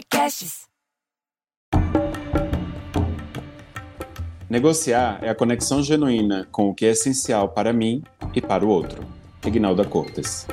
Podcasts. 0.00 0.62
Negociar 4.48 5.18
é 5.22 5.28
a 5.28 5.34
conexão 5.34 5.82
genuína 5.82 6.48
com 6.50 6.70
o 6.70 6.74
que 6.74 6.86
é 6.86 6.90
essencial 6.90 7.50
para 7.50 7.70
mim 7.72 8.02
e 8.34 8.40
para 8.40 8.64
o 8.64 8.68
outro. 8.68 9.04
Ignalda 9.44 9.84
Cortes. 9.84 10.46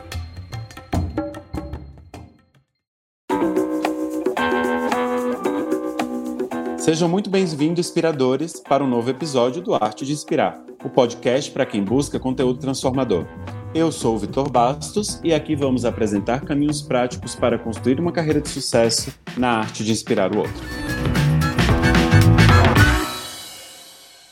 Sejam 6.78 7.08
muito 7.08 7.30
bem-vindos, 7.30 7.88
inspiradores, 7.88 8.60
para 8.60 8.84
um 8.84 8.88
novo 8.88 9.10
episódio 9.10 9.62
do 9.62 9.74
Arte 9.74 10.06
de 10.06 10.12
Inspirar, 10.12 10.62
o 10.84 10.90
podcast 10.90 11.52
para 11.52 11.66
quem 11.66 11.84
busca 11.84 12.20
conteúdo 12.20 12.60
transformador. 12.60 13.26
Eu 13.76 13.92
sou 13.92 14.16
o 14.16 14.18
Vitor 14.18 14.50
Bastos 14.50 15.20
e 15.24 15.34
aqui 15.34 15.56
vamos 15.56 15.86
apresentar 15.86 16.44
caminhos 16.46 16.82
práticos 16.82 17.36
para 17.36 17.60
construir 17.60 18.00
uma 18.00 18.12
carreira 18.12 18.42
de 18.42 18.50
sucesso 18.50 19.14
na 19.38 19.60
arte 19.60 19.84
de 19.84 19.92
inspirar 19.92 20.34
o 20.34 20.40
outro. 20.40 20.54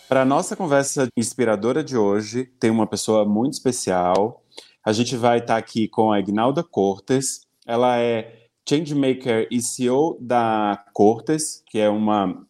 Para 0.08 0.22
a 0.22 0.26
nossa 0.26 0.56
conversa 0.56 1.08
inspiradora 1.18 1.84
de 1.84 1.98
hoje, 1.98 2.46
tem 2.60 2.72
uma 2.72 2.88
pessoa 2.88 3.26
muito 3.26 3.54
especial. 3.54 4.44
A 4.84 4.94
gente 4.94 5.16
vai 5.16 5.40
estar 5.40 5.58
aqui 5.58 5.88
com 5.88 6.12
a 6.12 6.20
Ignalda 6.20 6.64
Cortes. 6.64 7.42
Ela 7.68 8.00
é 8.00 8.48
Changemaker 8.68 9.48
e 9.52 9.62
CEO 9.62 10.18
da 10.20 10.84
Cortes, 10.94 11.62
que 11.68 11.78
é 11.78 11.90
uma 11.90 12.46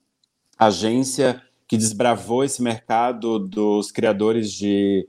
agência 0.57 1.41
que 1.67 1.77
desbravou 1.77 2.43
esse 2.43 2.61
mercado 2.61 3.39
dos 3.39 3.91
criadores 3.91 4.51
de, 4.51 5.07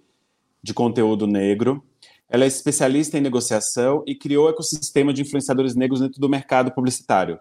de 0.67 0.75
conteúdo 0.75 1.29
negro. 1.29 1.83
Ela 2.29 2.43
é 2.43 2.49
especialista 2.49 3.17
em 3.17 3.21
negociação 3.21 4.03
e 4.05 4.17
criou 4.17 4.47
o 4.47 4.51
ecossistema 4.51 5.15
de 5.15 5.23
influenciadores 5.23 5.77
negros 5.77 6.01
dentro 6.01 6.21
do 6.21 6.29
mercado 6.29 6.73
publicitário, 6.73 7.39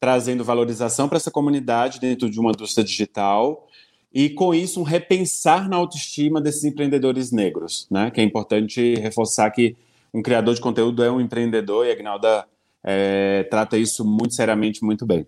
trazendo 0.00 0.42
valorização 0.42 1.08
para 1.08 1.16
essa 1.16 1.30
comunidade 1.30 2.00
dentro 2.00 2.28
de 2.28 2.40
uma 2.40 2.50
indústria 2.50 2.84
digital 2.84 3.68
e, 4.12 4.28
com 4.28 4.52
isso, 4.52 4.80
um 4.80 4.82
repensar 4.82 5.68
na 5.68 5.76
autoestima 5.76 6.40
desses 6.40 6.64
empreendedores 6.64 7.30
negros, 7.30 7.86
né? 7.88 8.10
Que 8.10 8.20
é 8.20 8.24
importante 8.24 8.96
reforçar 8.96 9.48
que 9.52 9.76
um 10.12 10.20
criador 10.20 10.54
de 10.54 10.60
conteúdo 10.60 11.04
é 11.04 11.10
um 11.10 11.20
empreendedor 11.20 11.86
e 11.86 11.90
a 11.90 11.92
Agnalda 11.92 12.44
é, 12.82 13.44
trata 13.44 13.78
isso 13.78 14.04
muito 14.04 14.34
seriamente, 14.34 14.84
muito 14.84 15.06
bem. 15.06 15.24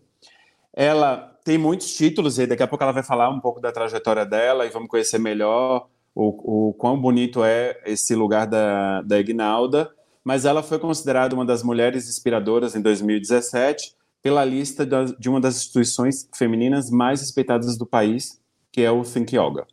Ela 0.72 1.32
tem 1.44 1.56
muitos 1.56 1.96
títulos 1.96 2.40
e 2.40 2.46
daqui 2.46 2.62
a 2.64 2.66
pouco 2.66 2.82
ela 2.82 2.92
vai 2.92 3.04
falar 3.04 3.30
um 3.30 3.38
pouco 3.38 3.60
da 3.60 3.70
trajetória 3.70 4.26
dela 4.26 4.66
e 4.66 4.70
vamos 4.70 4.88
conhecer 4.88 5.18
melhor 5.18 5.86
o, 6.16 6.68
o 6.70 6.72
quão 6.72 6.98
bonito 6.98 7.44
é 7.44 7.78
esse 7.84 8.14
lugar 8.14 8.46
da, 8.46 9.02
da 9.02 9.20
Ignalda. 9.20 9.92
Mas 10.24 10.46
ela 10.46 10.62
foi 10.62 10.78
considerada 10.78 11.34
uma 11.34 11.44
das 11.44 11.62
mulheres 11.62 12.08
inspiradoras 12.08 12.74
em 12.74 12.80
2017 12.80 13.94
pela 14.22 14.44
lista 14.44 14.84
de 14.84 15.28
uma 15.28 15.40
das 15.40 15.56
instituições 15.58 16.28
femininas 16.34 16.90
mais 16.90 17.20
respeitadas 17.20 17.76
do 17.76 17.86
país, 17.86 18.40
que 18.72 18.80
é 18.80 18.90
o 18.90 19.04
Think 19.04 19.36
Yoga. 19.36 19.66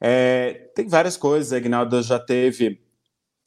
É, 0.00 0.70
tem 0.74 0.88
várias 0.88 1.16
coisas, 1.16 1.52
a 1.52 1.58
Ignalda 1.58 2.02
já 2.02 2.18
teve 2.18 2.80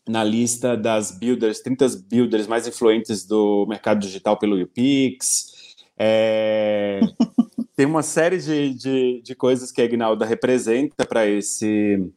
na 0.08 0.24
lista 0.24 0.76
das 0.76 1.12
builders, 1.12 1.62
30 1.62 1.88
builders 2.08 2.48
mais 2.48 2.68
influentes 2.68 3.26
do 3.26 3.66
mercado 3.68 4.00
digital 4.02 4.38
pelo 4.38 4.62
UPix. 4.62 5.76
É, 5.98 7.00
tem 7.80 7.86
uma 7.86 8.04
série 8.04 8.40
de, 8.40 8.74
de, 8.74 9.22
de, 9.22 9.34
coisas 9.34 9.72
que 9.72 9.82
a 9.82 9.86
Ignalda 9.86 10.26
representa 10.26 11.06
para 11.06 11.26
esse 11.26 12.12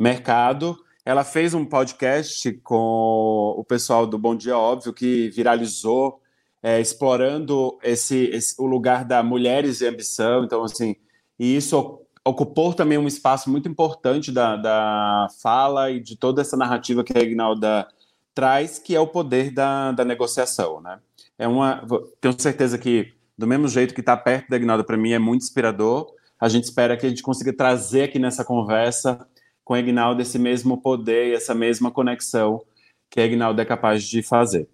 mercado. 0.00 0.74
Ela 1.04 1.22
fez 1.22 1.52
um 1.52 1.66
podcast 1.66 2.50
com 2.64 3.54
o 3.58 3.62
pessoal 3.62 4.06
do 4.06 4.16
Bom 4.16 4.34
Dia 4.34 4.56
Óbvio, 4.56 4.90
que 4.90 5.28
viralizou, 5.28 6.18
é, 6.62 6.80
explorando 6.80 7.78
esse, 7.82 8.30
esse, 8.32 8.54
o 8.58 8.64
lugar 8.64 9.04
da 9.04 9.22
mulheres 9.22 9.82
e 9.82 9.86
ambição. 9.86 10.44
Então, 10.44 10.64
assim, 10.64 10.96
e 11.38 11.56
isso 11.56 12.00
ocupou 12.24 12.72
também 12.72 12.96
um 12.96 13.06
espaço 13.06 13.50
muito 13.50 13.68
importante 13.68 14.32
da, 14.32 14.56
da 14.56 15.26
fala 15.42 15.90
e 15.90 16.00
de 16.00 16.16
toda 16.16 16.40
essa 16.40 16.56
narrativa 16.56 17.04
que 17.04 17.18
a 17.18 17.20
Ignalda 17.20 17.86
traz, 18.34 18.78
que 18.78 18.96
é 18.96 19.00
o 19.00 19.06
poder 19.06 19.50
da, 19.52 19.92
da 19.92 20.06
negociação, 20.06 20.80
né? 20.80 20.98
É 21.38 21.46
uma, 21.46 21.86
tenho 22.18 22.40
certeza 22.40 22.78
que 22.78 23.12
do 23.42 23.48
mesmo 23.48 23.66
jeito 23.66 23.92
que 23.92 24.00
está 24.00 24.16
perto 24.16 24.48
da 24.48 24.56
Ignalda 24.56 24.84
para 24.84 24.96
mim 24.96 25.12
é 25.12 25.18
muito 25.18 25.42
inspirador. 25.42 26.06
A 26.40 26.48
gente 26.48 26.62
espera 26.62 26.96
que 26.96 27.04
a 27.04 27.08
gente 27.08 27.24
consiga 27.24 27.52
trazer 27.52 28.04
aqui 28.04 28.16
nessa 28.16 28.44
conversa 28.44 29.26
com 29.64 29.74
a 29.74 29.80
Ignalda 29.80 30.22
esse 30.22 30.38
mesmo 30.38 30.80
poder 30.80 31.34
essa 31.34 31.52
mesma 31.52 31.90
conexão 31.90 32.64
que 33.10 33.20
a 33.20 33.24
Ignalda 33.26 33.62
é 33.62 33.64
capaz 33.64 34.04
de 34.04 34.22
fazer. 34.22 34.68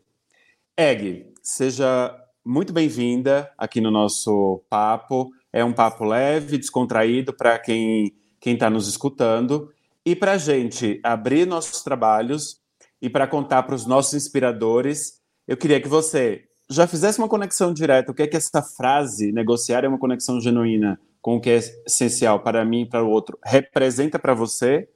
Eg, 0.77 1.33
seja 1.43 2.15
muito 2.45 2.71
bem-vinda 2.71 3.51
aqui 3.57 3.81
no 3.81 3.91
nosso 3.91 4.63
papo. 4.69 5.31
É 5.51 5.65
um 5.65 5.73
papo 5.73 6.05
leve, 6.05 6.59
descontraído 6.59 7.33
para 7.33 7.59
quem 7.59 8.15
quem 8.39 8.53
está 8.53 8.69
nos 8.69 8.87
escutando 8.87 9.73
e 10.05 10.15
para 10.15 10.33
a 10.33 10.39
gente 10.39 11.01
abrir 11.03 11.47
nossos 11.47 11.83
trabalhos 11.83 12.61
e 13.01 13.09
para 13.09 13.27
contar 13.27 13.63
para 13.63 13.75
os 13.75 13.87
nossos 13.87 14.13
inspiradores, 14.13 15.23
eu 15.47 15.57
queria 15.57 15.81
que 15.81 15.89
você 15.89 16.48
já 16.71 16.87
fizesse 16.87 17.19
uma 17.19 17.29
conexão 17.29 17.73
direta. 17.73 18.13
O 18.13 18.15
que 18.15 18.23
é 18.23 18.27
que 18.27 18.37
essa 18.37 18.63
frase 18.63 19.33
negociar 19.33 19.85
é 19.85 19.89
uma 19.89 19.99
conexão 19.99 20.41
genuína 20.41 21.01
com 21.21 21.37
o 21.37 21.41
que 21.41 21.51
é 21.51 21.59
essencial 21.87 22.41
para 22.41 22.65
mim 22.65 22.83
e 22.83 22.87
para 22.89 23.03
o 23.03 23.11
outro 23.11 23.39
representa 23.45 24.19
para 24.19 24.35
você? 24.35 24.89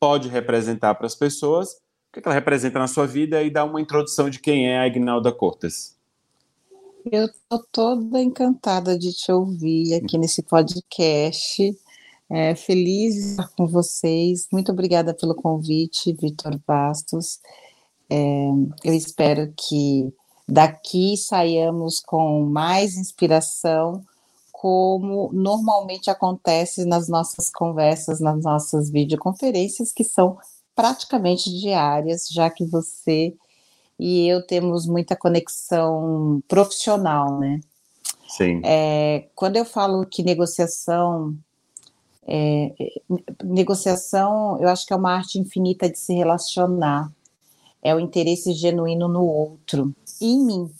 Pode 0.00 0.28
representar 0.28 0.94
para 0.96 1.06
as 1.06 1.14
pessoas? 1.14 1.72
O 1.72 2.12
que, 2.12 2.18
é 2.18 2.22
que 2.22 2.28
ela 2.28 2.34
representa 2.34 2.78
na 2.78 2.88
sua 2.88 3.06
vida 3.06 3.42
e 3.42 3.50
dá 3.50 3.64
uma 3.64 3.80
introdução 3.80 4.28
de 4.28 4.38
quem 4.38 4.68
é 4.68 4.78
a 4.78 4.86
Ignalda 4.86 5.32
Cortes. 5.32 5.96
Eu 7.10 7.26
estou 7.26 7.64
toda 7.72 8.20
encantada 8.20 8.98
de 8.98 9.12
te 9.12 9.32
ouvir 9.32 9.94
aqui 9.94 10.18
nesse 10.18 10.42
podcast. 10.42 11.76
É, 12.30 12.54
feliz 12.54 13.16
estar 13.16 13.48
com 13.56 13.66
vocês. 13.66 14.46
Muito 14.52 14.72
obrigada 14.72 15.14
pelo 15.14 15.34
convite, 15.34 16.12
Vitor 16.12 16.58
Bastos. 16.66 17.40
É, 18.10 18.48
eu 18.84 18.94
espero 18.94 19.52
que 19.56 20.12
daqui 20.48 21.16
saiamos 21.16 22.00
com 22.00 22.44
mais 22.44 22.96
inspiração, 22.96 24.04
como 24.50 25.30
normalmente 25.32 26.10
acontece 26.10 26.84
nas 26.84 27.08
nossas 27.08 27.50
conversas, 27.50 28.20
nas 28.20 28.42
nossas 28.42 28.90
videoconferências, 28.90 29.92
que 29.92 30.04
são 30.04 30.38
praticamente 30.74 31.50
diárias, 31.50 32.28
já 32.28 32.48
que 32.48 32.64
você 32.64 33.34
e 33.98 34.26
eu 34.26 34.44
temos 34.44 34.86
muita 34.86 35.14
conexão 35.14 36.42
profissional, 36.48 37.38
né? 37.38 37.60
Sim. 38.28 38.60
É, 38.64 39.28
quando 39.34 39.56
eu 39.56 39.64
falo 39.64 40.06
que 40.06 40.22
negociação, 40.22 41.36
é, 42.26 42.72
negociação, 43.44 44.58
eu 44.60 44.68
acho 44.68 44.86
que 44.86 44.92
é 44.92 44.96
uma 44.96 45.14
arte 45.14 45.38
infinita 45.38 45.88
de 45.88 45.98
se 45.98 46.14
relacionar, 46.14 47.12
é 47.82 47.94
o 47.94 48.00
interesse 48.00 48.52
genuíno 48.54 49.06
no 49.06 49.24
outro, 49.24 49.94
em 50.24 50.44
mim, 50.44 50.70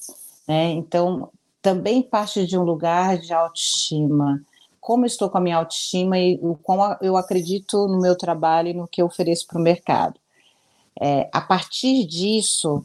né? 0.47 0.70
Então, 0.70 1.30
também 1.60 2.03
parte 2.03 2.47
de 2.47 2.58
um 2.58 2.62
lugar 2.62 3.19
de 3.19 3.32
autoestima, 3.32 4.42
como 4.80 5.06
estou 5.06 5.30
com 5.30 5.38
a 5.38 5.41
minha 5.41 5.58
autoestima 5.58 6.19
e 6.19 6.38
o 6.42 6.58
eu 7.00 7.16
acredito 7.16 7.86
no 7.86 8.00
meu 8.00 8.16
trabalho 8.16 8.69
e 8.69 8.75
no 8.75 8.88
que 8.88 9.00
eu 9.00 9.06
ofereço 9.06 9.47
para 9.47 9.58
o 9.58 9.62
mercado. 9.62 10.19
É, 11.00 11.28
a 11.32 11.41
partir 11.41 12.04
disso, 12.04 12.84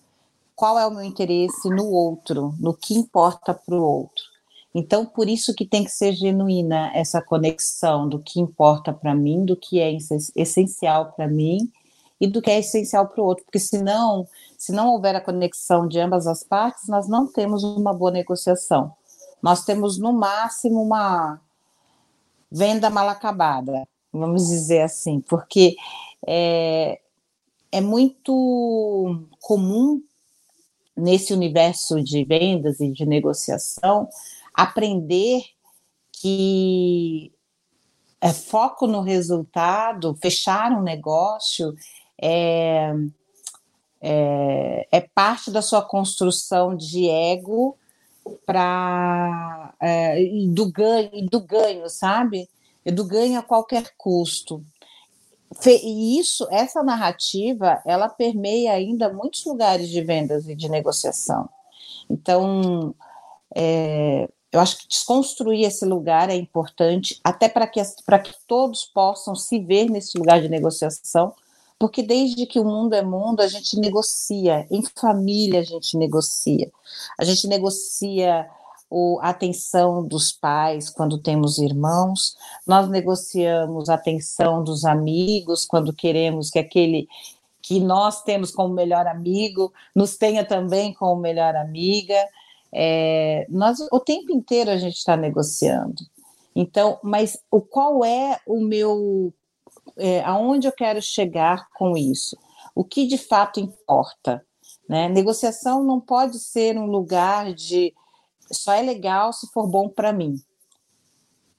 qual 0.55 0.77
é 0.77 0.85
o 0.85 0.91
meu 0.91 1.03
interesse 1.03 1.69
no 1.69 1.89
outro, 1.89 2.53
no 2.59 2.73
que 2.73 2.93
importa 2.93 3.53
para 3.53 3.75
o 3.75 3.81
outro. 3.81 4.23
Então, 4.73 5.05
por 5.05 5.27
isso 5.27 5.55
que 5.55 5.65
tem 5.65 5.83
que 5.83 5.89
ser 5.89 6.13
genuína 6.13 6.91
essa 6.93 7.21
conexão 7.21 8.07
do 8.07 8.19
que 8.19 8.39
importa 8.39 8.93
para 8.93 9.15
mim, 9.15 9.43
do 9.43 9.55
que 9.55 9.79
é 9.79 9.95
essencial 10.35 11.13
para 11.13 11.27
mim 11.27 11.71
e 12.21 12.27
do 12.27 12.41
que 12.41 12.51
é 12.51 12.59
essencial 12.59 13.07
para 13.07 13.21
o 13.21 13.25
outro, 13.25 13.43
porque 13.43 13.59
senão, 13.59 14.27
se 14.57 14.71
não 14.71 14.89
houver 14.89 15.15
a 15.15 15.21
conexão 15.21 15.87
de 15.87 15.99
ambas 15.99 16.25
as 16.25 16.43
partes, 16.43 16.87
nós 16.87 17.07
não 17.07 17.27
temos 17.27 17.63
uma 17.63 17.93
boa 17.93 18.11
negociação. 18.11 18.91
Nós 19.41 19.63
temos 19.63 19.99
no 19.99 20.11
máximo 20.11 20.81
uma 20.81 21.39
venda 22.51 22.89
mal 22.89 23.07
acabada, 23.07 23.87
vamos 24.11 24.47
dizer 24.47 24.81
assim, 24.81 25.21
porque 25.21 25.75
é, 26.25 26.99
é 27.71 27.81
muito 27.81 29.27
comum 29.39 30.01
nesse 30.95 31.33
universo 31.33 32.03
de 32.03 32.23
vendas 32.23 32.79
e 32.79 32.91
de 32.91 33.05
negociação, 33.05 34.09
aprender 34.53 35.43
que 36.11 37.31
é 38.19 38.33
foco 38.33 38.87
no 38.87 39.01
resultado, 39.01 40.17
fechar 40.19 40.71
um 40.71 40.81
negócio 40.81 41.75
é, 42.19 42.91
é, 44.01 44.87
é 44.91 45.01
parte 45.01 45.51
da 45.51 45.61
sua 45.61 45.81
construção 45.81 46.75
de 46.75 47.09
ego 47.09 47.77
para 48.45 49.73
é, 49.79 50.23
do 50.49 50.71
ganho, 50.71 51.29
do 51.29 51.39
ganho, 51.39 51.89
sabe? 51.89 52.49
Do 52.85 53.05
ganho 53.05 53.39
a 53.39 53.43
qualquer 53.43 53.93
custo. 53.97 54.63
E 55.65 56.19
isso, 56.19 56.47
essa 56.51 56.83
narrativa, 56.83 57.81
ela 57.85 58.09
permeia 58.09 58.73
ainda 58.73 59.11
muitos 59.11 59.45
lugares 59.45 59.89
de 59.89 60.01
vendas 60.01 60.47
e 60.47 60.55
de 60.55 60.69
negociação. 60.69 61.49
Então, 62.09 62.93
é, 63.55 64.29
eu 64.51 64.59
acho 64.59 64.77
que 64.79 64.87
desconstruir 64.87 65.65
esse 65.65 65.85
lugar 65.85 66.29
é 66.29 66.35
importante, 66.35 67.19
até 67.23 67.49
para 67.49 67.67
que, 67.67 67.81
que 67.81 68.35
todos 68.47 68.85
possam 68.85 69.35
se 69.35 69.59
ver 69.59 69.89
nesse 69.89 70.17
lugar 70.17 70.41
de 70.41 70.49
negociação, 70.49 71.33
porque 71.79 72.01
desde 72.01 72.45
que 72.45 72.59
o 72.59 72.65
mundo 72.65 72.93
é 72.93 73.01
mundo, 73.01 73.41
a 73.41 73.47
gente 73.47 73.79
negocia, 73.79 74.67
em 74.71 74.83
família 74.95 75.59
a 75.59 75.63
gente 75.63 75.95
negocia, 75.97 76.71
a 77.19 77.23
gente 77.23 77.47
negocia 77.47 78.47
a 79.21 79.29
atenção 79.29 80.05
dos 80.05 80.31
pais 80.31 80.89
quando 80.89 81.17
temos 81.17 81.57
irmãos, 81.57 82.37
nós 82.65 82.89
negociamos 82.89 83.89
a 83.89 83.95
atenção 83.95 84.63
dos 84.63 84.85
amigos 84.85 85.65
quando 85.65 85.93
queremos 85.93 86.49
que 86.49 86.59
aquele 86.59 87.07
que 87.61 87.81
nós 87.81 88.23
temos 88.23 88.49
como 88.49 88.73
melhor 88.73 89.05
amigo 89.07 89.73
nos 89.93 90.15
tenha 90.15 90.45
também 90.45 90.93
como 90.93 91.19
melhor 91.19 91.53
amiga. 91.53 92.15
É, 92.71 93.45
nós 93.49 93.79
o 93.91 93.99
tempo 93.99 94.31
inteiro 94.31 94.71
a 94.71 94.77
gente 94.77 94.95
está 94.95 95.17
negociando. 95.17 96.01
Então, 96.55 96.97
mas 97.03 97.37
o 97.51 97.59
qual 97.59 98.05
é 98.05 98.39
o 98.47 98.61
meu 98.61 99.33
é, 99.95 100.23
aonde 100.23 100.67
eu 100.67 100.71
quero 100.71 101.01
chegar 101.01 101.67
com 101.75 101.97
isso? 101.97 102.37
O 102.75 102.83
que 102.83 103.07
de 103.07 103.17
fato 103.17 103.59
importa? 103.59 104.45
Né? 104.87 105.09
Negociação 105.09 105.83
não 105.83 105.99
pode 105.99 106.39
ser 106.39 106.77
um 106.77 106.85
lugar 106.85 107.53
de 107.53 107.93
só 108.51 108.73
é 108.73 108.81
legal 108.81 109.33
se 109.33 109.47
for 109.47 109.67
bom 109.67 109.89
para 109.89 110.13
mim. 110.13 110.35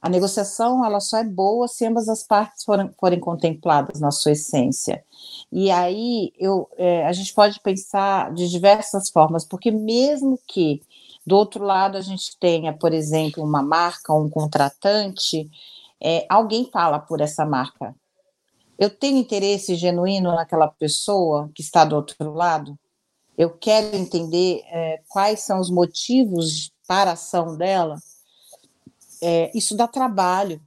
A 0.00 0.08
negociação 0.08 0.84
ela 0.84 1.00
só 1.00 1.18
é 1.18 1.24
boa 1.24 1.66
se 1.66 1.84
ambas 1.84 2.08
as 2.08 2.22
partes 2.22 2.64
forem, 2.64 2.90
forem 2.98 3.18
contempladas 3.18 4.00
na 4.00 4.10
sua 4.10 4.32
essência. 4.32 5.04
E 5.50 5.70
aí 5.70 6.32
eu, 6.38 6.68
é, 6.76 7.04
a 7.04 7.12
gente 7.12 7.34
pode 7.34 7.60
pensar 7.60 8.32
de 8.32 8.48
diversas 8.48 9.10
formas, 9.10 9.44
porque 9.44 9.72
mesmo 9.72 10.38
que 10.46 10.80
do 11.26 11.36
outro 11.36 11.64
lado 11.64 11.98
a 11.98 12.00
gente 12.00 12.38
tenha, 12.38 12.72
por 12.72 12.94
exemplo, 12.94 13.42
uma 13.42 13.62
marca, 13.62 14.14
um 14.14 14.30
contratante, 14.30 15.50
é, 16.00 16.24
alguém 16.28 16.70
fala 16.72 16.98
por 16.98 17.20
essa 17.20 17.44
marca. 17.44 17.94
Eu 18.78 18.90
tenho 18.90 19.18
interesse 19.18 19.74
genuíno 19.74 20.32
naquela 20.32 20.68
pessoa 20.68 21.50
que 21.54 21.62
está 21.62 21.84
do 21.84 21.96
outro 21.96 22.32
lado. 22.32 22.78
Eu 23.36 23.50
quero 23.50 23.96
entender 23.96 24.62
é, 24.66 25.02
quais 25.08 25.40
são 25.40 25.58
os 25.58 25.70
motivos 25.70 26.72
para 26.86 27.10
a 27.10 27.14
ação 27.14 27.56
dela. 27.56 27.96
É, 29.20 29.50
isso 29.56 29.76
dá 29.76 29.88
trabalho. 29.88 30.60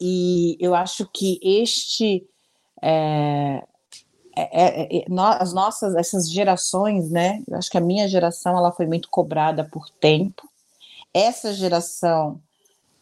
E 0.00 0.56
eu 0.60 0.74
acho 0.74 1.08
que 1.10 1.40
este 1.42 2.26
é, 2.82 3.64
é, 4.36 4.96
é, 4.96 4.98
é 4.98 5.04
as 5.38 5.52
nossas 5.52 5.94
essas 5.94 6.30
gerações, 6.30 7.10
né? 7.10 7.42
Eu 7.48 7.56
acho 7.56 7.70
que 7.70 7.78
a 7.78 7.80
minha 7.80 8.06
geração 8.08 8.56
ela 8.58 8.72
foi 8.72 8.86
muito 8.86 9.08
cobrada 9.08 9.64
por 9.64 9.88
tempo. 9.88 10.48
Essa 11.14 11.54
geração 11.54 12.40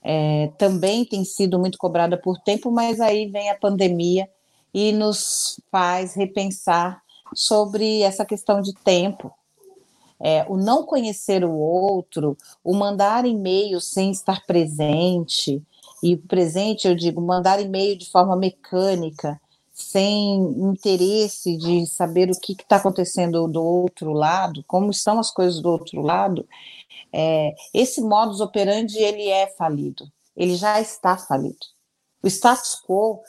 é, 0.03 0.51
também 0.59 1.05
tem 1.05 1.25
sido 1.25 1.59
muito 1.59 1.79
cobrada 1.79 2.17
por 2.17 2.39
tempo, 2.39 2.71
mas 2.71 3.01
aí 3.01 3.27
vem 3.27 3.51
a 3.51 3.59
pandemia 3.59 4.29
e 4.75 4.93
nos 4.93 5.61
faz 5.71 6.15
repensar 6.15 7.03
sobre 7.35 8.03
essa 8.03 8.25
questão 8.25 8.61
de 8.61 8.75
tempo. 8.75 9.33
É, 10.21 10.45
o 10.49 10.57
não 10.57 10.85
conhecer 10.85 11.45
o 11.45 11.53
outro, 11.53 12.37
o 12.63 12.75
mandar 12.75 13.25
e-mail 13.25 13.81
sem 13.81 14.11
estar 14.11 14.45
presente, 14.47 15.63
e 16.03 16.17
presente 16.17 16.87
eu 16.87 16.95
digo 16.95 17.21
mandar 17.21 17.61
e-mail 17.61 17.97
de 17.97 18.11
forma 18.11 18.37
mecânica, 18.37 19.41
sem 19.73 20.37
interesse 20.37 21.57
de 21.57 21.87
saber 21.87 22.31
o 22.31 22.39
que 22.39 22.53
está 22.53 22.77
acontecendo 22.77 23.49
do 23.49 23.63
outro 23.63 24.13
lado, 24.13 24.63
como 24.67 24.91
estão 24.91 25.19
as 25.19 25.31
coisas 25.31 25.61
do 25.61 25.71
outro 25.71 26.03
lado, 26.03 26.47
é, 27.13 27.55
esse 27.75 28.01
modus 28.01 28.41
operandi 28.41 28.99
ele 28.99 29.29
é 29.29 29.47
falido, 29.49 30.11
ele 30.37 30.57
já 30.57 30.81
está 30.81 31.17
falido. 31.17 31.67
O 32.23 32.27
status 32.27 32.81
quo 32.87 33.21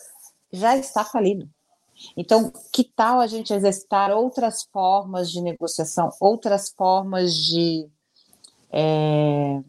já 0.51 0.77
está 0.77 1.03
falido. 1.03 1.49
Então, 2.15 2.51
que 2.71 2.83
tal 2.83 3.19
a 3.19 3.27
gente 3.27 3.53
exercitar 3.53 4.11
outras 4.11 4.63
formas 4.63 5.31
de 5.31 5.41
negociação, 5.41 6.09
outras 6.19 6.69
formas 6.69 7.35
de, 7.35 7.87
é, 8.71 9.61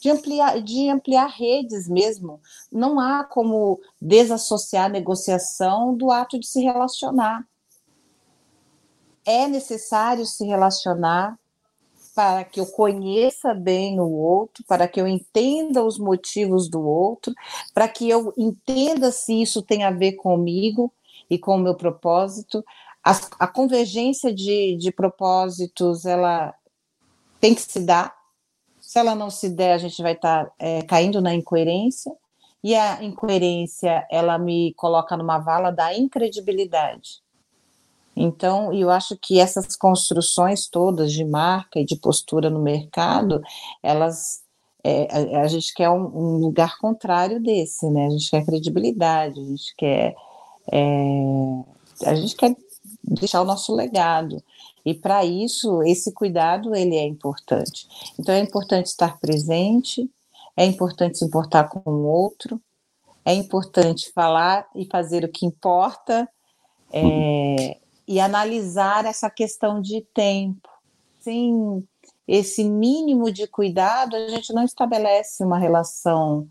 de, 0.00 0.10
ampliar, 0.10 0.62
de 0.62 0.88
ampliar 0.88 1.26
redes 1.26 1.88
mesmo? 1.88 2.40
Não 2.70 2.98
há 3.00 3.24
como 3.24 3.80
desassociar 4.00 4.86
a 4.86 4.90
negociação 4.90 5.94
do 5.94 6.10
ato 6.10 6.38
de 6.38 6.46
se 6.46 6.62
relacionar. 6.62 7.46
É 9.24 9.46
necessário 9.46 10.24
se 10.24 10.46
relacionar 10.46 11.38
para 12.18 12.42
que 12.42 12.58
eu 12.58 12.66
conheça 12.66 13.54
bem 13.54 14.00
o 14.00 14.10
outro, 14.10 14.64
para 14.66 14.88
que 14.88 15.00
eu 15.00 15.06
entenda 15.06 15.84
os 15.84 16.00
motivos 16.00 16.68
do 16.68 16.84
outro, 16.84 17.32
para 17.72 17.86
que 17.86 18.10
eu 18.10 18.34
entenda 18.36 19.12
se 19.12 19.40
isso 19.40 19.62
tem 19.62 19.84
a 19.84 19.92
ver 19.92 20.14
comigo 20.14 20.92
e 21.30 21.38
com 21.38 21.54
o 21.54 21.60
meu 21.60 21.76
propósito. 21.76 22.64
A, 23.04 23.12
a 23.38 23.46
convergência 23.46 24.34
de, 24.34 24.76
de 24.78 24.90
propósitos, 24.90 26.04
ela 26.04 26.52
tem 27.40 27.54
que 27.54 27.62
se 27.62 27.78
dar. 27.86 28.12
Se 28.80 28.98
ela 28.98 29.14
não 29.14 29.30
se 29.30 29.48
der, 29.48 29.74
a 29.74 29.78
gente 29.78 30.02
vai 30.02 30.14
estar 30.14 30.46
tá, 30.46 30.52
é, 30.58 30.82
caindo 30.82 31.20
na 31.20 31.32
incoerência. 31.32 32.12
E 32.64 32.74
a 32.74 33.00
incoerência, 33.00 34.04
ela 34.10 34.36
me 34.40 34.74
coloca 34.74 35.16
numa 35.16 35.38
vala 35.38 35.70
da 35.70 35.96
incredibilidade. 35.96 37.22
Então, 38.20 38.72
eu 38.72 38.90
acho 38.90 39.16
que 39.16 39.38
essas 39.38 39.76
construções 39.76 40.66
todas 40.66 41.12
de 41.12 41.24
marca 41.24 41.78
e 41.78 41.84
de 41.84 41.94
postura 41.94 42.50
no 42.50 42.60
mercado, 42.60 43.40
elas 43.80 44.40
é, 44.82 45.06
a, 45.36 45.42
a, 45.42 45.46
gente 45.46 45.72
quer 45.72 45.88
um, 45.88 46.04
um, 46.06 46.36
lugar 46.38 46.78
contrário 46.78 47.40
desse, 47.40 47.88
né? 47.90 48.06
A 48.06 48.10
gente 48.10 48.30
quer 48.30 48.44
credibilidade, 48.44 49.40
a 49.40 49.44
gente 49.44 49.74
quer 49.76 50.16
é, 50.72 51.22
a 52.06 52.14
gente 52.14 52.34
quer 52.34 52.56
deixar 53.04 53.40
o 53.40 53.44
nosso 53.44 53.74
legado 53.74 54.42
e 54.84 54.94
para 54.94 55.24
isso 55.24 55.82
esse 55.82 56.12
cuidado 56.12 56.74
ele 56.74 56.96
é 56.96 57.04
importante. 57.04 57.86
Então 58.18 58.34
é 58.34 58.40
importante 58.40 58.86
estar 58.86 59.18
presente, 59.18 60.10
é 60.56 60.64
importante 60.64 61.18
se 61.18 61.24
importar 61.24 61.68
com 61.68 61.88
o 61.88 62.06
outro, 62.06 62.60
é 63.24 63.32
importante 63.34 64.10
falar 64.12 64.66
e 64.74 64.86
fazer 64.86 65.24
o 65.24 65.28
que 65.28 65.46
importa. 65.46 66.28
É, 66.92 67.76
e 68.08 68.18
analisar 68.18 69.04
essa 69.04 69.28
questão 69.28 69.82
de 69.82 70.00
tempo. 70.14 70.66
Sem 71.20 71.86
esse 72.26 72.64
mínimo 72.64 73.30
de 73.30 73.46
cuidado, 73.46 74.16
a 74.16 74.28
gente 74.28 74.52
não 74.54 74.64
estabelece 74.64 75.44
uma 75.44 75.58
relação 75.58 76.48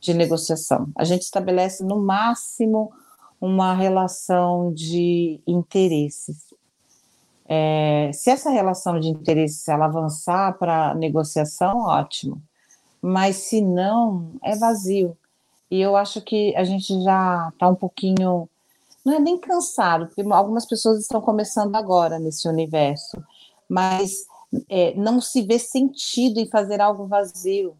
de 0.00 0.12
negociação. 0.12 0.88
A 0.96 1.04
gente 1.04 1.22
estabelece, 1.22 1.84
no 1.84 2.00
máximo, 2.00 2.92
uma 3.40 3.74
relação 3.74 4.72
de 4.72 5.40
interesses. 5.46 6.52
É, 7.46 8.10
se 8.12 8.30
essa 8.30 8.50
relação 8.50 8.98
de 8.98 9.08
interesses 9.08 9.66
ela 9.68 9.86
avançar 9.86 10.58
para 10.58 10.94
negociação, 10.94 11.78
ótimo. 11.78 12.42
Mas 13.00 13.36
se 13.36 13.60
não, 13.60 14.32
é 14.42 14.56
vazio. 14.56 15.16
E 15.70 15.80
eu 15.80 15.96
acho 15.96 16.20
que 16.20 16.54
a 16.56 16.64
gente 16.64 17.00
já 17.02 17.50
está 17.52 17.68
um 17.68 17.74
pouquinho 17.74 18.48
não 19.08 19.16
é 19.16 19.18
nem 19.18 19.38
cansado, 19.38 20.06
porque 20.06 20.20
algumas 20.20 20.66
pessoas 20.66 21.00
estão 21.00 21.20
começando 21.20 21.74
agora 21.74 22.18
nesse 22.18 22.46
universo, 22.46 23.16
mas 23.66 24.26
é, 24.68 24.94
não 24.94 25.18
se 25.18 25.40
vê 25.40 25.58
sentido 25.58 26.38
em 26.38 26.46
fazer 26.46 26.80
algo 26.80 27.06
vazio. 27.06 27.74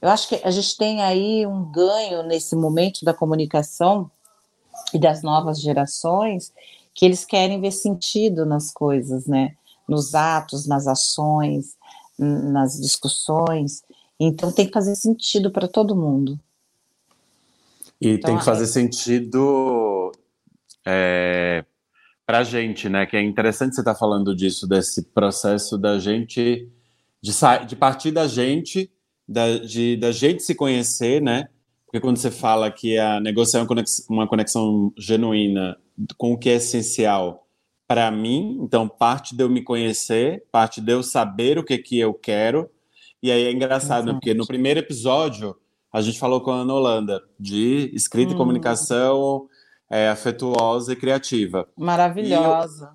Eu 0.00 0.08
acho 0.08 0.28
que 0.28 0.40
a 0.44 0.50
gente 0.50 0.76
tem 0.76 1.02
aí 1.02 1.44
um 1.44 1.64
ganho 1.72 2.22
nesse 2.22 2.54
momento 2.54 3.04
da 3.04 3.12
comunicação 3.12 4.08
e 4.94 4.98
das 4.98 5.22
novas 5.22 5.60
gerações, 5.60 6.52
que 6.94 7.04
eles 7.04 7.24
querem 7.24 7.60
ver 7.60 7.72
sentido 7.72 8.46
nas 8.46 8.70
coisas, 8.70 9.26
né? 9.26 9.56
Nos 9.88 10.14
atos, 10.14 10.68
nas 10.68 10.86
ações, 10.86 11.76
nas 12.16 12.80
discussões. 12.80 13.82
Então 14.20 14.52
tem 14.52 14.66
que 14.66 14.72
fazer 14.72 14.94
sentido 14.94 15.50
para 15.50 15.66
todo 15.66 15.96
mundo. 15.96 16.38
E 18.00 18.10
então, 18.10 18.30
tem 18.30 18.38
que 18.38 18.44
fazer 18.44 18.64
é... 18.64 18.68
sentido 18.68 20.12
é, 20.90 21.64
para 22.24 22.38
a 22.38 22.44
gente, 22.44 22.88
né? 22.88 23.04
Que 23.04 23.16
é 23.16 23.22
interessante 23.22 23.74
você 23.74 23.82
estar 23.82 23.92
tá 23.92 23.98
falando 23.98 24.34
disso, 24.34 24.66
desse 24.66 25.02
processo 25.10 25.76
da 25.76 25.98
gente, 25.98 26.66
de, 27.20 27.32
de 27.66 27.76
partir 27.76 28.10
da 28.10 28.26
gente, 28.26 28.90
da, 29.28 29.58
de, 29.58 29.98
da 29.98 30.10
gente 30.10 30.42
se 30.42 30.54
conhecer, 30.54 31.20
né? 31.20 31.48
Porque 31.84 32.00
quando 32.00 32.16
você 32.16 32.30
fala 32.30 32.70
que 32.70 32.98
a 32.98 33.20
negociação 33.20 33.66
é 33.76 33.84
uma 34.10 34.26
conexão 34.26 34.92
genuína 34.96 35.76
com 36.16 36.32
o 36.32 36.38
que 36.38 36.48
é 36.48 36.54
essencial 36.54 37.46
para 37.86 38.10
mim, 38.10 38.58
então 38.62 38.88
parte 38.88 39.34
de 39.34 39.42
eu 39.42 39.48
me 39.48 39.62
conhecer, 39.62 40.44
parte 40.52 40.80
de 40.80 40.92
eu 40.92 41.02
saber 41.02 41.58
o 41.58 41.64
que, 41.64 41.78
que 41.78 41.98
eu 41.98 42.12
quero. 42.12 42.68
E 43.22 43.32
aí 43.32 43.44
é 43.44 43.52
engraçado, 43.52 44.06
né? 44.06 44.12
porque 44.12 44.34
no 44.34 44.46
primeiro 44.46 44.80
episódio 44.80 45.56
a 45.90 46.00
gente 46.02 46.18
falou 46.18 46.42
com 46.42 46.50
a 46.50 46.60
Ana 46.60 46.74
Holanda 46.74 47.22
de 47.40 47.90
escrita 47.94 48.32
hum. 48.32 48.34
e 48.34 48.38
comunicação 48.38 49.48
é, 49.90 50.08
afetuosa 50.08 50.92
e 50.92 50.96
criativa. 50.96 51.68
Maravilhosa. 51.76 52.92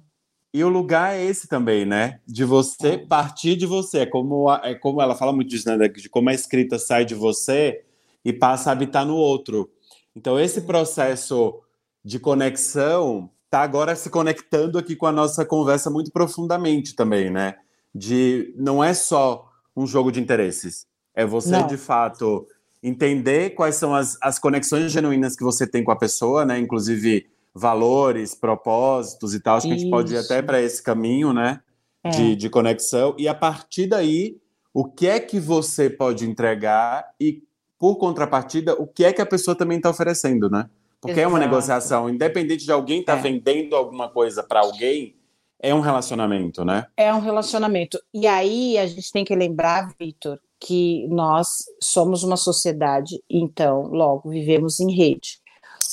E 0.54 0.64
o 0.64 0.70
lugar 0.70 1.16
é 1.16 1.24
esse 1.24 1.48
também, 1.48 1.84
né? 1.84 2.20
De 2.28 2.44
você 2.44 2.90
é. 2.90 2.98
partir 2.98 3.56
de 3.56 3.66
você. 3.66 4.00
É 4.00 4.06
como, 4.06 4.52
é 4.52 4.76
como 4.76 5.02
ela 5.02 5.16
fala 5.16 5.34
muito 5.34 5.50
disso, 5.50 5.68
né? 5.68 5.88
De 5.88 6.08
como 6.10 6.30
a 6.30 6.34
escrita 6.34 6.78
sai 6.78 7.06
de 7.06 7.16
você 7.16 7.84
e 8.24 8.32
passa 8.32 8.70
a 8.70 8.74
habitar 8.74 9.06
no 9.06 9.16
outro. 9.16 9.72
Então, 10.16 10.40
esse 10.40 10.62
processo 10.62 11.60
de 12.06 12.20
conexão 12.20 13.32
está 13.46 13.62
agora 13.62 13.96
se 13.96 14.10
conectando 14.10 14.78
aqui 14.78 14.96
com 14.96 15.08
a 15.08 15.12
nossa 15.12 15.44
conversa 15.44 15.90
muito 15.90 16.12
profundamente 16.12 16.96
também, 16.96 17.32
né? 17.32 17.56
De 17.94 18.54
não 18.58 18.84
é 18.84 18.94
só 18.94 19.50
um 19.76 19.88
jogo 19.88 20.12
de 20.12 20.20
interesses, 20.20 20.86
é 21.16 21.26
você 21.26 21.52
não. 21.52 21.68
de 21.68 21.78
fato 21.78 22.48
entender 22.84 23.52
quais 23.52 23.76
são 23.76 23.96
as, 23.96 24.18
as 24.22 24.38
conexões 24.38 24.92
genuínas 24.92 25.36
que 25.36 25.44
você 25.44 25.66
tem 25.66 25.84
com 25.84 25.92
a 25.92 25.96
pessoa, 25.96 26.46
né? 26.46 26.60
Inclusive 26.60 27.26
valores, 27.56 28.36
propósitos 28.36 29.34
e 29.34 29.40
tal. 29.40 29.58
Acho 29.58 29.68
Isso. 29.68 29.76
que 29.76 29.80
a 29.80 29.84
gente 29.84 29.90
pode 29.90 30.14
ir 30.14 30.18
até 30.18 30.42
para 30.42 30.62
esse 30.62 30.84
caminho, 30.84 31.32
né? 31.32 31.62
É. 32.04 32.10
De, 32.10 32.36
de 32.36 32.50
conexão. 32.50 33.16
E 33.18 33.28
a 33.30 33.34
partir 33.34 33.88
daí, 33.88 34.38
o 34.74 34.84
que 34.84 35.08
é 35.08 35.20
que 35.20 35.40
você 35.40 35.90
pode 35.90 36.28
entregar 36.28 37.10
e, 37.20 37.42
por 37.80 37.96
contrapartida, 37.96 38.74
o 38.74 38.86
que 38.86 39.06
é 39.06 39.14
que 39.14 39.22
a 39.22 39.26
pessoa 39.26 39.56
também 39.56 39.78
está 39.78 39.90
oferecendo, 39.90 40.50
né? 40.50 40.70
Porque 41.00 41.20
Exato. 41.20 41.26
é 41.26 41.28
uma 41.28 41.40
negociação, 41.40 42.10
independente 42.10 42.66
de 42.66 42.72
alguém 42.72 43.00
estar 43.00 43.14
tá 43.14 43.20
é. 43.20 43.22
vendendo 43.22 43.76
alguma 43.76 44.10
coisa 44.10 44.44
para 44.44 44.62
alguém, 44.62 45.16
é 45.60 45.74
um 45.74 45.80
relacionamento, 45.80 46.66
né? 46.66 46.88
É 46.98 47.14
um 47.14 47.20
relacionamento. 47.20 47.98
E 48.14 48.28
aí 48.28 48.78
a 48.78 48.86
gente 48.86 49.12
tem 49.12 49.24
que 49.24 49.34
lembrar, 49.34 49.94
Vitor, 49.98 50.40
que 50.64 51.06
nós 51.10 51.66
somos 51.82 52.24
uma 52.24 52.38
sociedade, 52.38 53.22
então, 53.30 53.88
logo, 53.88 54.30
vivemos 54.30 54.80
em 54.80 54.96
rede. 54.96 55.42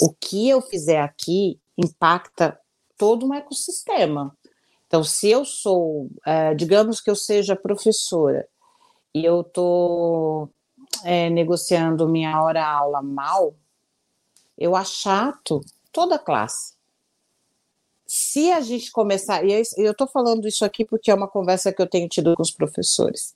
O 0.00 0.14
que 0.14 0.48
eu 0.48 0.62
fizer 0.62 1.00
aqui 1.00 1.58
impacta 1.76 2.56
todo 2.96 3.26
um 3.26 3.34
ecossistema. 3.34 4.36
Então, 4.86 5.02
se 5.02 5.28
eu 5.28 5.44
sou, 5.44 6.08
é, 6.24 6.54
digamos 6.54 7.00
que 7.00 7.10
eu 7.10 7.16
seja 7.16 7.56
professora 7.56 8.46
e 9.12 9.24
eu 9.24 9.40
estou 9.40 10.48
é, 11.02 11.28
negociando 11.28 12.08
minha 12.08 12.40
hora-aula 12.40 13.02
mal, 13.02 13.56
eu 14.56 14.76
achato 14.76 15.60
toda 15.90 16.14
a 16.14 16.18
classe. 16.18 16.74
Se 18.06 18.52
a 18.52 18.60
gente 18.60 18.92
começar, 18.92 19.44
e 19.44 19.64
eu 19.78 19.92
estou 19.92 20.06
falando 20.06 20.46
isso 20.46 20.64
aqui 20.64 20.84
porque 20.84 21.10
é 21.10 21.14
uma 21.14 21.28
conversa 21.28 21.72
que 21.72 21.82
eu 21.82 21.88
tenho 21.88 22.08
tido 22.08 22.36
com 22.36 22.42
os 22.42 22.52
professores, 22.52 23.34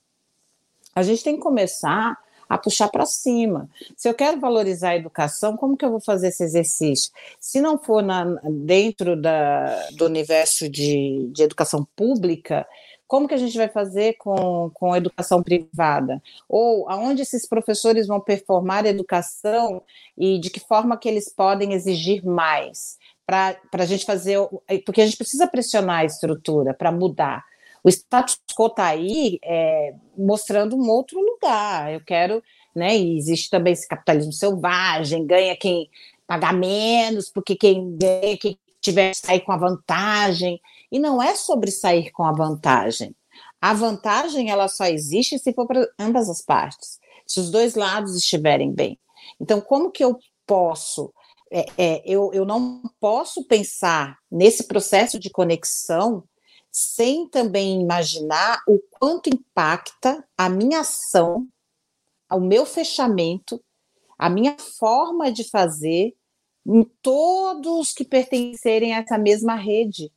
a 0.95 1.03
gente 1.03 1.23
tem 1.23 1.35
que 1.35 1.41
começar 1.41 2.17
a 2.47 2.57
puxar 2.57 2.89
para 2.89 3.05
cima. 3.05 3.69
Se 3.95 4.07
eu 4.07 4.13
quero 4.13 4.39
valorizar 4.39 4.89
a 4.89 4.95
educação, 4.95 5.57
como 5.57 5.75
que 5.75 5.83
eu 5.83 5.91
vou 5.91 5.99
fazer 5.99 6.27
esse 6.27 6.43
exercício? 6.43 7.11
Se 7.39 7.59
não 7.59 7.77
for 7.77 8.01
na, 8.01 8.23
dentro 8.43 9.19
da, 9.19 9.89
do 9.91 10.05
universo 10.05 10.69
de, 10.69 11.27
de 11.31 11.43
educação 11.43 11.85
pública, 11.95 12.65
como 13.07 13.27
que 13.27 13.33
a 13.33 13.37
gente 13.37 13.57
vai 13.57 13.67
fazer 13.67 14.13
com, 14.17 14.71
com 14.73 14.93
a 14.93 14.97
educação 14.97 15.41
privada? 15.43 16.21
Ou 16.49 16.89
aonde 16.89 17.21
esses 17.21 17.47
professores 17.47 18.07
vão 18.07 18.19
performar 18.19 18.85
a 18.85 18.89
educação 18.89 19.81
e 20.17 20.39
de 20.39 20.49
que 20.49 20.59
forma 20.59 20.97
que 20.97 21.07
eles 21.07 21.31
podem 21.33 21.73
exigir 21.73 22.25
mais? 22.25 22.97
Para 23.25 23.57
a 23.73 23.85
gente 23.85 24.05
fazer. 24.05 24.37
Porque 24.85 25.01
a 25.01 25.05
gente 25.05 25.17
precisa 25.17 25.47
pressionar 25.47 25.99
a 25.99 26.05
estrutura 26.05 26.73
para 26.73 26.91
mudar. 26.91 27.43
O 27.85 27.89
status 27.89 28.39
quo 28.57 28.65
está 28.65 28.87
aí 28.87 29.37
é, 29.43 29.93
mostrando 30.17 30.75
um 30.75 30.89
outro 30.89 31.19
lugar. 31.19 31.93
Eu 31.93 32.01
quero. 32.01 32.41
Né, 32.75 32.97
e 32.97 33.17
existe 33.17 33.49
também 33.49 33.71
esse 33.71 33.87
capitalismo 33.87 34.33
selvagem, 34.33 35.25
ganha 35.25 35.55
quem 35.55 35.89
pagar 36.27 36.53
menos, 36.53 37.29
porque 37.29 37.55
quem 37.55 37.95
ganha, 37.95 38.37
quem 38.37 38.59
tiver 38.81 39.11
que 39.11 39.17
sair 39.17 39.39
com 39.41 39.53
a 39.53 39.57
vantagem. 39.57 40.59
E 40.91 40.99
não 40.99 41.21
é 41.21 41.35
sobre 41.35 41.71
sair 41.71 42.11
com 42.11 42.23
a 42.23 42.33
vantagem. 42.33 43.15
A 43.61 43.73
vantagem 43.73 44.49
ela 44.49 44.67
só 44.67 44.85
existe 44.85 45.37
se 45.37 45.53
for 45.53 45.67
para 45.67 45.87
ambas 45.97 46.27
as 46.27 46.41
partes, 46.41 46.99
se 47.25 47.39
os 47.39 47.49
dois 47.49 47.75
lados 47.75 48.15
estiverem 48.15 48.73
bem. 48.73 48.99
Então, 49.39 49.61
como 49.61 49.91
que 49.91 50.03
eu 50.03 50.17
posso? 50.45 51.13
É, 51.51 51.65
é, 51.77 52.03
eu, 52.03 52.31
eu 52.33 52.45
não 52.45 52.81
posso 52.99 53.45
pensar 53.45 54.17
nesse 54.29 54.67
processo 54.67 55.19
de 55.19 55.29
conexão 55.29 56.23
sem 56.77 57.25
também 57.25 57.79
imaginar 57.79 58.61
o 58.67 58.77
quanto 58.91 59.29
impacta 59.29 60.21
a 60.37 60.49
minha 60.49 60.81
ação, 60.81 61.47
o 62.29 62.41
meu 62.41 62.65
fechamento, 62.65 63.63
a 64.19 64.29
minha 64.29 64.57
forma 64.57 65.31
de 65.31 65.45
fazer 65.45 66.13
em 66.67 66.83
todos 67.01 67.93
que 67.93 68.03
pertencerem 68.03 68.93
a 68.93 68.97
essa 68.97 69.17
mesma 69.17 69.55
rede 69.55 70.11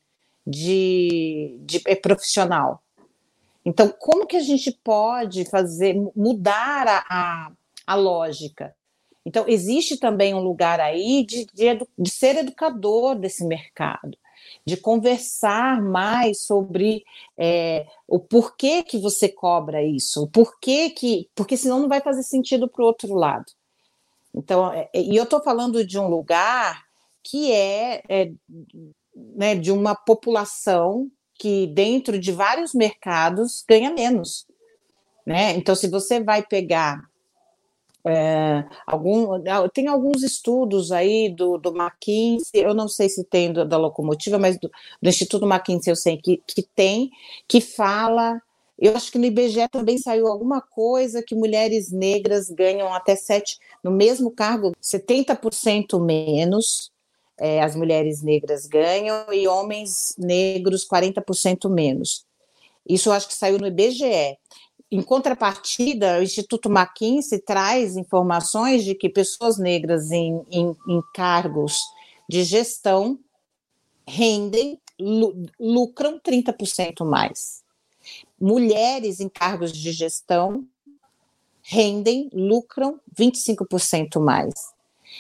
de, 0.45 1.61
de 1.61 1.81
é, 1.85 1.95
profissional. 1.95 2.83
Então, 3.65 3.95
como 3.97 4.27
que 4.27 4.37
a 4.37 4.43
gente 4.43 4.73
pode 4.83 5.45
fazer 5.45 5.95
mudar 6.17 6.89
a, 6.89 7.05
a, 7.09 7.53
a 7.87 7.95
lógica? 7.95 8.75
Então, 9.25 9.45
existe 9.47 9.97
também 9.97 10.35
um 10.35 10.41
lugar 10.41 10.81
aí 10.81 11.25
de, 11.25 11.47
de, 11.55 11.87
de, 11.97 12.11
ser 12.11 12.35
educador 12.39 13.15
desse 13.15 13.45
mercado, 13.45 14.19
de 14.69 14.77
conversar 14.77 15.81
mais 15.83 16.43
sobre 16.43 17.03
é, 17.39 17.87
o 18.07 18.21
porquê 18.21 18.83
que 18.83 18.99
você 18.99 19.27
cobra 19.27 19.83
isso, 19.83 20.25
o 20.25 20.29
porquê 20.29 20.91
que. 20.91 21.29
Porque 21.35 21.57
senão 21.57 21.81
não 21.81 21.89
vai 21.89 22.03
fazer 22.03 22.23
sentido 22.23 22.69
para 22.69 22.83
o 22.83 22.87
outro 22.87 23.15
lado. 23.15 23.51
Então, 24.35 24.71
é, 24.71 24.91
e 24.95 25.17
eu 25.17 25.25
estou 25.25 25.43
falando 25.43 25.85
de 25.85 25.99
um 25.99 26.07
lugar 26.07 26.85
que 27.25 27.51
é, 27.51 28.03
é 28.09 28.31
né, 29.17 29.55
de 29.55 29.73
uma 29.73 29.95
população 29.95 31.11
que, 31.35 31.67
dentro 31.69 32.19
de 32.19 32.31
vários 32.31 32.75
mercados, 32.75 33.65
ganha 33.67 33.91
menos. 33.91 34.47
Né? 35.27 35.53
Então, 35.53 35.75
se 35.75 35.89
você 35.89 36.23
vai 36.23 36.43
pegar 36.43 37.03
é, 38.09 38.65
algum, 38.87 39.43
tem 39.73 39.87
alguns 39.87 40.23
estudos 40.23 40.91
aí 40.91 41.29
do, 41.29 41.59
do 41.59 41.71
McKinsey, 41.71 42.63
eu 42.63 42.73
não 42.73 42.89
sei 42.89 43.09
se 43.09 43.23
tem 43.25 43.53
do, 43.53 43.67
da 43.67 43.77
locomotiva, 43.77 44.39
mas 44.39 44.59
do, 44.59 44.71
do, 45.03 45.09
Instituto 45.09 45.47
McKinsey 45.47 45.93
eu 45.93 45.97
sei 45.97 46.17
que, 46.17 46.43
que 46.47 46.63
tem, 46.63 47.11
que 47.47 47.61
fala. 47.61 48.41
Eu 48.79 48.97
acho 48.97 49.13
que 49.13 49.19
no 49.19 49.27
IBGE 49.27 49.69
também 49.71 49.99
saiu 49.99 50.27
alguma 50.29 50.61
coisa 50.61 51.23
que 51.23 51.35
mulheres 51.35 51.91
negras 51.91 52.49
ganham 52.49 52.95
até 52.95 53.15
sete, 53.15 53.59
no 53.83 53.91
mesmo 53.91 54.31
cargo, 54.31 54.73
70% 54.81 56.01
menos 56.01 56.91
é, 57.37 57.63
as 57.63 57.77
mulheres 57.77 58.23
negras 58.23 58.67
ganham 58.67 59.33
e 59.33 59.47
homens 59.47 60.15
negros 60.19 60.87
40% 60.87 61.69
menos. 61.69 62.25
Isso 62.89 63.11
eu 63.11 63.13
acho 63.13 63.29
que 63.29 63.35
saiu 63.35 63.59
no 63.59 63.67
IBGE. 63.67 64.39
Em 64.91 65.03
contrapartida, 65.03 66.19
o 66.19 66.23
Instituto 66.23 66.71
McKinsey 66.71 67.41
traz 67.41 67.97
informações 67.97 68.85
de 68.85 68.95
que 68.95 69.09
pessoas 69.09 69.59
negras 69.59 70.11
em, 70.11 70.43
em, 70.51 70.75
em 70.89 71.03
cargos 71.13 71.79
de 72.29 72.43
gestão 72.43 73.19
rendem, 74.07 74.81
lucram 75.61 76.19
30% 76.19 77.05
mais. 77.05 77.63
Mulheres 78.41 79.21
em 79.21 79.29
cargos 79.29 79.73
de 79.73 79.93
gestão 79.93 80.67
rendem, 81.63 82.31
lucram 82.33 82.99
25% 83.15 84.19
mais. 84.19 84.55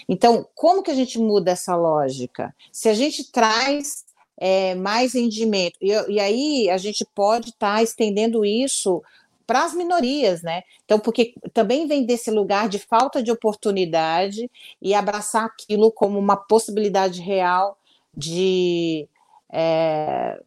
Então, 0.08 0.46
como 0.54 0.82
que 0.82 0.90
a 0.90 0.94
gente 0.94 1.18
muda 1.18 1.50
essa 1.50 1.76
lógica? 1.76 2.54
Se 2.72 2.88
a 2.88 2.94
gente 2.94 3.30
traz 3.30 4.06
é, 4.36 4.74
mais 4.74 5.12
rendimento, 5.12 5.76
e, 5.80 5.90
e, 6.10 6.20
aí 6.20 6.70
a 6.70 6.78
gente 6.78 7.04
pode 7.14 7.50
estar 7.50 7.76
tá 7.76 7.82
estendendo 7.82 8.44
isso 8.44 9.02
para 9.48 9.64
as 9.64 9.72
minorias, 9.72 10.42
né? 10.42 10.62
Então, 10.84 11.00
porque 11.00 11.32
também 11.54 11.86
vem 11.86 12.04
desse 12.04 12.30
lugar 12.30 12.68
de 12.68 12.78
falta 12.78 13.22
de 13.22 13.32
oportunidade 13.32 14.50
e 14.80 14.92
abraçar 14.92 15.46
aquilo 15.46 15.90
como 15.90 16.18
uma 16.18 16.36
possibilidade 16.36 17.22
real 17.22 17.78
de, 18.14 19.08
é, 19.50 20.38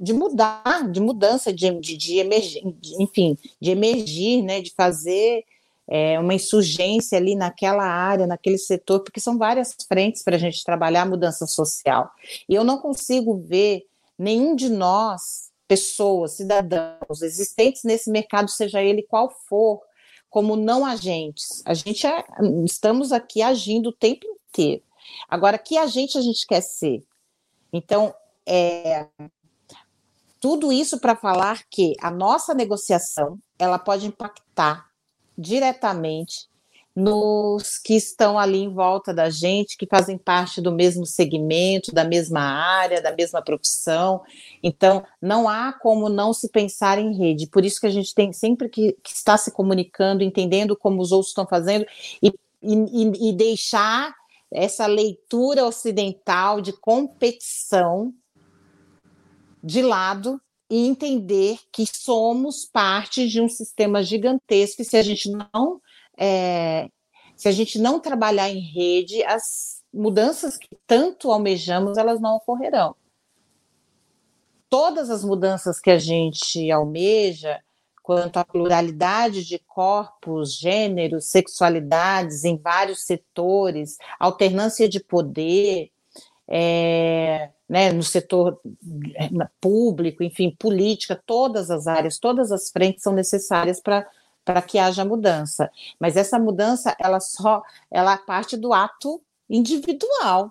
de 0.00 0.14
mudar, 0.14 0.90
de 0.90 0.98
mudança, 0.98 1.52
de, 1.52 1.70
de, 1.78 1.94
de 1.94 2.16
emergir, 2.20 2.62
enfim, 2.98 3.36
de 3.60 3.70
emergir, 3.70 4.42
né? 4.42 4.62
De 4.62 4.72
fazer 4.72 5.44
é, 5.86 6.18
uma 6.18 6.32
insurgência 6.32 7.18
ali 7.18 7.34
naquela 7.34 7.84
área, 7.84 8.26
naquele 8.26 8.56
setor, 8.56 9.00
porque 9.00 9.20
são 9.20 9.36
várias 9.36 9.76
frentes 9.86 10.22
para 10.22 10.36
a 10.36 10.38
gente 10.38 10.64
trabalhar 10.64 11.02
a 11.02 11.06
mudança 11.06 11.46
social. 11.46 12.10
E 12.48 12.54
eu 12.54 12.64
não 12.64 12.78
consigo 12.78 13.36
ver 13.36 13.84
nenhum 14.18 14.56
de 14.56 14.70
nós, 14.70 15.47
pessoas, 15.68 16.32
cidadãos 16.32 17.22
existentes 17.22 17.84
nesse 17.84 18.10
mercado, 18.10 18.50
seja 18.50 18.82
ele 18.82 19.02
qual 19.02 19.30
for, 19.30 19.80
como 20.30 20.56
não 20.56 20.84
agentes. 20.84 21.62
A 21.64 21.74
gente 21.74 22.06
é, 22.06 22.24
estamos 22.64 23.12
aqui 23.12 23.42
agindo 23.42 23.90
o 23.90 23.92
tempo 23.92 24.26
inteiro. 24.26 24.82
Agora, 25.28 25.58
que 25.58 25.76
agente 25.76 26.18
a 26.18 26.22
gente 26.22 26.46
quer 26.46 26.62
ser? 26.62 27.04
Então, 27.72 28.14
é, 28.46 29.06
tudo 30.40 30.72
isso 30.72 30.98
para 30.98 31.14
falar 31.14 31.64
que 31.68 31.94
a 32.00 32.10
nossa 32.10 32.54
negociação 32.54 33.38
ela 33.58 33.78
pode 33.78 34.06
impactar 34.06 34.88
diretamente 35.36 36.48
nos 36.98 37.78
que 37.78 37.94
estão 37.94 38.36
ali 38.36 38.58
em 38.58 38.74
volta 38.74 39.14
da 39.14 39.30
gente, 39.30 39.76
que 39.76 39.86
fazem 39.86 40.18
parte 40.18 40.60
do 40.60 40.72
mesmo 40.72 41.06
segmento, 41.06 41.92
da 41.92 42.02
mesma 42.02 42.40
área, 42.40 43.00
da 43.00 43.14
mesma 43.14 43.40
profissão. 43.40 44.20
Então, 44.60 45.04
não 45.22 45.48
há 45.48 45.72
como 45.72 46.08
não 46.08 46.32
se 46.32 46.48
pensar 46.48 46.98
em 46.98 47.16
rede. 47.16 47.46
Por 47.46 47.64
isso 47.64 47.80
que 47.80 47.86
a 47.86 47.90
gente 47.90 48.12
tem 48.12 48.32
sempre 48.32 48.68
que, 48.68 48.96
que 49.00 49.12
estar 49.12 49.38
se 49.38 49.52
comunicando, 49.52 50.24
entendendo 50.24 50.76
como 50.76 51.00
os 51.00 51.12
outros 51.12 51.30
estão 51.30 51.46
fazendo 51.46 51.86
e, 52.20 52.32
e, 52.60 53.28
e 53.28 53.32
deixar 53.32 54.12
essa 54.50 54.84
leitura 54.86 55.64
ocidental 55.64 56.60
de 56.60 56.72
competição 56.72 58.12
de 59.62 59.82
lado 59.82 60.40
e 60.68 60.84
entender 60.84 61.60
que 61.72 61.84
somos 61.86 62.64
parte 62.64 63.28
de 63.28 63.40
um 63.40 63.48
sistema 63.48 64.02
gigantesco 64.02 64.82
e 64.82 64.84
se 64.84 64.96
a 64.96 65.02
gente 65.02 65.30
não 65.30 65.80
é, 66.18 66.88
se 67.36 67.48
a 67.48 67.52
gente 67.52 67.78
não 67.78 68.00
trabalhar 68.00 68.50
em 68.50 68.58
rede, 68.58 69.22
as 69.22 69.82
mudanças 69.94 70.56
que 70.56 70.68
tanto 70.86 71.30
almejamos, 71.30 71.96
elas 71.96 72.20
não 72.20 72.36
ocorrerão. 72.36 72.96
Todas 74.68 75.08
as 75.08 75.24
mudanças 75.24 75.80
que 75.80 75.90
a 75.90 75.98
gente 75.98 76.70
almeja, 76.70 77.60
quanto 78.02 78.38
à 78.38 78.44
pluralidade 78.44 79.44
de 79.44 79.58
corpos, 79.60 80.58
gêneros, 80.58 81.30
sexualidades 81.30 82.44
em 82.44 82.56
vários 82.56 83.04
setores, 83.04 83.96
alternância 84.18 84.88
de 84.88 84.98
poder, 84.98 85.90
é, 86.48 87.50
né, 87.68 87.92
no 87.92 88.02
setor 88.02 88.60
é, 89.14 89.28
público, 89.60 90.22
enfim, 90.22 90.54
política, 90.58 91.22
todas 91.24 91.70
as 91.70 91.86
áreas, 91.86 92.18
todas 92.18 92.50
as 92.50 92.70
frentes 92.70 93.02
são 93.02 93.12
necessárias 93.12 93.78
para 93.80 94.06
para 94.48 94.62
que 94.62 94.78
haja 94.78 95.04
mudança. 95.04 95.70
Mas 96.00 96.16
essa 96.16 96.38
mudança, 96.38 96.96
ela 96.98 97.20
só, 97.20 97.62
ela 97.90 98.16
parte 98.16 98.56
do 98.56 98.72
ato 98.72 99.20
individual. 99.48 100.50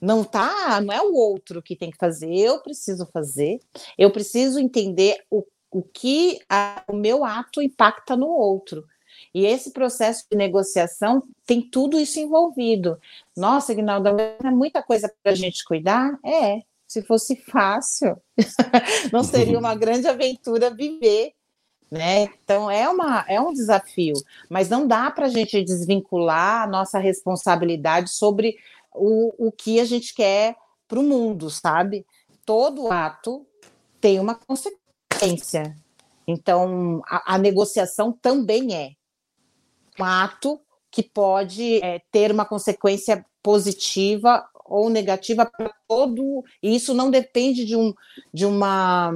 Não 0.00 0.24
tá, 0.24 0.80
não 0.80 0.94
é 0.94 1.02
o 1.02 1.12
outro 1.12 1.60
que 1.60 1.76
tem 1.76 1.90
que 1.90 1.98
fazer, 1.98 2.34
eu 2.34 2.58
preciso 2.62 3.06
fazer. 3.12 3.60
Eu 3.98 4.10
preciso 4.10 4.58
entender 4.58 5.22
o, 5.30 5.44
o 5.70 5.82
que 5.82 6.40
a, 6.48 6.82
o 6.88 6.96
meu 6.96 7.22
ato 7.22 7.60
impacta 7.60 8.16
no 8.16 8.28
outro. 8.28 8.86
E 9.34 9.44
esse 9.44 9.72
processo 9.72 10.24
de 10.30 10.38
negociação 10.38 11.22
tem 11.44 11.60
tudo 11.60 12.00
isso 12.00 12.18
envolvido. 12.18 12.98
Nossa, 13.36 13.72
Ignalda, 13.72 14.38
é 14.42 14.50
muita 14.50 14.82
coisa 14.82 15.12
para 15.22 15.32
a 15.32 15.34
gente 15.36 15.62
cuidar? 15.66 16.18
É, 16.24 16.60
se 16.88 17.02
fosse 17.02 17.36
fácil, 17.36 18.16
não 19.12 19.22
seria 19.22 19.58
uma 19.58 19.74
grande 19.76 20.08
aventura 20.08 20.70
viver 20.70 21.34
né? 21.90 22.30
Então 22.44 22.70
é, 22.70 22.88
uma, 22.88 23.24
é 23.28 23.40
um 23.40 23.52
desafio, 23.52 24.14
mas 24.48 24.68
não 24.68 24.86
dá 24.86 25.10
para 25.10 25.26
a 25.26 25.30
gente 25.30 25.62
desvincular 25.62 26.62
a 26.62 26.66
nossa 26.66 26.98
responsabilidade 26.98 28.10
sobre 28.10 28.56
o, 28.94 29.48
o 29.48 29.52
que 29.52 29.80
a 29.80 29.84
gente 29.84 30.14
quer 30.14 30.54
para 30.86 31.00
o 31.00 31.02
mundo, 31.02 31.50
sabe? 31.50 32.06
Todo 32.44 32.92
ato 32.92 33.44
tem 34.00 34.20
uma 34.20 34.34
consequência. 34.34 35.76
Então 36.26 37.02
a, 37.06 37.34
a 37.34 37.38
negociação 37.38 38.12
também 38.12 38.74
é 38.74 38.92
um 39.98 40.04
ato 40.04 40.60
que 40.90 41.02
pode 41.02 41.82
é, 41.82 42.00
ter 42.10 42.30
uma 42.30 42.44
consequência 42.44 43.24
positiva 43.42 44.48
ou 44.64 44.88
negativa 44.88 45.44
para 45.44 45.72
todo. 45.88 46.44
E 46.62 46.74
isso 46.74 46.94
não 46.94 47.10
depende 47.10 47.64
de, 47.64 47.76
um, 47.76 47.92
de 48.32 48.46
uma 48.46 49.12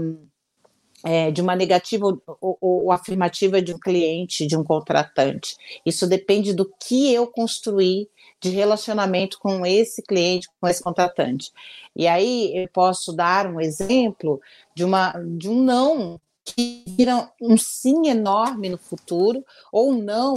é, 1.04 1.30
de 1.30 1.42
uma 1.42 1.54
negativa 1.54 2.06
ou, 2.06 2.22
ou, 2.40 2.58
ou, 2.60 2.92
afirmativa 2.92 3.60
de 3.60 3.74
um 3.74 3.78
cliente, 3.78 4.46
de 4.46 4.56
um 4.56 4.64
contratante. 4.64 5.54
Isso 5.84 6.06
depende 6.06 6.54
do 6.54 6.64
que 6.80 7.12
eu 7.12 7.26
construí 7.26 8.08
de 8.40 8.48
relacionamento 8.48 9.38
com 9.38 9.66
esse 9.66 10.02
cliente, 10.02 10.48
com 10.58 10.66
esse 10.66 10.82
contratante. 10.82 11.52
E 11.94 12.06
aí 12.06 12.52
eu 12.56 12.68
posso 12.72 13.12
dar 13.12 13.46
um 13.46 13.60
exemplo 13.60 14.40
de, 14.74 14.82
uma, 14.84 15.12
de 15.36 15.48
um 15.48 15.62
não 15.62 16.20
que 16.44 16.84
vira 16.86 17.30
um 17.40 17.56
sim 17.56 18.08
enorme 18.08 18.68
no 18.68 18.78
futuro, 18.78 19.44
ou 19.70 19.92
um 19.92 20.02
não 20.02 20.34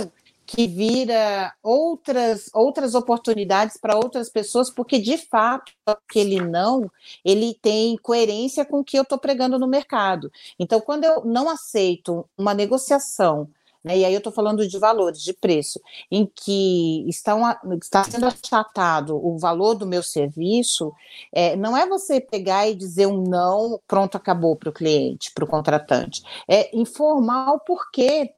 que 0.48 0.66
vira 0.66 1.54
outras 1.62 2.50
outras 2.54 2.96
oportunidades 2.96 3.76
para 3.76 3.98
outras 3.98 4.30
pessoas, 4.30 4.70
porque 4.70 4.98
de 4.98 5.18
fato 5.18 5.74
aquele 5.86 6.40
não 6.40 6.90
ele 7.24 7.54
tem 7.62 7.98
coerência 7.98 8.66
com 8.66 8.80
o 8.80 8.84
que 8.84 8.98
eu 8.98 9.04
estou 9.04 9.18
pregando 9.18 9.60
no 9.60 9.68
mercado. 9.68 10.32
Então, 10.58 10.80
quando 10.80 11.04
eu 11.04 11.26
não 11.26 11.50
aceito 11.50 12.28
uma 12.38 12.54
negociação 12.54 13.50
né, 13.84 13.98
e 14.00 14.06
aí 14.06 14.14
eu 14.14 14.18
estou 14.18 14.34
falando 14.34 14.68
de 14.68 14.78
valores, 14.78 15.22
de 15.22 15.34
preço, 15.34 15.80
em 16.12 16.26
que 16.26 17.08
estão, 17.08 17.42
está 17.82 18.04
sendo 18.04 18.26
achatado 18.26 19.16
o 19.16 19.38
valor 19.38 19.76
do 19.76 19.86
meu 19.86 20.04
serviço, 20.04 20.94
é, 21.32 21.56
não 21.56 21.76
é 21.76 21.88
você 21.88 22.20
pegar 22.20 22.68
e 22.68 22.76
dizer 22.76 23.06
um 23.08 23.24
não, 23.24 23.80
pronto, 23.88 24.18
acabou 24.18 24.56
para 24.56 24.70
o 24.70 24.74
cliente, 24.74 25.32
para 25.34 25.46
o 25.46 25.48
contratante. 25.48 26.22
É 26.48 26.76
informar 26.76 27.54
o 27.54 27.60
porquê. 27.60 28.34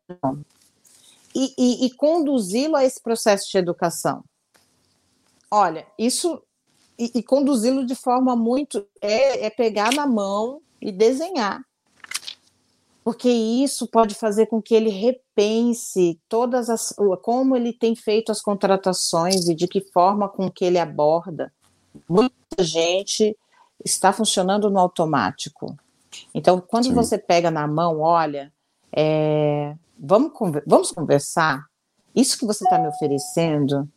E, 1.35 1.53
e, 1.57 1.85
e 1.85 1.91
conduzi-lo 1.91 2.75
a 2.75 2.83
esse 2.83 3.01
processo 3.01 3.49
de 3.51 3.57
educação. 3.57 4.23
Olha, 5.51 5.85
isso 5.97 6.41
e, 6.97 7.11
e 7.15 7.23
conduzi-lo 7.23 7.85
de 7.85 7.95
forma 7.95 8.35
muito 8.35 8.85
é, 9.01 9.45
é 9.45 9.49
pegar 9.49 9.93
na 9.93 10.05
mão 10.05 10.61
e 10.81 10.91
desenhar 10.91 11.61
porque 13.09 13.27
isso 13.27 13.87
pode 13.87 14.13
fazer 14.13 14.45
com 14.45 14.61
que 14.61 14.75
ele 14.75 14.91
repense 14.91 16.19
todas 16.29 16.69
as 16.69 16.93
como 17.23 17.55
ele 17.55 17.73
tem 17.73 17.95
feito 17.95 18.31
as 18.31 18.39
contratações 18.39 19.47
e 19.47 19.55
de 19.55 19.67
que 19.67 19.81
forma 19.81 20.29
com 20.29 20.47
que 20.47 20.63
ele 20.63 20.77
aborda. 20.77 21.51
Muita 22.07 22.35
gente 22.59 23.35
está 23.83 24.13
funcionando 24.13 24.69
no 24.69 24.77
automático. 24.77 25.75
Então, 26.35 26.61
quando 26.61 26.85
Sim. 26.85 26.93
você 26.93 27.17
pega 27.17 27.49
na 27.49 27.65
mão, 27.65 28.01
olha, 28.01 28.53
é, 28.95 29.75
vamos, 29.99 30.31
vamos 30.65 30.91
conversar? 30.91 31.65
Isso 32.15 32.37
que 32.37 32.45
você 32.45 32.63
está 32.63 32.79
me 32.79 32.87
oferecendo, 32.87 33.87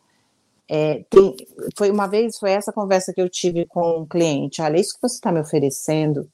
é, 0.67 1.03
tem, 1.09 1.35
foi 1.77 1.89
uma 1.89 2.07
vez, 2.07 2.37
foi 2.37 2.51
essa 2.51 2.71
conversa 2.71 3.13
que 3.13 3.21
eu 3.21 3.29
tive 3.29 3.65
com 3.65 4.01
um 4.01 4.05
cliente, 4.05 4.61
olha, 4.61 4.79
isso 4.79 4.95
que 4.95 5.01
você 5.01 5.15
está 5.15 5.31
me 5.31 5.39
oferecendo 5.39 6.29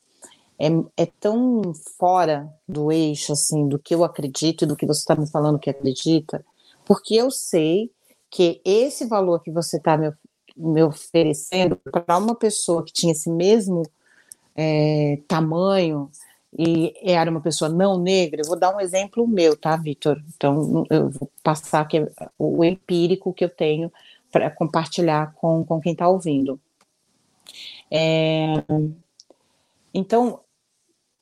é, 0.60 0.67
é, 0.97 1.05
tão 1.19 1.73
fora 1.97 2.51
do 2.67 2.91
eixo, 2.91 3.32
assim, 3.34 3.67
do 3.67 3.79
que 3.79 3.95
eu 3.95 4.03
acredito 4.03 4.63
e 4.63 4.67
do 4.67 4.75
que 4.75 4.86
você 4.86 4.99
está 4.99 5.15
me 5.15 5.27
falando 5.27 5.60
que 5.60 5.69
acredita, 5.69 6.43
porque 6.86 7.15
eu 7.15 7.32
sei 7.32 7.91
que 8.29 8.62
esse 8.63 9.05
valor 9.05 9.41
que 9.41 9.51
você 9.51 9.77
está 9.77 9.97
me, 9.97 10.12
me 10.55 10.84
oferecendo 10.84 11.77
para 11.77 12.17
uma 12.17 12.36
pessoa 12.36 12.84
que 12.84 12.91
tinha 12.91 13.13
esse 13.13 13.29
mesmo 13.29 13.84
é, 14.55 15.19
tamanho, 15.27 16.12
e 16.57 16.93
era 17.03 17.29
uma 17.29 17.41
pessoa 17.41 17.69
não 17.69 17.99
negra, 17.99 18.41
eu 18.41 18.47
vou 18.47 18.57
dar 18.57 18.75
um 18.75 18.79
exemplo 18.79 19.27
meu, 19.27 19.55
tá, 19.55 19.75
Vitor? 19.77 20.21
Então, 20.35 20.85
eu 20.89 21.09
vou 21.09 21.31
passar 21.43 21.81
aqui 21.81 22.05
o 22.38 22.63
empírico 22.63 23.33
que 23.33 23.45
eu 23.45 23.49
tenho 23.49 23.91
para 24.31 24.49
compartilhar 24.49 25.33
com, 25.35 25.63
com 25.63 25.79
quem 25.79 25.93
está 25.93 26.07
ouvindo. 26.07 26.59
É, 27.91 28.63
então, 29.93 30.41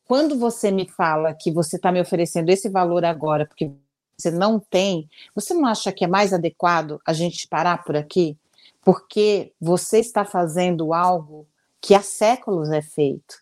quando 0.06 0.38
você 0.38 0.72
me 0.72 0.88
fala 0.88 1.34
que 1.34 1.52
você 1.52 1.76
está 1.76 1.92
me 1.92 2.02
oferecendo 2.02 2.50
esse 2.50 2.70
valor 2.70 3.04
agora, 3.04 3.46
porque 3.46 3.72
você 4.18 4.32
não 4.32 4.60
tem, 4.60 5.10
você 5.36 5.54
não 5.54 5.66
acha 5.66 5.92
que 5.92 6.04
é 6.04 6.08
mais 6.08 6.34
adequado 6.34 7.00
a 7.06 7.13
gente 7.13 7.48
parar 7.48 7.84
por 7.84 7.96
aqui? 7.96 8.38
Porque 8.84 9.54
você 9.60 10.00
está 10.00 10.24
fazendo 10.26 10.94
algo 10.94 11.46
que 11.82 11.94
há 11.94 12.02
séculos 12.02 12.72
é 12.72 12.82
feito, 12.82 13.36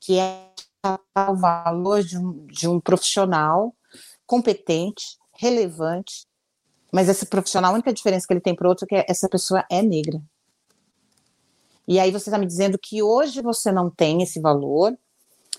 que 0.00 0.18
é 0.18 0.50
o 0.94 1.36
valor 1.36 2.02
de 2.02 2.18
um, 2.18 2.46
de 2.46 2.68
um 2.68 2.80
profissional 2.80 3.74
competente, 4.26 5.04
relevante, 5.32 6.26
mas 6.92 7.08
esse 7.08 7.26
profissional, 7.26 7.72
a 7.72 7.74
única 7.74 7.92
diferença 7.92 8.26
que 8.26 8.32
ele 8.32 8.40
tem 8.40 8.54
para 8.54 8.68
outro 8.68 8.86
é 8.86 8.88
que 8.88 9.10
essa 9.10 9.28
pessoa 9.28 9.64
é 9.70 9.82
negra. 9.82 10.20
E 11.86 12.00
aí 12.00 12.10
você 12.10 12.28
está 12.28 12.38
me 12.38 12.46
dizendo 12.46 12.78
que 12.78 13.02
hoje 13.02 13.40
você 13.40 13.70
não 13.70 13.88
tem 13.90 14.22
esse 14.22 14.40
valor, 14.40 14.96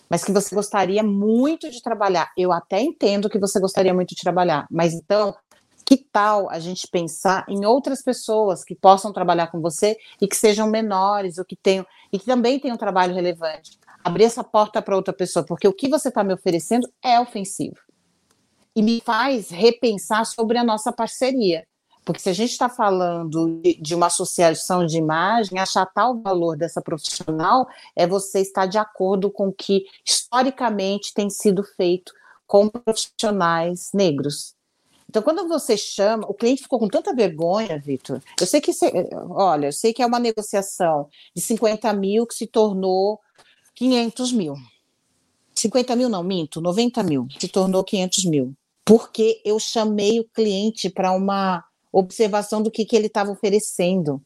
mas 0.09 0.23
que 0.23 0.31
você 0.31 0.53
gostaria 0.53 1.03
muito 1.03 1.69
de 1.69 1.81
trabalhar. 1.81 2.31
Eu 2.37 2.51
até 2.51 2.81
entendo 2.81 3.29
que 3.29 3.39
você 3.39 3.59
gostaria 3.59 3.93
muito 3.93 4.15
de 4.15 4.21
trabalhar, 4.21 4.67
mas 4.69 4.93
então, 4.93 5.35
que 5.85 5.97
tal 5.97 6.49
a 6.49 6.59
gente 6.59 6.87
pensar 6.87 7.45
em 7.47 7.65
outras 7.65 8.01
pessoas 8.01 8.63
que 8.63 8.75
possam 8.75 9.13
trabalhar 9.13 9.47
com 9.47 9.61
você 9.61 9.97
e 10.19 10.27
que 10.27 10.35
sejam 10.35 10.67
menores, 10.67 11.37
ou 11.37 11.45
que 11.45 11.55
tenham, 11.55 11.85
e 12.11 12.19
que 12.19 12.25
também 12.25 12.59
tenham 12.59 12.75
um 12.75 12.79
trabalho 12.79 13.13
relevante? 13.13 13.77
Abrir 14.07 14.23
essa 14.23 14.43
porta 14.43 14.81
para 14.81 14.95
outra 14.95 15.13
pessoa, 15.13 15.45
porque 15.45 15.67
o 15.67 15.73
que 15.73 15.89
você 15.89 16.07
está 16.07 16.23
me 16.23 16.33
oferecendo 16.33 16.87
é 17.03 17.19
ofensivo. 17.19 17.77
E 18.75 18.81
me 18.81 19.01
faz 19.01 19.49
repensar 19.49 20.25
sobre 20.25 20.57
a 20.57 20.63
nossa 20.63 20.91
parceria. 20.91 21.65
Porque 22.05 22.21
se 22.21 22.29
a 22.29 22.33
gente 22.33 22.51
está 22.51 22.69
falando 22.69 23.59
de, 23.61 23.73
de, 23.81 23.93
uma 23.93 24.05
associação 24.05 24.85
de 24.85 24.97
imagem, 24.97 25.59
achatar 25.59 26.09
o 26.09 26.21
valor 26.21 26.55
dessa 26.55 26.81
profissional 26.81 27.67
é 27.95 28.07
você 28.07 28.39
estar 28.39 28.65
de 28.65 28.77
acordo 28.77 29.29
com 29.29 29.49
o 29.49 29.53
que 29.53 29.83
historicamente 30.05 31.13
tem 31.13 31.29
sido 31.29 31.63
feito 31.63 32.13
com 32.45 32.69
profissionais 32.69 33.89
negros. 33.93 34.55
Então, 35.09 35.21
quando 35.21 35.49
você 35.49 35.75
chama, 35.75 36.25
o 36.29 36.33
cliente 36.33 36.63
ficou 36.63 36.79
com 36.79 36.87
tanta 36.87 37.13
vergonha, 37.13 37.77
Vitor. 37.77 38.21
Eu 38.39 38.47
sei 38.47 38.61
que, 38.61 38.71
olha, 39.31 39.67
eu 39.67 39.73
sei 39.73 39.91
que 39.91 40.01
é 40.01 40.05
uma 40.05 40.19
negociação 40.19 41.09
de 41.35 41.41
50 41.41 41.91
mil 41.93 42.25
que 42.25 42.35
se 42.35 42.47
tornou 42.47 43.19
500 43.77 44.31
mil. 44.31 44.55
50 45.53 45.95
mil 45.95 46.09
não, 46.09 46.23
minto, 46.23 46.59
90 46.59 47.03
mil, 47.03 47.27
se 47.39 47.47
tornou 47.47 47.83
500 47.83 48.25
mil. 48.25 48.55
Porque 48.83 49.39
eu 49.45 49.59
chamei 49.59 50.19
o 50.19 50.27
cliente 50.27 50.89
para 50.89 51.11
uma 51.11 51.63
observação 51.91 52.61
do 52.61 52.71
que, 52.71 52.85
que 52.85 52.95
ele 52.95 53.05
estava 53.05 53.31
oferecendo. 53.31 54.19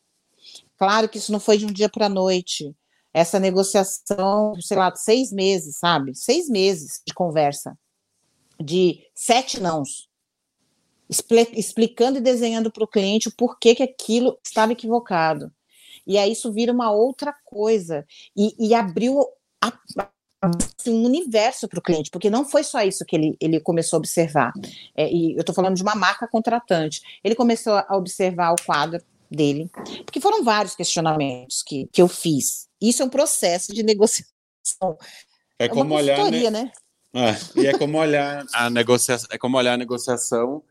Claro 0.77 1.09
que 1.09 1.17
isso 1.17 1.33
não 1.33 1.39
foi 1.39 1.57
de 1.57 1.65
um 1.65 1.71
dia 1.71 1.89
para 1.89 2.05
a 2.05 2.09
noite. 2.09 2.73
Essa 3.13 3.39
negociação, 3.39 4.53
sei 4.61 4.77
lá, 4.77 4.95
seis 4.95 5.33
meses, 5.33 5.77
sabe? 5.77 6.15
Seis 6.15 6.47
meses 6.47 7.01
de 7.05 7.13
conversa. 7.13 7.77
De 8.57 9.01
sete 9.13 9.59
nãos 9.59 10.09
explicando 11.53 12.19
e 12.19 12.21
desenhando 12.21 12.71
para 12.71 12.85
o 12.85 12.87
cliente 12.87 13.27
o 13.27 13.35
porquê 13.35 13.75
que 13.75 13.83
aquilo 13.83 14.39
estava 14.41 14.71
equivocado. 14.71 15.51
E 16.07 16.17
aí 16.17 16.31
isso 16.31 16.53
vira 16.53 16.71
uma 16.71 16.89
outra 16.89 17.33
coisa. 17.43 18.05
E, 18.35 18.55
e 18.57 18.73
abriu 18.73 19.19
a, 19.63 19.71
assim, 20.41 20.93
um 20.93 21.06
universo 21.06 21.67
para 21.67 21.80
o 21.80 21.82
cliente, 21.82 22.10
porque 22.10 22.30
não 22.30 22.43
foi 22.45 22.63
só 22.63 22.82
isso 22.82 23.06
que 23.06 23.15
ele, 23.15 23.38
ele 23.39 23.60
começou 23.60 23.97
a 23.97 24.00
observar. 24.00 24.52
É, 24.95 25.12
e 25.12 25.34
eu 25.34 25.41
estou 25.41 25.54
falando 25.54 25.76
de 25.76 25.84
uma 25.84 25.95
marca 25.95 26.28
contratante. 26.28 27.02
Ele 27.24 27.36
começou 27.36 27.74
a 27.74 27.95
observar 27.95 28.54
o 28.54 28.65
quadro 28.65 29.02
dele, 29.30 29.69
porque 30.06 30.19
foram 30.19 30.43
vários 30.43 30.76
questionamentos 30.76 31.63
que, 31.63 31.88
que 31.91 32.02
eu 32.02 32.08
fiz. 32.08 32.67
Isso 32.82 33.02
é 33.02 33.06
um 33.06 33.10
processo 33.10 33.74
de 33.74 33.84
negociação. 33.84 34.97
É, 35.58 35.65
é 35.65 35.69
como 35.69 35.93
olhar, 35.93 36.30
né? 36.30 36.50
né? 36.50 36.71
É, 37.13 37.60
e 37.60 37.67
é 37.67 37.78
como 37.78 37.97
olhar 37.97 38.45
a 38.54 38.69
negociação, 38.69 39.28
é 39.32 39.38
como 39.38 39.58
olhar 39.58 39.74
a 39.74 39.78
negociação 39.78 40.63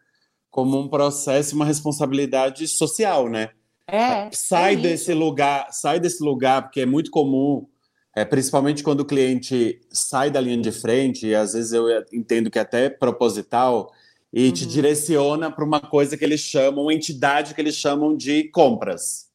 como 0.50 0.78
um 0.78 0.88
processo, 0.88 1.54
uma 1.54 1.64
responsabilidade 1.64 2.66
social, 2.66 3.28
né? 3.28 3.50
É, 3.86 4.30
sai 4.32 4.74
é 4.74 4.76
desse 4.76 5.14
lugar, 5.14 5.72
sai 5.72 6.00
desse 6.00 6.22
lugar, 6.22 6.62
porque 6.62 6.80
é 6.80 6.86
muito 6.86 7.10
comum, 7.10 7.66
é, 8.14 8.24
principalmente 8.24 8.82
quando 8.82 9.00
o 9.00 9.04
cliente 9.04 9.80
sai 9.90 10.30
da 10.30 10.40
linha 10.40 10.60
de 10.60 10.72
frente, 10.72 11.26
e 11.26 11.34
às 11.34 11.52
vezes 11.52 11.72
eu 11.72 11.86
entendo 12.12 12.50
que 12.50 12.58
é 12.58 12.62
até 12.62 12.88
proposital, 12.88 13.92
e 14.32 14.46
uhum. 14.46 14.52
te 14.52 14.66
direciona 14.66 15.50
para 15.50 15.64
uma 15.64 15.80
coisa 15.80 16.16
que 16.16 16.24
eles 16.24 16.40
chamam, 16.40 16.84
uma 16.84 16.94
entidade 16.94 17.54
que 17.54 17.60
eles 17.60 17.74
chamam 17.74 18.16
de 18.16 18.44
compras. 18.50 19.28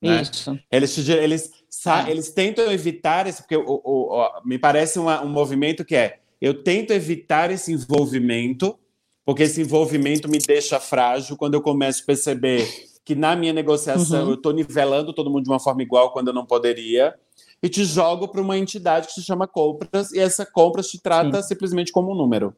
Né? 0.00 0.22
Isso. 0.22 0.58
Eles, 0.70 0.94
te, 0.94 1.12
eles, 1.12 1.50
é. 1.86 2.10
eles 2.10 2.30
tentam 2.30 2.70
evitar 2.72 3.26
esse, 3.26 3.42
porque 3.42 3.56
o, 3.56 3.80
o, 3.84 4.14
o, 4.14 4.42
me 4.44 4.58
parece 4.58 4.98
uma, 4.98 5.22
um 5.22 5.28
movimento 5.28 5.84
que 5.84 5.94
é 5.94 6.18
eu 6.40 6.62
tento 6.64 6.92
evitar 6.92 7.52
esse 7.52 7.72
envolvimento 7.72 8.76
porque 9.24 9.44
esse 9.44 9.60
envolvimento 9.60 10.28
me 10.28 10.38
deixa 10.38 10.80
frágil 10.80 11.36
quando 11.36 11.54
eu 11.54 11.62
começo 11.62 12.02
a 12.02 12.06
perceber 12.06 12.66
que 13.04 13.14
na 13.14 13.34
minha 13.34 13.52
negociação 13.52 14.24
uhum. 14.24 14.30
eu 14.30 14.34
estou 14.34 14.52
nivelando 14.52 15.12
todo 15.12 15.30
mundo 15.30 15.44
de 15.44 15.50
uma 15.50 15.60
forma 15.60 15.82
igual 15.82 16.12
quando 16.12 16.28
eu 16.28 16.34
não 16.34 16.46
poderia, 16.46 17.14
e 17.62 17.68
te 17.68 17.84
jogo 17.84 18.28
para 18.28 18.40
uma 18.40 18.58
entidade 18.58 19.06
que 19.06 19.14
se 19.14 19.22
chama 19.22 19.46
compras, 19.46 20.10
e 20.12 20.18
essa 20.18 20.44
compras 20.44 20.88
te 20.88 21.00
trata 21.00 21.40
Sim. 21.42 21.48
simplesmente 21.48 21.92
como 21.92 22.12
um 22.12 22.14
número. 22.14 22.56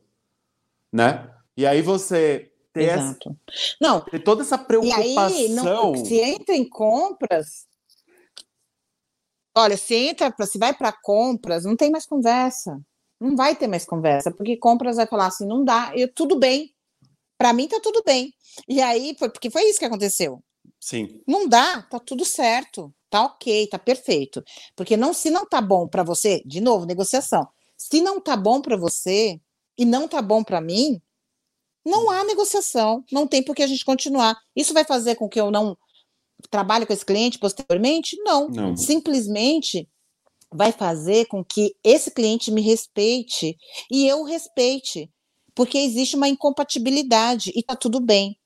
Né? 0.92 1.30
E 1.56 1.66
aí 1.66 1.82
você 1.82 2.50
ter, 2.72 2.90
Exato. 2.90 3.36
Essa, 3.48 3.76
não, 3.80 4.00
ter 4.00 4.18
toda 4.20 4.42
essa 4.42 4.56
preocupação. 4.56 5.30
E 5.30 5.44
aí, 5.44 5.48
não, 5.50 5.94
se 5.94 6.18
entra 6.20 6.54
em 6.54 6.68
compras. 6.68 7.66
Olha, 9.56 9.76
se 9.76 9.94
entra, 9.94 10.34
se 10.46 10.58
vai 10.58 10.74
para 10.74 10.90
compras, 10.90 11.64
não 11.64 11.76
tem 11.76 11.90
mais 11.90 12.06
conversa. 12.06 12.80
Não 13.20 13.36
vai 13.36 13.54
ter 13.54 13.68
mais 13.68 13.84
conversa, 13.84 14.32
porque 14.32 14.56
compras 14.56 14.96
vai 14.96 15.06
falar 15.06 15.26
assim, 15.26 15.46
não 15.46 15.64
dá, 15.64 15.92
eu 15.94 16.12
tudo 16.12 16.36
bem. 16.38 16.74
Para 17.38 17.52
mim 17.52 17.68
tá 17.68 17.78
tudo 17.80 18.02
bem. 18.04 18.32
E 18.68 18.80
aí 18.80 19.14
foi 19.18 19.28
porque 19.28 19.50
foi 19.50 19.62
isso 19.64 19.78
que 19.78 19.84
aconteceu. 19.84 20.42
Sim. 20.84 21.18
Não 21.26 21.48
dá, 21.48 21.80
tá 21.80 21.98
tudo 21.98 22.26
certo, 22.26 22.94
tá 23.08 23.24
ok, 23.24 23.66
tá 23.68 23.78
perfeito. 23.78 24.44
Porque 24.76 24.98
não 24.98 25.14
se 25.14 25.30
não 25.30 25.46
tá 25.46 25.58
bom 25.58 25.88
para 25.88 26.02
você, 26.02 26.42
de 26.44 26.60
novo, 26.60 26.84
negociação. 26.84 27.48
Se 27.74 28.02
não 28.02 28.20
tá 28.20 28.36
bom 28.36 28.60
para 28.60 28.76
você 28.76 29.40
e 29.78 29.86
não 29.86 30.06
tá 30.06 30.20
bom 30.20 30.44
para 30.44 30.60
mim, 30.60 31.00
não 31.86 32.10
há 32.10 32.22
negociação, 32.24 33.02
não 33.10 33.26
tem 33.26 33.42
por 33.42 33.56
que 33.56 33.62
a 33.62 33.66
gente 33.66 33.82
continuar. 33.82 34.38
Isso 34.54 34.74
vai 34.74 34.84
fazer 34.84 35.14
com 35.14 35.26
que 35.26 35.40
eu 35.40 35.50
não 35.50 35.74
trabalhe 36.50 36.84
com 36.84 36.92
esse 36.92 37.06
cliente 37.06 37.38
posteriormente? 37.38 38.14
Não. 38.18 38.50
não. 38.50 38.76
Simplesmente 38.76 39.88
vai 40.52 40.70
fazer 40.70 41.24
com 41.28 41.42
que 41.42 41.74
esse 41.82 42.10
cliente 42.10 42.50
me 42.50 42.60
respeite 42.60 43.56
e 43.90 44.06
eu 44.06 44.22
respeite, 44.22 45.10
porque 45.54 45.78
existe 45.78 46.14
uma 46.14 46.28
incompatibilidade 46.28 47.52
e 47.54 47.60
está 47.60 47.74
tudo 47.74 48.02
bem. 48.02 48.38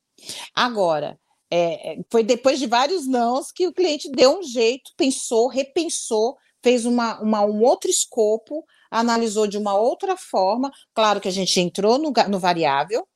Agora, 0.55 1.19
é, 1.51 1.99
foi 2.11 2.23
depois 2.23 2.59
de 2.59 2.67
vários 2.67 3.07
nãos 3.07 3.51
que 3.51 3.67
o 3.67 3.73
cliente 3.73 4.11
deu 4.11 4.39
um 4.39 4.43
jeito, 4.43 4.93
pensou, 4.97 5.49
repensou, 5.49 6.37
fez 6.63 6.85
uma, 6.85 7.21
uma, 7.21 7.45
um 7.45 7.63
outro 7.63 7.91
escopo, 7.91 8.65
analisou 8.91 9.47
de 9.47 9.57
uma 9.57 9.75
outra 9.75 10.17
forma. 10.17 10.71
Claro 10.95 11.21
que 11.21 11.29
a 11.29 11.33
gente 11.33 11.59
entrou 11.61 11.99
no, 11.99 12.13
no 12.29 12.39
variável, 12.39 13.07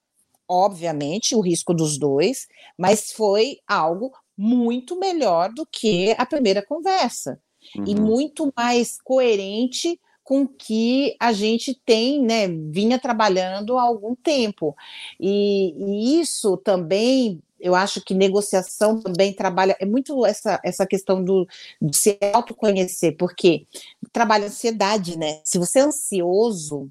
obviamente, 0.48 1.34
o 1.34 1.40
risco 1.40 1.74
dos 1.74 1.98
dois, 1.98 2.46
mas 2.78 3.12
foi 3.12 3.58
algo 3.66 4.12
muito 4.36 4.98
melhor 4.98 5.52
do 5.52 5.66
que 5.66 6.14
a 6.18 6.26
primeira 6.26 6.64
conversa 6.64 7.40
uhum. 7.76 7.84
e 7.86 7.94
muito 7.94 8.52
mais 8.56 9.00
coerente 9.02 9.98
com 10.24 10.46
que 10.46 11.16
a 11.18 11.32
gente 11.32 11.74
tem, 11.84 12.22
né, 12.22 12.48
vinha 12.48 12.98
trabalhando 12.98 13.76
há 13.76 13.82
algum 13.82 14.14
tempo. 14.14 14.74
E, 15.18 15.74
e, 15.76 16.20
isso 16.20 16.56
também, 16.58 17.42
eu 17.62 17.76
acho 17.76 18.00
que 18.00 18.12
negociação 18.12 19.00
também 19.00 19.32
trabalha, 19.32 19.76
é 19.78 19.86
muito 19.86 20.26
essa, 20.26 20.60
essa 20.64 20.84
questão 20.84 21.22
do, 21.22 21.46
se 21.92 22.18
autoconhecer, 22.34 23.16
porque 23.16 23.66
trabalha 24.12 24.46
ansiedade, 24.46 25.16
né? 25.16 25.40
Se 25.44 25.58
você 25.58 25.78
é 25.78 25.82
ansioso, 25.82 26.90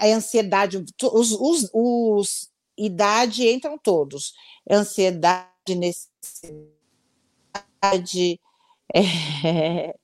é 0.00 0.12
ansiedade, 0.12 0.84
os, 1.02 1.32
os, 1.32 1.70
os 1.72 2.50
idade 2.76 3.48
entram 3.48 3.78
todos, 3.78 4.34
ansiedade, 4.70 5.48
necessidade, 5.74 6.68
é, 8.94 9.94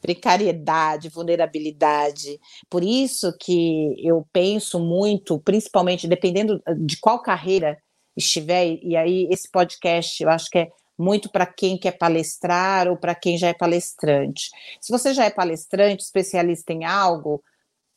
precariedade, 0.00 1.08
vulnerabilidade. 1.08 2.40
Por 2.70 2.84
isso 2.84 3.36
que 3.36 3.96
eu 3.98 4.24
penso 4.32 4.78
muito, 4.78 5.40
principalmente 5.40 6.06
dependendo 6.06 6.62
de 6.78 6.96
qual 6.98 7.20
carreira 7.20 7.76
estiver, 8.16 8.78
e 8.82 8.96
aí 8.96 9.28
esse 9.30 9.50
podcast 9.50 10.22
eu 10.22 10.30
acho 10.30 10.50
que 10.50 10.58
é 10.58 10.70
muito 10.98 11.30
para 11.30 11.46
quem 11.46 11.76
quer 11.76 11.92
palestrar 11.92 12.88
ou 12.88 12.96
para 12.96 13.14
quem 13.14 13.36
já 13.36 13.48
é 13.48 13.54
palestrante. 13.54 14.50
Se 14.80 14.90
você 14.90 15.12
já 15.12 15.24
é 15.24 15.30
palestrante, 15.30 16.02
especialista 16.02 16.72
em 16.72 16.84
algo, 16.84 17.42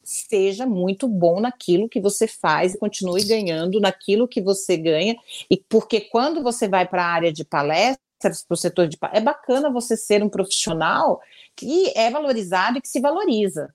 seja 0.04 0.66
muito 0.66 1.08
bom 1.08 1.40
naquilo 1.40 1.88
que 1.88 2.02
você 2.02 2.28
faz 2.28 2.74
e 2.74 2.78
continue 2.78 3.24
ganhando 3.24 3.80
naquilo 3.80 4.28
que 4.28 4.42
você 4.42 4.76
ganha. 4.76 5.16
E 5.50 5.58
porque 5.70 6.02
quando 6.02 6.44
você 6.44 6.68
vai 6.68 6.88
para 6.88 7.04
a 7.04 7.10
área 7.10 7.32
de 7.32 7.46
palestra, 7.46 8.02
para 8.20 8.54
o 8.54 8.58
setor 8.58 8.88
de. 8.88 8.98
É 9.14 9.22
bacana 9.22 9.72
você 9.72 9.96
ser 9.96 10.22
um 10.22 10.30
profissional 10.30 11.22
que 11.56 11.92
é 11.96 12.10
valorizado 12.10 12.78
e 12.78 12.82
que 12.82 12.88
se 12.88 13.00
valoriza. 13.00 13.74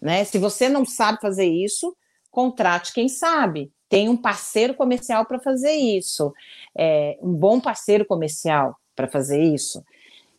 Né? 0.00 0.24
Se 0.24 0.38
você 0.38 0.68
não 0.68 0.84
sabe 0.84 1.20
fazer 1.20 1.46
isso, 1.46 1.96
contrate 2.30 2.92
quem 2.92 3.08
sabe. 3.08 3.72
Tem 3.88 4.08
um 4.08 4.16
parceiro 4.16 4.74
comercial 4.74 5.24
para 5.24 5.38
fazer 5.38 5.72
isso, 5.72 6.32
é, 6.76 7.18
um 7.22 7.32
bom 7.32 7.60
parceiro 7.60 8.04
comercial 8.04 8.76
para 8.94 9.08
fazer 9.08 9.42
isso. 9.42 9.84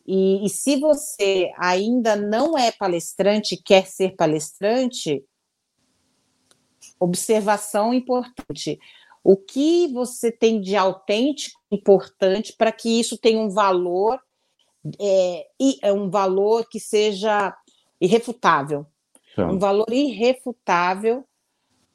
E, 0.05 0.45
e, 0.45 0.49
se 0.49 0.79
você 0.79 1.51
ainda 1.57 2.15
não 2.15 2.57
é 2.57 2.71
palestrante, 2.71 3.57
quer 3.57 3.86
ser 3.86 4.15
palestrante, 4.15 5.23
observação 6.99 7.93
importante 7.93 8.79
o 9.27 9.36
que 9.36 9.91
você 9.91 10.31
tem 10.31 10.62
de 10.62 10.77
autêntico 10.77 11.60
importante 11.69 12.53
para 12.57 12.71
que 12.71 12.97
isso 12.97 13.17
tenha 13.17 13.38
um 13.38 13.49
valor 13.49 14.17
é, 14.97 15.47
é 15.81 15.91
um 15.91 16.10
valor 16.10 16.65
que 16.69 16.79
seja 16.79 17.53
irrefutável, 17.99 18.88
então. 19.33 19.51
um 19.51 19.60
valor 19.60 19.91
irrefutável 19.91 21.25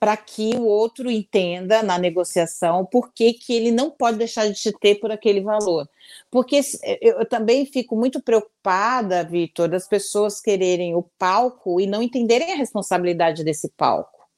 para 0.03 0.17
que 0.17 0.57
o 0.57 0.65
outro 0.65 1.09
entenda 1.09 1.81
na 1.81 1.97
negociação 1.97 2.85
por 2.85 3.13
que, 3.13 3.35
que 3.35 3.55
ele 3.55 3.71
não 3.71 3.89
pode 3.89 4.19
deixar 4.19 4.49
de 4.49 4.55
te 4.55 4.73
ter 4.73 4.97
por 4.97 5.13
aquele 5.13 5.41
valor. 5.41 5.89
Porque 6.29 6.61
eu 7.01 7.25
também 7.25 7.65
fico 7.65 7.95
muito 7.95 8.21
preocupada, 8.21 9.23
Vitor, 9.23 9.69
das 9.69 9.87
pessoas 9.87 10.41
quererem 10.41 10.97
o 10.97 11.05
palco 11.17 11.81
e 11.81 11.87
não 11.87 12.03
entenderem 12.03 12.51
a 12.51 12.57
responsabilidade 12.57 13.45
desse 13.45 13.69
palco. 13.77 14.29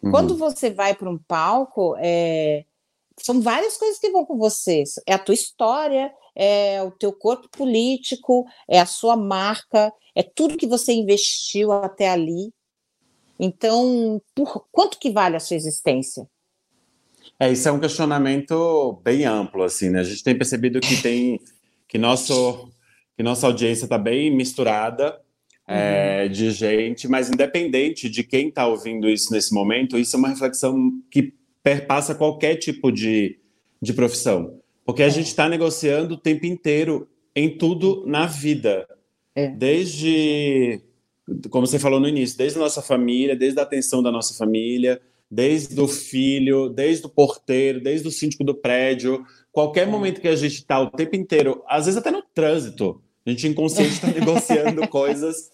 Uhum. 0.00 0.12
Quando 0.12 0.36
você 0.36 0.70
vai 0.70 0.94
para 0.94 1.10
um 1.10 1.18
palco, 1.18 1.96
é, 1.98 2.64
são 3.16 3.40
várias 3.40 3.76
coisas 3.76 3.98
que 3.98 4.10
vão 4.10 4.24
com 4.24 4.38
você. 4.38 4.84
É 5.04 5.14
a 5.14 5.18
tua 5.18 5.34
história, 5.34 6.14
é 6.32 6.80
o 6.80 6.92
teu 6.92 7.12
corpo 7.12 7.48
político, 7.48 8.46
é 8.68 8.78
a 8.78 8.86
sua 8.86 9.16
marca, 9.16 9.92
é 10.14 10.22
tudo 10.22 10.56
que 10.56 10.68
você 10.68 10.92
investiu 10.92 11.72
até 11.72 12.08
ali. 12.08 12.54
Então, 13.38 14.20
por, 14.34 14.66
quanto 14.72 14.98
que 14.98 15.10
vale 15.10 15.36
a 15.36 15.40
sua 15.40 15.56
existência? 15.56 16.26
É, 17.38 17.52
isso 17.52 17.68
é 17.68 17.72
um 17.72 17.80
questionamento 17.80 19.00
bem 19.04 19.24
amplo, 19.24 19.62
assim, 19.62 19.90
né? 19.90 20.00
A 20.00 20.04
gente 20.04 20.24
tem 20.24 20.36
percebido 20.36 20.80
que 20.80 21.02
tem 21.02 21.40
que 21.88 21.98
nosso 21.98 22.70
que 23.16 23.22
nossa 23.22 23.46
audiência 23.46 23.84
está 23.84 23.96
bem 23.96 24.30
misturada 24.30 25.18
é, 25.66 26.24
uhum. 26.24 26.32
de 26.32 26.50
gente, 26.50 27.08
mas 27.08 27.30
independente 27.30 28.10
de 28.10 28.22
quem 28.22 28.48
está 28.48 28.66
ouvindo 28.66 29.08
isso 29.08 29.32
nesse 29.32 29.54
momento, 29.54 29.98
isso 29.98 30.16
é 30.16 30.18
uma 30.18 30.28
reflexão 30.28 30.92
que 31.10 31.34
perpassa 31.62 32.14
qualquer 32.14 32.56
tipo 32.56 32.92
de, 32.92 33.40
de 33.80 33.92
profissão. 33.92 34.60
Porque 34.84 35.02
a 35.02 35.06
é. 35.06 35.10
gente 35.10 35.26
está 35.26 35.48
negociando 35.48 36.14
o 36.14 36.18
tempo 36.18 36.46
inteiro 36.46 37.08
em 37.34 37.56
tudo 37.56 38.04
na 38.06 38.26
vida. 38.26 38.86
É. 39.34 39.48
Desde, 39.48 40.80
como 41.50 41.66
você 41.66 41.78
falou 41.78 41.98
no 41.98 42.08
início, 42.08 42.38
desde 42.38 42.58
a 42.58 42.62
nossa 42.62 42.80
família, 42.80 43.36
desde 43.36 43.58
a 43.58 43.62
atenção 43.62 44.02
da 44.02 44.12
nossa 44.12 44.34
família, 44.34 45.00
desde 45.30 45.80
o 45.80 45.88
filho, 45.88 46.68
desde 46.68 47.06
o 47.06 47.08
porteiro, 47.08 47.80
desde 47.80 48.06
o 48.06 48.12
síndico 48.12 48.44
do 48.44 48.54
prédio. 48.54 49.24
Qualquer 49.50 49.88
é. 49.88 49.90
momento 49.90 50.20
que 50.20 50.28
a 50.28 50.36
gente 50.36 50.54
está 50.54 50.80
o 50.80 50.90
tempo 50.90 51.16
inteiro, 51.16 51.62
às 51.66 51.86
vezes 51.86 51.98
até 51.98 52.10
no 52.10 52.22
trânsito, 52.22 53.02
a 53.26 53.30
gente 53.30 53.48
inconsciente 53.48 53.94
está 53.94 54.06
negociando 54.18 54.86
coisas 54.88 55.50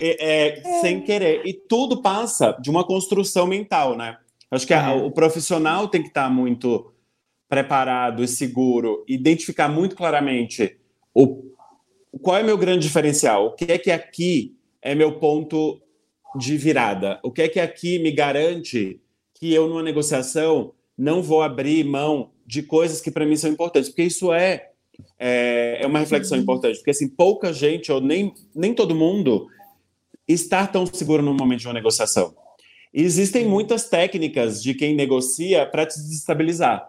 é, 0.00 0.60
é, 0.60 0.80
sem 0.80 1.00
querer. 1.02 1.42
E 1.44 1.52
tudo 1.52 2.00
passa 2.00 2.56
de 2.60 2.70
uma 2.70 2.84
construção 2.84 3.46
mental, 3.46 3.96
né? 3.96 4.16
Acho 4.50 4.66
que 4.66 4.72
a, 4.72 4.94
o 4.94 5.10
profissional 5.10 5.88
tem 5.88 6.00
que 6.00 6.08
estar 6.08 6.24
tá 6.24 6.30
muito 6.30 6.92
preparado 7.48 8.22
e 8.22 8.28
seguro, 8.28 9.04
identificar 9.08 9.68
muito 9.68 9.96
claramente 9.96 10.78
o, 11.14 11.42
qual 12.22 12.36
é 12.36 12.42
meu 12.42 12.56
grande 12.56 12.86
diferencial, 12.86 13.46
o 13.46 13.52
que 13.52 13.72
é 13.72 13.78
que 13.78 13.90
aqui 13.90 14.57
é 14.82 14.94
meu 14.94 15.18
ponto 15.18 15.80
de 16.36 16.56
virada, 16.56 17.18
o 17.22 17.30
que 17.30 17.42
é 17.42 17.48
que 17.48 17.60
aqui 17.60 17.98
me 17.98 18.10
garante 18.12 19.00
que 19.34 19.52
eu, 19.52 19.68
numa 19.68 19.82
negociação, 19.82 20.72
não 20.96 21.22
vou 21.22 21.42
abrir 21.42 21.84
mão 21.84 22.30
de 22.46 22.62
coisas 22.62 23.00
que 23.00 23.10
para 23.10 23.24
mim 23.24 23.36
são 23.36 23.50
importantes, 23.50 23.88
porque 23.88 24.02
isso 24.02 24.32
é 24.32 24.68
é, 25.18 25.78
é 25.82 25.86
uma 25.86 25.98
reflexão 25.98 26.36
uhum. 26.36 26.42
importante, 26.42 26.76
porque 26.78 26.90
assim, 26.90 27.08
pouca 27.08 27.52
gente, 27.52 27.90
ou 27.90 28.00
nem, 28.00 28.32
nem 28.54 28.74
todo 28.74 28.94
mundo, 28.94 29.46
está 30.26 30.66
tão 30.66 30.86
seguro 30.86 31.22
no 31.22 31.34
momento 31.34 31.60
de 31.60 31.66
uma 31.68 31.74
negociação. 31.74 32.34
E 32.92 33.02
existem 33.02 33.46
muitas 33.46 33.88
técnicas 33.88 34.62
de 34.62 34.74
quem 34.74 34.94
negocia 34.94 35.66
para 35.66 35.86
te 35.86 35.98
desestabilizar. 35.98 36.88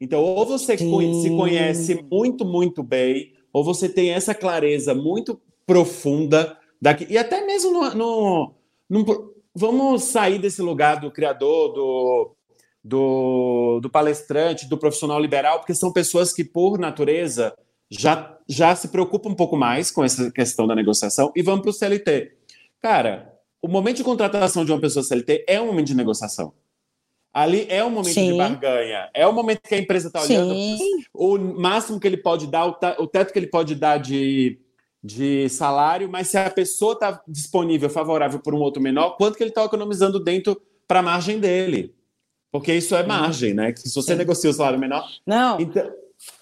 Então, 0.00 0.22
ou 0.22 0.46
você 0.46 0.76
Sim. 0.78 1.22
se 1.22 1.30
conhece 1.30 2.04
muito, 2.10 2.44
muito 2.44 2.82
bem, 2.82 3.32
ou 3.52 3.64
você 3.64 3.88
tem 3.88 4.10
essa 4.10 4.34
clareza 4.34 4.94
muito 4.94 5.40
profunda 5.66 6.56
daqui, 6.80 7.06
e 7.08 7.18
até 7.18 7.44
mesmo 7.44 7.72
no, 7.72 7.94
no, 7.94 8.54
no 8.88 9.34
vamos 9.54 10.04
sair 10.04 10.38
desse 10.38 10.62
lugar 10.62 11.00
do 11.00 11.10
criador, 11.10 11.72
do, 11.72 12.36
do, 12.82 13.80
do 13.80 13.90
palestrante, 13.90 14.68
do 14.68 14.78
profissional 14.78 15.20
liberal, 15.20 15.58
porque 15.58 15.74
são 15.74 15.92
pessoas 15.92 16.32
que, 16.32 16.44
por 16.44 16.78
natureza, 16.78 17.54
já, 17.90 18.38
já 18.48 18.74
se 18.74 18.88
preocupam 18.88 19.30
um 19.30 19.34
pouco 19.34 19.56
mais 19.56 19.90
com 19.90 20.04
essa 20.04 20.30
questão 20.30 20.66
da 20.66 20.74
negociação 20.74 21.32
e 21.34 21.42
vão 21.42 21.60
para 21.60 21.70
o 21.70 21.72
CLT. 21.72 22.32
Cara, 22.80 23.34
o 23.60 23.68
momento 23.68 23.96
de 23.96 24.04
contratação 24.04 24.64
de 24.64 24.72
uma 24.72 24.80
pessoa 24.80 25.02
CLT 25.02 25.44
é 25.48 25.60
um 25.60 25.66
momento 25.66 25.88
de 25.88 25.96
negociação. 25.96 26.52
Ali 27.32 27.66
é 27.68 27.84
um 27.84 27.90
momento 27.90 28.14
Sim. 28.14 28.32
de 28.32 28.38
barganha, 28.38 29.10
é 29.14 29.26
o 29.26 29.32
momento 29.32 29.60
que 29.60 29.74
a 29.74 29.78
empresa 29.78 30.08
está 30.08 30.22
olhando 30.22 30.54
Sim. 30.54 30.78
o 31.12 31.38
máximo 31.38 32.00
que 32.00 32.06
ele 32.06 32.16
pode 32.16 32.46
dar, 32.46 32.66
o 32.66 33.06
teto 33.06 33.32
que 33.32 33.38
ele 33.38 33.46
pode 33.46 33.74
dar 33.74 33.98
de, 33.98 34.58
de 35.08 35.48
salário, 35.48 36.08
mas 36.08 36.28
se 36.28 36.36
a 36.36 36.50
pessoa 36.50 36.92
está 36.92 37.22
disponível, 37.26 37.88
favorável 37.88 38.38
por 38.40 38.54
um 38.54 38.58
outro 38.58 38.82
menor, 38.82 39.16
quanto 39.16 39.36
que 39.36 39.42
ele 39.42 39.50
está 39.50 39.64
economizando 39.64 40.20
dentro 40.20 40.60
para 40.86 41.00
a 41.00 41.02
margem 41.02 41.40
dele? 41.40 41.94
Porque 42.52 42.74
isso 42.74 42.94
é 42.94 43.02
margem, 43.02 43.54
né? 43.54 43.74
Se 43.74 43.94
você 43.94 44.12
Sim. 44.12 44.18
negocia 44.18 44.50
o 44.50 44.52
salário 44.52 44.78
menor. 44.78 45.08
Não. 45.26 45.58
Então... 45.58 45.90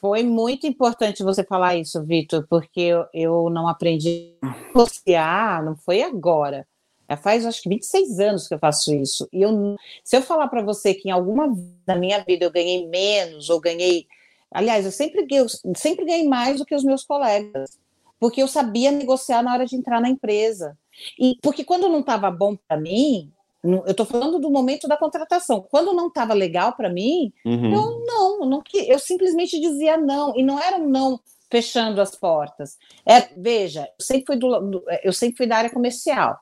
Foi 0.00 0.22
muito 0.22 0.66
importante 0.66 1.22
você 1.22 1.44
falar 1.44 1.76
isso, 1.76 2.02
Vitor, 2.02 2.46
porque 2.48 2.80
eu, 2.80 3.04
eu 3.12 3.50
não 3.50 3.68
aprendi 3.68 4.34
a 4.40 4.48
negociar, 4.68 5.62
não 5.62 5.76
foi 5.76 6.02
agora. 6.02 6.66
Já 7.08 7.16
faz 7.16 7.44
acho 7.44 7.62
que 7.62 7.68
26 7.68 8.18
anos 8.18 8.48
que 8.48 8.54
eu 8.54 8.58
faço 8.58 8.94
isso. 8.94 9.28
E 9.30 9.42
eu, 9.42 9.76
se 10.02 10.16
eu 10.16 10.22
falar 10.22 10.48
para 10.48 10.62
você 10.62 10.94
que 10.94 11.08
em 11.08 11.12
alguma 11.12 11.54
da 11.84 11.94
minha 11.94 12.24
vida 12.24 12.46
eu 12.46 12.50
ganhei 12.50 12.88
menos 12.88 13.50
ou 13.50 13.60
ganhei. 13.60 14.06
Aliás, 14.50 14.86
eu 14.86 14.90
sempre, 14.90 15.26
eu 15.30 15.46
sempre 15.76 16.06
ganhei 16.06 16.26
mais 16.26 16.58
do 16.58 16.64
que 16.64 16.74
os 16.74 16.82
meus 16.82 17.04
colegas, 17.04 17.78
porque 18.18 18.42
eu 18.42 18.48
sabia 18.48 18.90
negociar 18.90 19.42
na 19.42 19.52
hora 19.52 19.66
de 19.66 19.76
entrar 19.76 20.00
na 20.00 20.08
empresa. 20.08 20.76
E 21.18 21.38
porque 21.42 21.64
quando 21.64 21.88
não 21.88 22.00
estava 22.00 22.30
bom 22.30 22.56
para 22.56 22.78
mim, 22.78 23.30
eu 23.62 23.84
estou 23.86 24.06
falando 24.06 24.38
do 24.38 24.50
momento 24.50 24.86
da 24.86 24.96
contratação. 24.96 25.66
Quando 25.70 25.92
não 25.92 26.08
estava 26.08 26.32
legal 26.32 26.74
para 26.74 26.88
mim, 26.88 27.32
uhum. 27.44 27.72
eu 27.72 28.04
não, 28.06 28.40
não, 28.46 28.62
eu 28.72 28.98
simplesmente 28.98 29.60
dizia 29.60 29.96
não, 29.96 30.36
e 30.36 30.42
não 30.42 30.58
era 30.60 30.76
um 30.76 30.88
não 30.88 31.20
fechando 31.50 32.00
as 32.00 32.14
portas. 32.14 32.76
É, 33.04 33.20
veja, 33.36 33.88
eu 33.98 34.04
sempre 34.04 34.26
fui 34.26 34.36
do, 34.36 34.60
do, 34.60 34.84
eu 35.02 35.12
sempre 35.12 35.36
fui 35.36 35.46
da 35.46 35.56
área 35.56 35.70
comercial. 35.70 36.38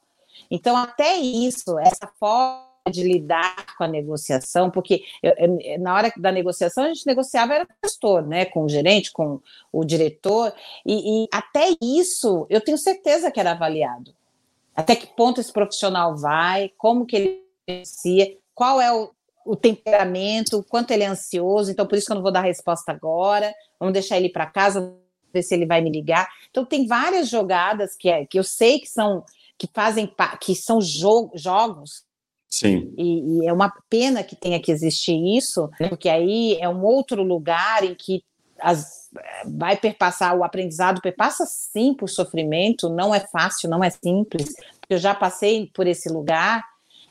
Então, 0.50 0.76
até 0.76 1.16
isso, 1.16 1.78
essa 1.78 2.10
forma 2.18 2.73
de 2.90 3.02
lidar 3.02 3.76
com 3.76 3.84
a 3.84 3.88
negociação, 3.88 4.70
porque 4.70 5.02
eu, 5.22 5.32
eu, 5.38 5.78
na 5.80 5.94
hora 5.94 6.12
da 6.16 6.30
negociação 6.30 6.84
a 6.84 6.88
gente 6.88 7.06
negociava 7.06 7.54
era 7.54 7.64
o 7.64 7.68
gestor, 7.84 8.26
né, 8.26 8.44
com 8.44 8.64
o 8.64 8.68
gerente, 8.68 9.10
com 9.10 9.40
o 9.72 9.84
diretor, 9.84 10.52
e, 10.84 11.24
e 11.24 11.28
até 11.32 11.74
isso 11.80 12.46
eu 12.50 12.60
tenho 12.60 12.76
certeza 12.76 13.30
que 13.30 13.40
era 13.40 13.52
avaliado 13.52 14.14
até 14.74 14.96
que 14.96 15.06
ponto 15.06 15.40
esse 15.40 15.52
profissional 15.52 16.16
vai, 16.16 16.70
como 16.76 17.06
que 17.06 17.16
ele 17.16 17.44
negocia, 17.66 18.36
qual 18.54 18.80
é 18.80 18.92
o, 18.92 19.10
o 19.46 19.54
temperamento, 19.54 20.64
quanto 20.68 20.90
ele 20.90 21.04
é 21.04 21.06
ansioso, 21.06 21.70
então 21.70 21.86
por 21.86 21.96
isso 21.96 22.06
que 22.06 22.12
eu 22.12 22.16
não 22.16 22.22
vou 22.22 22.32
dar 22.32 22.40
resposta 22.40 22.90
agora, 22.90 23.54
vamos 23.78 23.92
deixar 23.92 24.16
ele 24.16 24.28
para 24.28 24.46
casa, 24.46 24.94
ver 25.32 25.42
se 25.42 25.54
ele 25.54 25.66
vai 25.66 25.80
me 25.80 25.90
ligar. 25.90 26.28
Então 26.50 26.64
tem 26.64 26.86
várias 26.86 27.28
jogadas 27.28 27.94
que, 27.96 28.08
é, 28.08 28.26
que 28.26 28.38
eu 28.38 28.44
sei 28.44 28.80
que 28.80 28.88
são 28.88 29.24
que 29.56 29.68
fazem 29.72 30.12
que 30.40 30.54
são 30.54 30.80
jo 30.80 31.30
jogos. 31.34 32.04
Sim. 32.54 32.94
E, 32.96 33.40
e, 33.42 33.46
é 33.48 33.52
uma 33.52 33.68
pena 33.90 34.22
que 34.22 34.36
tenha 34.36 34.60
que 34.60 34.70
existir 34.70 35.16
isso, 35.36 35.68
porque 35.88 36.08
aí 36.08 36.56
é 36.60 36.68
um 36.68 36.84
outro 36.84 37.20
lugar 37.24 37.82
em 37.82 37.96
que 37.96 38.22
as, 38.60 39.10
vai 39.44 39.76
perpassar, 39.76 40.38
o 40.38 40.44
aprendizado 40.44 41.00
perpassa 41.02 41.44
sim 41.46 41.92
por 41.92 42.08
sofrimento, 42.08 42.88
não 42.88 43.12
é 43.12 43.18
fácil, 43.18 43.68
não 43.68 43.82
é 43.82 43.90
simples, 43.90 44.54
eu 44.88 44.98
já 44.98 45.12
passei 45.12 45.68
por 45.74 45.88
esse 45.88 46.08
lugar, 46.08 46.62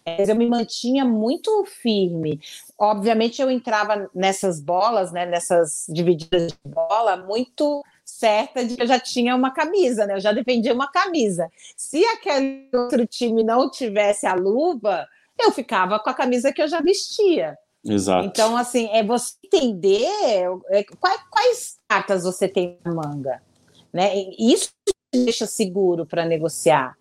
mas 0.06 0.30
eu 0.30 0.36
me 0.36 0.48
mantinha 0.48 1.04
muito 1.04 1.66
firme. 1.66 2.40
Obviamente 2.80 3.42
eu 3.42 3.52
entrava 3.52 4.10
nessas 4.16 4.62
bolas, 4.62 5.12
né, 5.12 5.26
nessas 5.26 5.86
divididas 5.90 6.54
de 6.54 6.58
bola, 6.66 7.18
muito 7.18 7.84
certa 8.06 8.64
de 8.64 8.78
que 8.78 8.82
eu 8.82 8.88
já 8.88 9.00
tinha 9.00 9.36
uma 9.36 9.52
camisa, 9.52 10.06
né? 10.06 10.16
Eu 10.16 10.22
já 10.22 10.32
defendia 10.32 10.74
uma 10.74 10.90
camisa. 10.90 11.50
Se 11.76 12.06
aquele 12.06 12.70
outro 12.74 13.06
time 13.06 13.44
não 13.44 13.70
tivesse 13.70 14.26
a 14.26 14.34
luva, 14.34 15.06
eu 15.40 15.52
ficava 15.52 16.00
com 16.00 16.10
a 16.10 16.14
camisa 16.14 16.52
que 16.52 16.62
eu 16.62 16.68
já 16.68 16.82
vestia. 16.82 17.58
Exato. 17.86 18.26
Então, 18.28 18.56
assim, 18.56 18.88
é 18.92 19.04
você 19.04 19.34
entender 19.44 20.08
é, 20.70 20.84
quais, 21.00 21.22
quais 21.30 21.78
cartas 21.88 22.24
você 22.24 22.48
tem 22.48 22.80
na 22.84 22.94
manga. 22.94 23.42
Né? 23.92 24.14
Isso 24.40 24.70
te 24.86 25.26
deixa 25.26 25.46
seguro 25.46 26.06
para 26.06 26.26
negociar. 26.26 26.96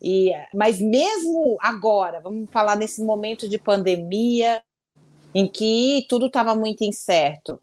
E, 0.00 0.30
mas 0.54 0.80
mesmo 0.80 1.56
agora, 1.60 2.20
vamos 2.20 2.48
falar 2.50 2.76
nesse 2.76 3.02
momento 3.02 3.48
de 3.48 3.58
pandemia, 3.58 4.62
em 5.34 5.46
que 5.46 6.06
tudo 6.08 6.26
estava 6.26 6.54
muito 6.54 6.84
incerto, 6.84 7.60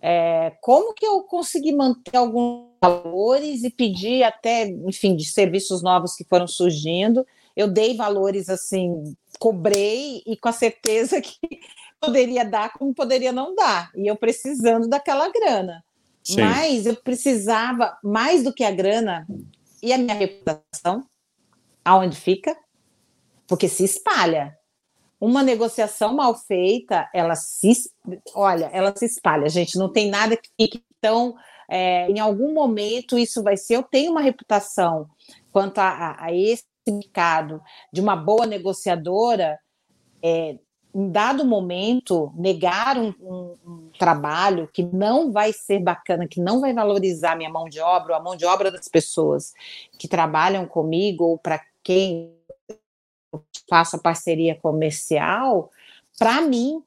é, 0.00 0.52
como 0.60 0.94
que 0.94 1.04
eu 1.04 1.22
consegui 1.22 1.72
manter 1.72 2.16
alguns 2.16 2.68
valores 2.80 3.64
e 3.64 3.70
pedir 3.70 4.22
até, 4.22 4.68
enfim, 4.68 5.16
de 5.16 5.24
serviços 5.24 5.82
novos 5.82 6.14
que 6.14 6.24
foram 6.24 6.46
surgindo, 6.46 7.26
eu 7.56 7.66
dei 7.66 7.96
valores 7.96 8.48
assim, 8.48 9.16
cobrei 9.38 10.22
e 10.26 10.36
com 10.36 10.48
a 10.48 10.52
certeza 10.52 11.20
que 11.20 11.38
poderia 12.00 12.44
dar 12.44 12.72
como 12.72 12.94
poderia 12.94 13.32
não 13.32 13.54
dar, 13.54 13.90
e 13.94 14.06
eu 14.06 14.16
precisando 14.16 14.88
daquela 14.88 15.30
grana. 15.30 15.84
Sim. 16.22 16.40
Mas 16.40 16.86
eu 16.86 16.96
precisava, 16.96 17.96
mais 18.02 18.42
do 18.42 18.52
que 18.52 18.64
a 18.64 18.70
grana, 18.70 19.26
e 19.82 19.92
a 19.92 19.98
minha 19.98 20.14
reputação, 20.14 21.06
aonde 21.84 22.16
fica? 22.16 22.56
Porque 23.46 23.68
se 23.68 23.84
espalha. 23.84 24.56
Uma 25.20 25.42
negociação 25.42 26.14
mal 26.14 26.34
feita, 26.36 27.08
ela 27.14 27.36
se, 27.36 27.72
olha, 28.34 28.66
ela 28.72 28.94
se 28.96 29.06
espalha, 29.06 29.48
gente, 29.48 29.78
não 29.78 29.90
tem 29.90 30.10
nada 30.10 30.36
que 30.36 30.50
fique 30.60 30.84
tão, 31.00 31.34
é, 31.70 32.10
em 32.10 32.18
algum 32.18 32.52
momento 32.52 33.16
isso 33.16 33.42
vai 33.42 33.56
ser, 33.56 33.76
eu 33.76 33.82
tenho 33.82 34.10
uma 34.10 34.20
reputação 34.20 35.08
quanto 35.50 35.78
a, 35.78 35.88
a, 35.88 36.24
a 36.26 36.34
esse 36.34 36.64
mercado 36.92 37.62
de 37.92 38.00
uma 38.00 38.16
boa 38.16 38.46
negociadora, 38.46 39.58
é, 40.22 40.58
em 40.94 41.10
dado 41.10 41.44
momento, 41.44 42.32
negar 42.34 42.96
um, 42.96 43.12
um, 43.20 43.54
um, 43.66 43.90
trabalho 43.98 44.68
que 44.72 44.82
não 44.82 45.30
vai 45.30 45.52
ser 45.52 45.78
bacana, 45.78 46.26
que 46.26 46.40
não 46.40 46.60
vai 46.60 46.72
valorizar 46.72 47.36
minha 47.36 47.50
mão 47.50 47.66
de 47.68 47.80
obra, 47.80 48.14
ou 48.14 48.18
a 48.18 48.22
mão 48.22 48.34
de 48.34 48.46
obra 48.46 48.70
das 48.70 48.88
pessoas 48.88 49.52
que 49.98 50.08
trabalham 50.08 50.66
comigo, 50.66 51.24
ou 51.24 51.38
para 51.38 51.60
quem 51.82 52.34
faço 53.68 54.00
parceria 54.00 54.54
comercial, 54.54 55.70
para 56.18 56.40
mim, 56.40 56.82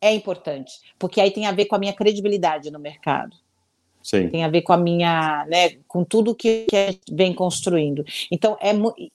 é 0.00 0.12
importante, 0.12 0.72
porque 0.98 1.20
aí 1.20 1.30
tem 1.30 1.46
a 1.46 1.52
ver 1.52 1.66
com 1.66 1.74
a 1.74 1.78
minha 1.78 1.94
credibilidade 1.94 2.70
no 2.70 2.78
mercado. 2.78 3.36
Sim. 4.02 4.28
Tem 4.30 4.44
a 4.44 4.48
ver 4.48 4.62
com 4.62 4.72
a 4.72 4.76
minha, 4.76 5.44
né, 5.46 5.76
com 5.86 6.04
tudo 6.04 6.34
que, 6.34 6.66
que 6.68 7.00
vem 7.10 7.34
construindo. 7.34 8.04
Então, 8.30 8.56
é 8.60 8.72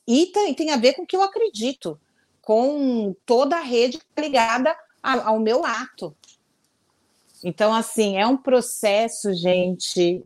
e 0.08 0.28
tem, 0.28 0.72
a 0.72 0.78
ver 0.78 0.94
com 0.94 1.04
o 1.04 1.08
que 1.08 1.16
eu 1.16 1.22
acredito, 1.22 2.00
com 2.42 3.16
toda 3.26 3.58
a 3.58 3.62
rede 3.62 4.00
ligada 4.18 4.76
ao 5.02 5.40
meu 5.40 5.66
ato. 5.66 6.16
Então, 7.44 7.74
assim, 7.74 8.18
é 8.18 8.26
um 8.26 8.38
processo, 8.38 9.34
gente, 9.34 10.24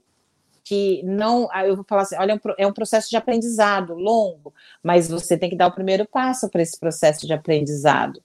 que 0.63 1.01
não. 1.03 1.47
Eu 1.63 1.77
vou 1.77 1.85
falar 1.85 2.03
assim: 2.03 2.15
olha, 2.17 2.39
é 2.57 2.67
um 2.67 2.73
processo 2.73 3.09
de 3.09 3.17
aprendizado 3.17 3.93
longo, 3.95 4.53
mas 4.83 5.09
você 5.09 5.37
tem 5.37 5.49
que 5.49 5.55
dar 5.55 5.67
o 5.67 5.73
primeiro 5.73 6.05
passo 6.05 6.49
para 6.49 6.61
esse 6.61 6.77
processo 6.79 7.25
de 7.25 7.33
aprendizado. 7.33 8.21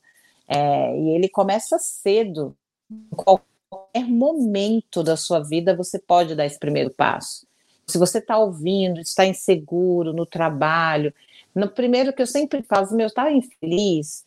É, 0.49 0.99
e 0.99 1.11
ele 1.11 1.29
começa 1.29 1.79
cedo. 1.79 2.55
Em 2.91 3.43
qualquer 3.73 4.07
momento 4.07 5.03
da 5.03 5.17
sua 5.17 5.41
vida, 5.41 5.75
você 5.75 5.99
pode 5.99 6.35
dar 6.35 6.45
esse 6.45 6.59
primeiro 6.59 6.91
passo. 6.91 7.47
Se 7.87 7.97
você 7.97 8.19
está 8.19 8.37
ouvindo, 8.39 9.01
está 9.01 9.25
inseguro 9.25 10.13
no 10.13 10.27
trabalho, 10.27 11.13
no 11.55 11.67
primeiro 11.69 12.13
que 12.13 12.21
eu 12.21 12.27
sempre 12.27 12.63
falo, 12.63 12.95
meu, 12.95 13.07
está 13.07 13.33
infeliz, 13.33 14.27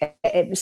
é, 0.00 0.14
é, 0.24 0.52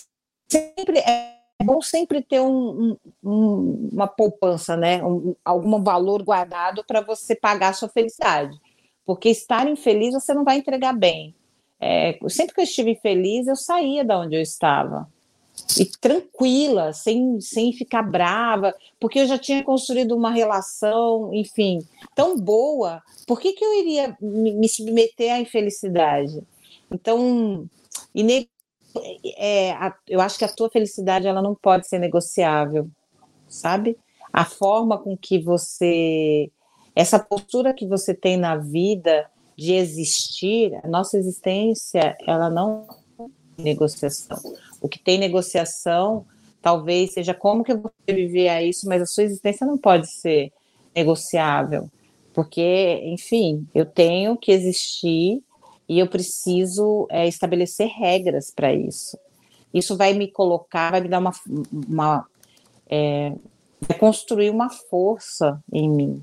sempre 0.46 0.98
é 0.98 1.38
bom 1.62 1.80
sempre 1.80 2.20
ter 2.20 2.40
um, 2.40 2.94
um, 3.22 3.88
uma 3.90 4.06
poupança, 4.06 4.76
né? 4.76 5.02
Um, 5.02 5.34
algum 5.42 5.82
valor 5.82 6.22
guardado 6.22 6.84
para 6.84 7.00
você 7.00 7.34
pagar 7.34 7.70
a 7.70 7.72
sua 7.72 7.88
felicidade. 7.88 8.60
Porque 9.06 9.30
estar 9.30 9.66
infeliz 9.66 10.12
você 10.12 10.34
não 10.34 10.44
vai 10.44 10.58
entregar 10.58 10.92
bem. 10.92 11.34
É, 11.80 12.18
sempre 12.28 12.54
que 12.54 12.60
eu 12.60 12.64
estive 12.64 12.96
feliz, 12.96 13.46
eu 13.46 13.56
saía 13.56 14.04
da 14.04 14.18
onde 14.18 14.36
eu 14.36 14.42
estava. 14.42 15.08
E 15.78 15.86
tranquila, 15.86 16.92
sem, 16.92 17.40
sem 17.40 17.72
ficar 17.72 18.02
brava, 18.02 18.74
porque 19.00 19.20
eu 19.20 19.26
já 19.26 19.38
tinha 19.38 19.62
construído 19.62 20.16
uma 20.16 20.30
relação, 20.30 21.32
enfim, 21.32 21.78
tão 22.14 22.38
boa. 22.38 23.02
Por 23.26 23.40
que, 23.40 23.52
que 23.52 23.64
eu 23.64 23.74
iria 23.80 24.16
me, 24.20 24.52
me 24.52 24.68
submeter 24.68 25.32
à 25.32 25.40
infelicidade? 25.40 26.42
Então, 26.90 27.68
é, 29.36 29.72
a, 29.72 29.94
eu 30.08 30.20
acho 30.20 30.38
que 30.38 30.44
a 30.44 30.52
tua 30.52 30.70
felicidade 30.70 31.26
ela 31.26 31.42
não 31.42 31.54
pode 31.54 31.88
ser 31.88 31.98
negociável, 31.98 32.88
sabe? 33.48 33.96
A 34.32 34.44
forma 34.44 34.98
com 34.98 35.16
que 35.16 35.38
você, 35.38 36.50
essa 36.94 37.18
postura 37.18 37.74
que 37.74 37.86
você 37.86 38.14
tem 38.14 38.36
na 38.36 38.56
vida 38.56 39.28
de 39.56 39.74
existir, 39.74 40.74
a 40.82 40.88
nossa 40.88 41.16
existência, 41.16 42.16
ela 42.26 42.50
não 42.50 42.86
tem 43.56 43.64
negociação. 43.64 44.40
O 44.84 44.88
que 44.88 44.98
tem 44.98 45.16
negociação, 45.16 46.26
talvez 46.60 47.14
seja 47.14 47.32
como 47.32 47.64
que 47.64 47.72
eu 47.72 47.80
vou 47.80 47.90
viver 48.06 48.50
a 48.50 48.62
isso, 48.62 48.86
mas 48.86 49.00
a 49.00 49.06
sua 49.06 49.24
existência 49.24 49.66
não 49.66 49.78
pode 49.78 50.06
ser 50.10 50.52
negociável, 50.94 51.88
porque, 52.34 53.00
enfim, 53.02 53.66
eu 53.74 53.86
tenho 53.86 54.36
que 54.36 54.52
existir 54.52 55.42
e 55.88 55.98
eu 55.98 56.06
preciso 56.06 57.06
é, 57.10 57.26
estabelecer 57.26 57.88
regras 57.88 58.52
para 58.54 58.74
isso. 58.74 59.18
Isso 59.72 59.96
vai 59.96 60.12
me 60.12 60.30
colocar, 60.30 60.90
vai 60.90 61.00
me 61.00 61.08
dar 61.08 61.18
uma, 61.18 61.32
uma 61.72 62.26
é, 62.86 63.32
construir 63.98 64.50
uma 64.50 64.68
força 64.68 65.58
em 65.72 65.88
mim. 65.88 66.22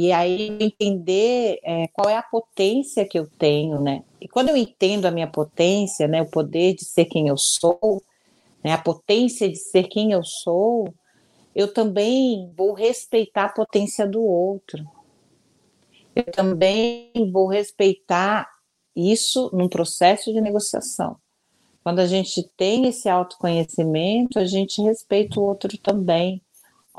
E 0.00 0.12
aí 0.12 0.56
entender 0.60 1.58
é, 1.64 1.88
qual 1.88 2.08
é 2.08 2.14
a 2.14 2.22
potência 2.22 3.04
que 3.04 3.18
eu 3.18 3.28
tenho, 3.36 3.80
né? 3.80 4.04
E 4.20 4.28
quando 4.28 4.48
eu 4.48 4.56
entendo 4.56 5.06
a 5.06 5.10
minha 5.10 5.26
potência, 5.26 6.06
né, 6.06 6.22
o 6.22 6.30
poder 6.30 6.76
de 6.76 6.84
ser 6.84 7.06
quem 7.06 7.26
eu 7.26 7.36
sou, 7.36 8.00
né, 8.62 8.70
a 8.70 8.78
potência 8.78 9.48
de 9.48 9.56
ser 9.56 9.88
quem 9.88 10.12
eu 10.12 10.22
sou, 10.22 10.94
eu 11.52 11.74
também 11.74 12.48
vou 12.56 12.74
respeitar 12.74 13.46
a 13.46 13.52
potência 13.52 14.06
do 14.06 14.22
outro. 14.22 14.78
Eu 16.14 16.30
também 16.30 17.10
vou 17.32 17.48
respeitar 17.48 18.48
isso 18.94 19.50
num 19.52 19.68
processo 19.68 20.32
de 20.32 20.40
negociação. 20.40 21.16
Quando 21.82 21.98
a 21.98 22.06
gente 22.06 22.48
tem 22.56 22.86
esse 22.86 23.08
autoconhecimento, 23.08 24.38
a 24.38 24.44
gente 24.44 24.80
respeita 24.80 25.40
o 25.40 25.42
outro 25.42 25.76
também. 25.76 26.40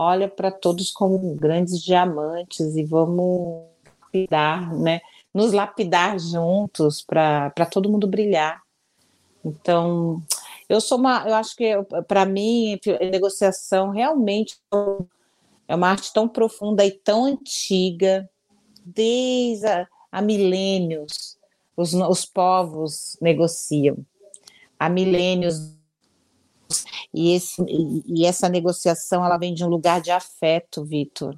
Olha 0.01 0.29
para 0.29 0.49
todos 0.49 0.91
como 0.91 1.35
grandes 1.35 1.81
diamantes 1.83 2.77
e 2.77 2.85
vamos 2.85 3.65
lapidar, 4.01 4.73
né? 4.73 5.01
Nos 5.33 5.51
lapidar 5.51 6.17
juntos 6.17 7.01
para 7.01 7.65
todo 7.69 7.89
mundo 7.89 8.07
brilhar. 8.07 8.61
Então, 9.43 10.23
eu 10.69 10.79
sou 10.79 10.97
uma, 10.97 11.27
eu 11.27 11.35
acho 11.35 11.53
que 11.53 11.73
para 12.07 12.25
mim 12.25 12.79
negociação 13.11 13.89
realmente 13.89 14.57
é 15.67 15.75
uma 15.75 15.89
arte 15.89 16.13
tão 16.13 16.29
profunda 16.29 16.85
e 16.85 16.91
tão 16.91 17.25
antiga, 17.25 18.29
desde 18.85 19.85
há 20.09 20.21
milênios 20.21 21.37
os, 21.75 21.93
os 21.93 22.23
povos 22.23 23.17
negociam. 23.21 23.97
Há 24.79 24.87
milênios 24.87 25.75
e, 27.13 27.33
esse, 27.33 27.63
e, 27.67 28.25
essa 28.25 28.47
negociação 28.47 29.25
ela 29.25 29.37
vem 29.37 29.53
de 29.53 29.63
um 29.63 29.67
lugar 29.67 30.01
de 30.01 30.11
afeto, 30.11 30.83
Vitor. 30.85 31.35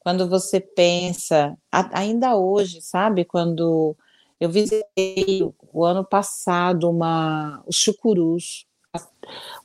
Quando 0.00 0.28
você 0.28 0.60
pensa, 0.60 1.56
ainda 1.70 2.36
hoje, 2.36 2.80
sabe, 2.82 3.24
quando 3.24 3.96
eu 4.40 4.50
visitei 4.50 5.48
o 5.72 5.84
ano 5.84 6.04
passado 6.04 6.90
uma, 6.90 7.62
os 7.66 7.76
chucurus, 7.76 8.66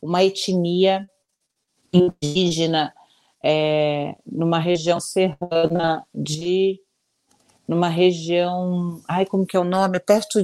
uma 0.01 0.23
etnia 0.23 1.09
indígena 1.91 2.93
é, 3.43 4.15
numa 4.25 4.59
região 4.59 4.99
serrana 4.99 6.05
de 6.13 6.79
numa 7.67 7.89
região, 7.89 9.01
ai, 9.09 9.25
como 9.25 9.45
que 9.45 9.57
é 9.57 9.59
o 9.59 9.63
nome? 9.65 9.99
Perto, 9.99 10.39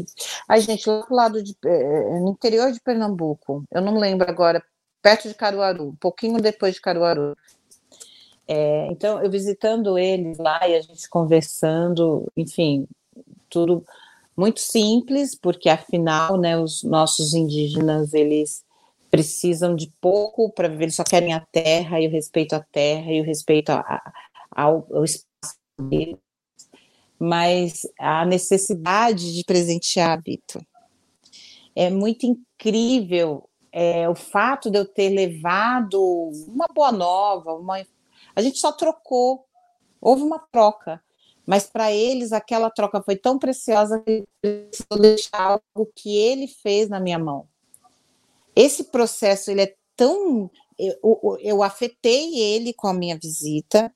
ai, 0.50 0.60
gente, 0.60 0.90
lá 0.90 1.00
do 1.00 1.16
lado 1.16 1.44
de, 1.44 1.56
é, 1.66 2.20
no 2.20 2.32
interior 2.32 2.72
de 2.72 2.82
Pernambuco, 2.82 3.64
eu 3.72 3.82
não 3.82 3.98
lembro 3.98 4.30
agora, 4.30 4.62
perto 5.04 5.28
de 5.28 5.36
Caruaru, 5.36 5.90
um 5.90 5.96
pouquinho 5.96 6.42
depois 6.42 6.74
de 6.74 6.82
Caruaru. 6.82 7.38
É, 8.48 8.88
então, 8.88 9.22
eu 9.22 9.30
visitando 9.30 9.98
eles 9.98 10.38
lá 10.40 10.68
e 10.68 10.76
a 10.76 10.82
gente 10.82 11.08
conversando, 11.10 12.26
enfim, 12.36 12.88
tudo 13.50 13.86
muito 14.36 14.60
simples, 14.60 15.36
porque 15.36 15.70
afinal, 15.70 16.38
né, 16.38 16.58
os 16.58 16.82
nossos 16.82 17.36
indígenas, 17.36 18.14
eles 18.14 18.64
precisam 19.12 19.76
de 19.76 19.94
pouco 20.02 20.50
para 20.50 20.68
viver, 20.68 20.86
eles 20.86 20.96
só 20.96 21.04
querem 21.04 21.34
a 21.34 21.46
terra 21.52 22.02
e 22.02 22.08
o 22.08 22.12
respeito 22.12 22.54
à 22.56 22.60
terra 22.72 23.12
e 23.12 23.22
o 23.22 23.24
respeito 23.24 23.70
a, 23.70 24.02
ao, 24.50 24.88
ao 24.92 25.04
espaço 25.04 25.58
deles 25.80 26.18
mas 27.24 27.88
a 27.98 28.26
necessidade 28.26 29.34
de 29.34 29.46
presentear, 29.46 30.22
Vitor. 30.22 30.62
É 31.74 31.90
muito 31.90 32.26
incrível 32.26 33.50
é, 33.74 34.08
o 34.08 34.14
fato 34.14 34.70
de 34.70 34.78
eu 34.78 34.86
ter 34.86 35.10
levado 35.10 36.00
uma 36.48 36.68
boa 36.68 36.92
nova, 36.92 37.56
uma... 37.56 37.84
a 38.36 38.42
gente 38.42 38.60
só 38.60 38.72
trocou, 38.72 39.46
houve 40.00 40.22
uma 40.22 40.38
troca, 40.38 41.04
mas 41.44 41.66
para 41.66 41.92
eles 41.92 42.32
aquela 42.32 42.70
troca 42.70 43.02
foi 43.02 43.16
tão 43.16 43.40
preciosa 43.40 44.00
que 44.00 44.24
precisou 44.40 45.02
deixar 45.02 45.42
algo 45.42 45.92
que 45.96 46.16
ele 46.16 46.48
fez 46.48 46.88
na 46.88 47.00
minha 47.00 47.18
mão. 47.18 47.48
Esse 48.56 48.84
processo 48.86 49.50
ele 49.50 49.62
é 49.62 49.76
tão 49.96 50.52
eu, 50.78 51.38
eu 51.40 51.64
afetei 51.64 52.40
ele 52.40 52.74
com 52.74 52.88
a 52.88 52.94
minha 52.94 53.18
visita, 53.18 53.94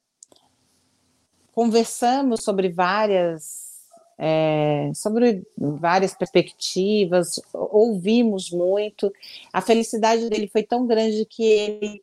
conversamos 1.53 2.43
sobre 2.43 2.69
várias 2.69 3.66
é, 4.17 4.91
sobre 4.95 5.43
várias 5.57 6.13
perspectivas, 6.15 7.39
ouvimos 7.53 8.49
muito. 8.49 9.11
A 9.53 9.61
felicidade 9.61 10.29
dele 10.29 10.47
foi 10.47 10.63
tão 10.63 10.87
grande 10.87 11.25
que 11.25 11.43
ele 11.43 12.01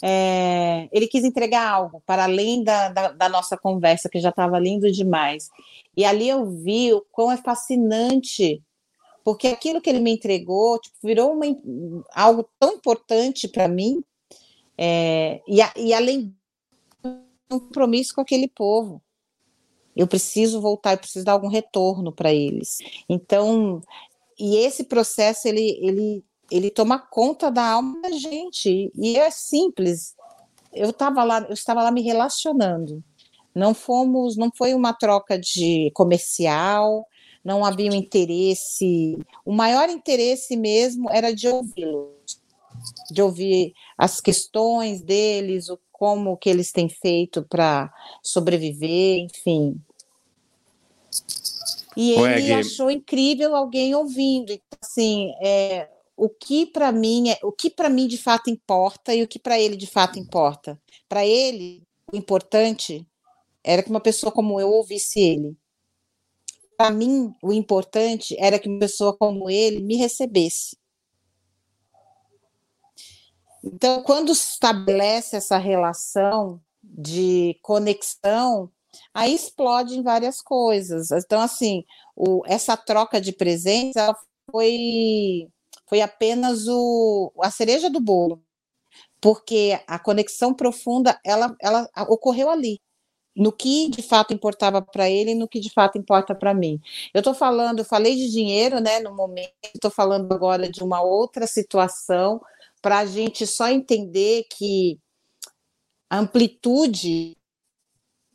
é, 0.00 0.88
ele 0.90 1.06
quis 1.06 1.24
entregar 1.24 1.68
algo 1.68 2.02
para 2.06 2.24
além 2.24 2.64
da, 2.64 2.88
da, 2.88 3.12
da 3.12 3.28
nossa 3.28 3.58
conversa, 3.58 4.08
que 4.08 4.20
já 4.20 4.30
estava 4.30 4.58
lindo 4.58 4.90
demais. 4.90 5.50
E 5.96 6.04
ali 6.04 6.28
eu 6.28 6.46
vi 6.46 6.92
o 6.94 7.04
quão 7.10 7.30
é 7.30 7.36
fascinante, 7.36 8.62
porque 9.22 9.48
aquilo 9.48 9.80
que 9.80 9.90
ele 9.90 10.00
me 10.00 10.12
entregou 10.12 10.78
tipo, 10.78 10.96
virou 11.02 11.32
uma, 11.32 11.44
algo 12.14 12.48
tão 12.58 12.74
importante 12.74 13.46
para 13.48 13.68
mim, 13.68 14.02
é, 14.78 15.42
e, 15.46 15.58
e 15.76 15.92
além 15.92 16.34
compromisso 17.48 18.14
com 18.14 18.22
aquele 18.22 18.48
povo. 18.48 19.02
Eu 19.96 20.06
preciso 20.06 20.60
voltar, 20.60 20.92
eu 20.92 20.98
preciso 20.98 21.24
dar 21.24 21.32
algum 21.32 21.48
retorno 21.48 22.12
para 22.12 22.32
eles. 22.32 22.78
Então, 23.08 23.82
e 24.38 24.56
esse 24.56 24.84
processo 24.84 25.46
ele, 25.46 25.78
ele, 25.80 26.24
ele 26.50 26.70
toma 26.70 26.98
conta 26.98 27.50
da 27.50 27.64
alma 27.64 28.00
da 28.00 28.10
gente. 28.10 28.90
E 28.94 29.16
é 29.16 29.30
simples. 29.30 30.14
Eu 30.72 30.90
estava 30.90 31.22
lá, 31.22 31.40
eu 31.42 31.52
estava 31.52 31.82
lá 31.82 31.90
me 31.90 32.02
relacionando. 32.02 33.02
Não 33.54 33.74
fomos, 33.74 34.36
não 34.36 34.50
foi 34.56 34.74
uma 34.74 34.94
troca 34.94 35.38
de 35.38 35.90
comercial, 35.94 37.06
não 37.44 37.64
havia 37.64 37.90
um 37.90 37.94
interesse. 37.94 39.18
O 39.44 39.52
maior 39.52 39.90
interesse 39.90 40.56
mesmo 40.56 41.10
era 41.10 41.34
de 41.34 41.48
ouvi-los. 41.48 42.41
De 43.10 43.22
ouvir 43.22 43.72
as 43.96 44.20
questões 44.20 45.02
deles, 45.02 45.68
o 45.68 45.78
como 45.90 46.36
que 46.36 46.50
eles 46.50 46.72
têm 46.72 46.88
feito 46.88 47.42
para 47.42 47.92
sobreviver, 48.22 49.18
enfim. 49.18 49.80
E 51.96 52.12
ele 52.12 52.52
achou 52.52 52.90
incrível 52.90 53.54
alguém 53.54 53.94
ouvindo. 53.94 54.52
Então, 54.52 54.78
assim, 54.82 55.32
é, 55.42 55.88
o 56.16 56.28
que 56.28 56.66
para 56.66 56.90
mim 56.90 57.30
é, 57.30 57.38
o 57.42 57.52
que 57.52 57.70
para 57.70 57.88
mim 57.88 58.06
de 58.06 58.18
fato 58.18 58.50
importa 58.50 59.14
e 59.14 59.22
o 59.22 59.28
que 59.28 59.38
para 59.38 59.60
ele 59.60 59.76
de 59.76 59.86
fato 59.86 60.18
importa. 60.18 60.80
Para 61.08 61.24
ele, 61.26 61.82
o 62.12 62.16
importante 62.16 63.06
era 63.62 63.82
que 63.82 63.90
uma 63.90 64.00
pessoa 64.00 64.32
como 64.32 64.58
eu 64.60 64.70
ouvisse 64.70 65.20
ele. 65.20 65.56
Para 66.76 66.90
mim, 66.90 67.32
o 67.42 67.52
importante 67.52 68.34
era 68.38 68.58
que 68.58 68.68
uma 68.68 68.80
pessoa 68.80 69.16
como 69.16 69.48
ele 69.48 69.80
me 69.80 69.96
recebesse. 69.96 70.76
Então, 73.64 74.02
quando 74.02 74.32
estabelece 74.32 75.36
essa 75.36 75.56
relação 75.56 76.60
de 76.82 77.58
conexão, 77.62 78.70
aí 79.14 79.34
explode 79.34 79.96
em 79.96 80.02
várias 80.02 80.40
coisas. 80.42 81.10
Então, 81.12 81.40
assim, 81.40 81.84
o, 82.16 82.42
essa 82.46 82.76
troca 82.76 83.20
de 83.20 83.32
presentes 83.32 83.94
foi, 84.50 85.48
foi 85.88 86.00
apenas 86.00 86.66
o, 86.68 87.32
a 87.40 87.50
cereja 87.50 87.88
do 87.88 88.00
bolo, 88.00 88.42
porque 89.20 89.80
a 89.86 89.98
conexão 89.98 90.54
profunda 90.54 91.18
ela, 91.24 91.54
ela 91.60 91.88
ocorreu 92.08 92.50
ali. 92.50 92.80
No 93.34 93.50
que 93.50 93.88
de 93.88 94.02
fato 94.02 94.34
importava 94.34 94.82
para 94.82 95.08
ele 95.08 95.30
e 95.30 95.34
no 95.34 95.48
que 95.48 95.58
de 95.58 95.70
fato 95.72 95.96
importa 95.96 96.34
para 96.34 96.52
mim. 96.52 96.78
Eu 97.14 97.20
estou 97.20 97.32
falando, 97.32 97.78
eu 97.78 97.84
falei 97.84 98.14
de 98.14 98.30
dinheiro, 98.30 98.78
né, 98.78 99.00
no 99.00 99.14
momento, 99.14 99.52
estou 99.74 99.90
falando 99.90 100.30
agora 100.32 100.70
de 100.70 100.82
uma 100.82 101.00
outra 101.02 101.46
situação, 101.46 102.42
para 102.82 102.98
a 102.98 103.06
gente 103.06 103.46
só 103.46 103.68
entender 103.68 104.44
que 104.50 104.98
a 106.10 106.18
amplitude 106.18 107.36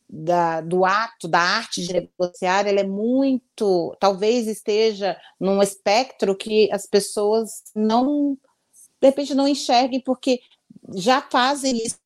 da, 0.09 0.61
do 0.61 0.85
ato, 0.85 1.27
da 1.27 1.39
arte 1.39 1.81
de 1.81 1.93
negociar, 1.93 2.65
ela 2.65 2.79
é 2.79 2.87
muito, 2.87 3.95
talvez 3.99 4.47
esteja 4.47 5.19
num 5.39 5.61
espectro 5.61 6.35
que 6.35 6.71
as 6.71 6.87
pessoas 6.87 7.63
não, 7.75 8.37
de 9.01 9.07
repente, 9.07 9.35
não 9.35 9.47
enxerguem, 9.47 10.01
porque 10.01 10.39
já 10.95 11.21
fazem 11.21 11.77
isso 11.77 11.99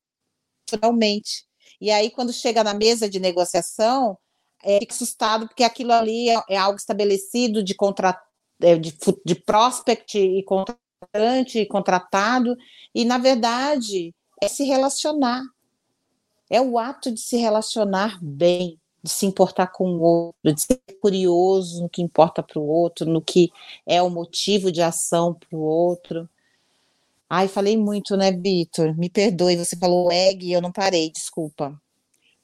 naturalmente. 0.70 1.46
E 1.80 1.90
aí, 1.90 2.10
quando 2.10 2.32
chega 2.32 2.64
na 2.64 2.74
mesa 2.74 3.08
de 3.08 3.20
negociação, 3.20 4.18
é, 4.62 4.80
fica 4.80 4.94
assustado, 4.94 5.46
porque 5.46 5.64
aquilo 5.64 5.92
ali 5.92 6.28
é, 6.28 6.42
é 6.50 6.56
algo 6.56 6.76
estabelecido 6.76 7.62
de, 7.62 7.74
contra, 7.74 8.20
é, 8.60 8.76
de, 8.76 8.96
de 9.24 9.34
prospect 9.34 10.18
e 10.18 10.44
contratado, 11.68 12.56
e, 12.94 13.04
na 13.04 13.18
verdade, 13.18 14.14
é 14.40 14.48
se 14.48 14.64
relacionar 14.64 15.42
é 16.52 16.60
o 16.60 16.78
ato 16.78 17.10
de 17.10 17.18
se 17.18 17.38
relacionar 17.38 18.18
bem, 18.20 18.78
de 19.02 19.10
se 19.10 19.24
importar 19.24 19.68
com 19.68 19.88
o 19.94 20.02
outro, 20.02 20.54
de 20.54 20.60
ser 20.60 20.78
curioso 21.00 21.82
no 21.82 21.88
que 21.88 22.02
importa 22.02 22.42
para 22.42 22.60
o 22.60 22.66
outro, 22.66 23.06
no 23.06 23.22
que 23.22 23.50
é 23.86 24.02
o 24.02 24.10
motivo 24.10 24.70
de 24.70 24.82
ação 24.82 25.32
para 25.32 25.58
o 25.58 25.62
outro. 25.62 26.28
Ai, 27.28 27.48
falei 27.48 27.78
muito, 27.78 28.18
né, 28.18 28.30
Vitor? 28.30 28.94
Me 28.98 29.08
perdoe, 29.08 29.56
você 29.56 29.74
falou 29.78 30.12
egg 30.12 30.46
e 30.46 30.52
eu 30.52 30.60
não 30.60 30.70
parei, 30.70 31.10
desculpa. 31.10 31.74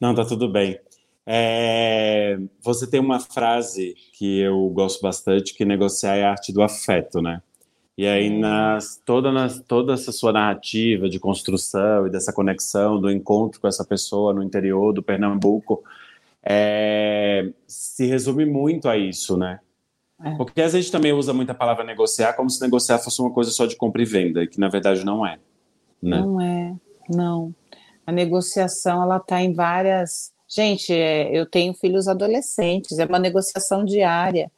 Não, 0.01 0.15
tá 0.15 0.25
tudo 0.25 0.51
bem. 0.51 0.81
É, 1.27 2.39
você 2.63 2.87
tem 2.87 2.99
uma 2.99 3.21
frase 3.21 3.95
que 4.15 4.39
eu 4.39 4.71
gosto 4.71 5.03
bastante, 5.03 5.53
que 5.53 5.67
negociar 5.67 6.17
é 6.17 6.25
a 6.25 6.31
arte 6.31 6.51
do 6.51 6.63
afeto, 6.63 7.21
né? 7.21 7.43
E 7.99 8.07
aí, 8.07 8.31
nas, 8.31 9.03
toda, 9.05 9.33
nas, 9.33 9.61
toda 9.61 9.93
essa 9.93 10.13
sua 10.13 10.33
narrativa 10.33 11.09
de 11.09 11.19
construção 11.19 12.07
e 12.07 12.11
dessa 12.11 12.33
conexão 12.33 13.01
do 13.01 13.11
encontro 13.11 13.61
com 13.61 13.67
essa 13.67 13.85
pessoa 13.85 14.33
no 14.33 14.41
interior 14.41 14.93
do 14.93 15.03
Pernambuco, 15.03 15.83
é, 16.41 17.51
se 17.67 18.07
resume 18.07 18.47
muito 18.47 18.89
a 18.89 18.97
isso, 18.97 19.37
né? 19.37 19.59
É. 20.25 20.31
Porque 20.37 20.63
a 20.63 20.69
gente 20.69 20.93
também 20.93 21.13
usa 21.13 21.33
muito 21.33 21.51
a 21.51 21.55
palavra 21.55 21.83
negociar 21.83 22.35
como 22.35 22.49
se 22.49 22.61
negociar 22.61 23.01
fosse 23.01 23.21
uma 23.21 23.33
coisa 23.33 23.51
só 23.51 23.67
de 23.67 23.75
compra 23.75 24.01
e 24.01 24.05
venda, 24.05 24.47
que 24.47 24.61
na 24.61 24.69
verdade 24.69 25.05
não 25.05 25.27
é. 25.27 25.41
Né? 26.01 26.21
Não 26.21 26.41
é, 26.41 26.77
não. 27.11 27.53
A 28.07 28.13
negociação, 28.13 29.03
ela 29.03 29.17
está 29.17 29.43
em 29.43 29.53
várias... 29.53 30.33
Gente, 30.47 30.93
é, 30.93 31.37
eu 31.37 31.45
tenho 31.47 31.75
filhos 31.75 32.07
adolescentes, 32.07 32.97
é 33.01 33.05
uma 33.05 33.19
negociação 33.19 33.85
diária 33.85 34.49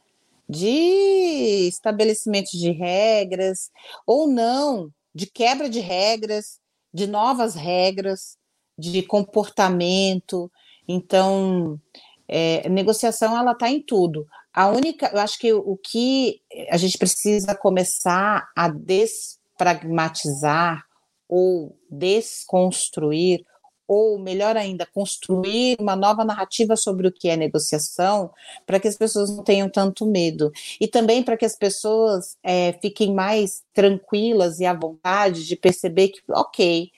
de 0.51 1.67
estabelecimento 1.69 2.51
de 2.51 2.69
regras, 2.71 3.71
ou 4.05 4.27
não, 4.27 4.91
de 5.15 5.25
quebra 5.25 5.69
de 5.69 5.79
regras, 5.79 6.59
de 6.93 7.07
novas 7.07 7.55
regras, 7.55 8.35
de 8.77 9.01
comportamento. 9.01 10.51
Então, 10.85 11.79
é, 12.27 12.67
negociação 12.67 13.37
ela 13.37 13.53
está 13.53 13.69
em 13.69 13.81
tudo. 13.81 14.27
A 14.53 14.67
única, 14.67 15.09
eu 15.13 15.19
acho 15.19 15.39
que 15.39 15.53
o 15.53 15.77
que 15.77 16.41
a 16.69 16.75
gente 16.75 16.97
precisa 16.97 17.55
começar 17.55 18.49
a 18.53 18.67
despragmatizar 18.67 20.83
ou 21.29 21.79
desconstruir 21.89 23.45
ou 23.93 24.17
melhor 24.17 24.55
ainda, 24.55 24.85
construir 24.85 25.75
uma 25.77 25.97
nova 25.97 26.23
narrativa 26.23 26.77
sobre 26.77 27.09
o 27.09 27.11
que 27.11 27.27
é 27.27 27.35
negociação, 27.35 28.31
para 28.65 28.79
que 28.79 28.87
as 28.87 28.95
pessoas 28.95 29.29
não 29.35 29.43
tenham 29.43 29.69
tanto 29.69 30.05
medo. 30.05 30.49
E 30.79 30.87
também 30.87 31.21
para 31.21 31.35
que 31.35 31.43
as 31.43 31.57
pessoas 31.57 32.37
é, 32.41 32.71
fiquem 32.81 33.13
mais 33.13 33.63
tranquilas 33.73 34.61
e 34.61 34.65
à 34.65 34.73
vontade 34.73 35.45
de 35.45 35.57
perceber 35.57 36.07
que, 36.07 36.21
ok, 36.29 36.89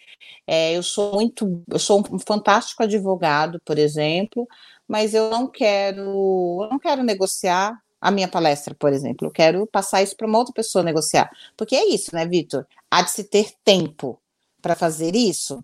é, 0.46 0.78
eu 0.78 0.84
sou 0.84 1.14
muito, 1.14 1.64
eu 1.68 1.80
sou 1.80 2.04
um 2.12 2.20
fantástico 2.20 2.84
advogado, 2.84 3.60
por 3.66 3.80
exemplo, 3.80 4.48
mas 4.88 5.16
eu 5.16 5.32
não 5.32 5.48
quero, 5.48 6.02
eu 6.64 6.70
não 6.70 6.78
quero 6.78 7.02
negociar 7.02 7.76
a 8.00 8.12
minha 8.12 8.28
palestra, 8.28 8.76
por 8.76 8.94
exemplo. 8.94 9.28
Eu 9.28 9.32
quero 9.32 9.66
passar 9.66 10.04
isso 10.04 10.16
para 10.16 10.28
uma 10.28 10.38
outra 10.38 10.54
pessoa 10.54 10.84
negociar. 10.84 11.32
Porque 11.58 11.76
é 11.76 11.88
isso, 11.89 12.14
né, 12.14 12.24
Vitor? 12.28 12.68
Há 12.91 13.02
de 13.02 13.10
se 13.10 13.24
ter 13.24 13.52
tempo 13.66 14.20
para 14.62 14.76
fazer 14.76 15.16
isso. 15.16 15.64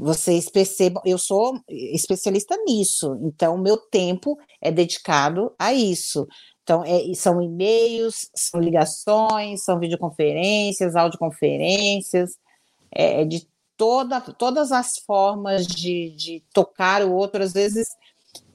Vocês 0.00 0.48
percebam, 0.48 1.02
eu 1.04 1.18
sou 1.18 1.60
especialista 1.68 2.56
nisso, 2.64 3.18
então 3.20 3.58
meu 3.58 3.76
tempo 3.76 4.38
é 4.60 4.70
dedicado 4.70 5.52
a 5.58 5.74
isso. 5.74 6.24
Então, 6.62 6.84
é, 6.84 7.12
são 7.14 7.42
e-mails, 7.42 8.30
são 8.32 8.60
ligações, 8.60 9.64
são 9.64 9.80
videoconferências, 9.80 10.94
audioconferências, 10.94 12.36
é, 12.94 13.22
é, 13.22 13.24
de 13.24 13.48
toda, 13.76 14.20
todas 14.20 14.70
as 14.70 14.98
formas 14.98 15.66
de, 15.66 16.10
de 16.10 16.44
tocar 16.54 17.02
o 17.02 17.12
outro, 17.12 17.42
às 17.42 17.52
vezes 17.52 17.88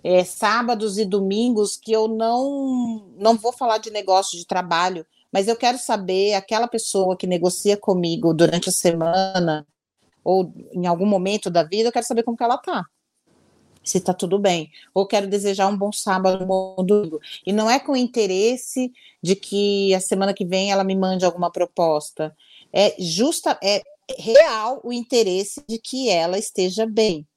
é, 0.01 0.23
sábados 0.23 0.97
e 0.97 1.03
domingos 1.03 1.75
que 1.75 1.91
eu 1.91 2.07
não, 2.07 3.05
não 3.17 3.35
vou 3.35 3.51
falar 3.51 3.79
de 3.79 3.91
negócio 3.91 4.37
de 4.39 4.47
trabalho, 4.47 5.05
mas 5.29 5.49
eu 5.49 5.57
quero 5.57 5.77
saber 5.77 6.35
aquela 6.35 6.69
pessoa 6.69 7.17
que 7.17 7.27
negocia 7.27 7.75
comigo 7.75 8.33
durante 8.33 8.69
a 8.69 8.71
semana, 8.71 9.67
ou 10.23 10.53
em 10.71 10.85
algum 10.87 11.05
momento 11.05 11.49
da 11.49 11.63
vida, 11.63 11.89
eu 11.89 11.91
quero 11.91 12.05
saber 12.05 12.23
como 12.23 12.37
que 12.37 12.43
ela 12.43 12.57
tá. 12.57 12.85
Se 13.83 13.99
tá 13.99 14.13
tudo 14.13 14.39
bem. 14.39 14.71
Ou 14.93 15.05
quero 15.05 15.27
desejar 15.27 15.67
um 15.67 15.77
bom 15.77 15.91
sábado, 15.91 16.43
um 16.43 16.47
bom 16.47 16.83
domingo. 16.85 17.19
E 17.45 17.51
não 17.51 17.69
é 17.69 17.79
com 17.79 17.95
interesse 17.95 18.91
de 19.21 19.35
que 19.35 19.93
a 19.93 19.99
semana 19.99 20.33
que 20.33 20.45
vem 20.45 20.71
ela 20.71 20.83
me 20.83 20.95
mande 20.95 21.25
alguma 21.25 21.51
proposta. 21.51 22.35
É 22.71 22.95
justa, 22.97 23.59
é 23.61 23.81
real 24.17 24.79
o 24.83 24.93
interesse 24.93 25.63
de 25.67 25.77
que 25.77 26.09
ela 26.09 26.37
esteja 26.37 26.85
bem. 26.85 27.27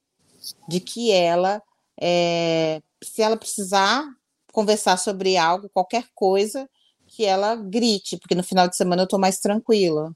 De 0.68 0.78
que 0.78 1.10
ela, 1.10 1.60
é, 2.00 2.80
se 3.02 3.22
ela 3.22 3.36
precisar 3.36 4.04
conversar 4.52 4.96
sobre 4.96 5.36
algo, 5.36 5.68
qualquer 5.68 6.06
coisa, 6.14 6.68
que 7.06 7.24
ela 7.24 7.56
grite, 7.56 8.16
porque 8.18 8.34
no 8.34 8.42
final 8.42 8.68
de 8.68 8.76
semana 8.76 9.02
eu 9.02 9.08
tô 9.08 9.18
mais 9.18 9.38
tranquila. 9.38 10.14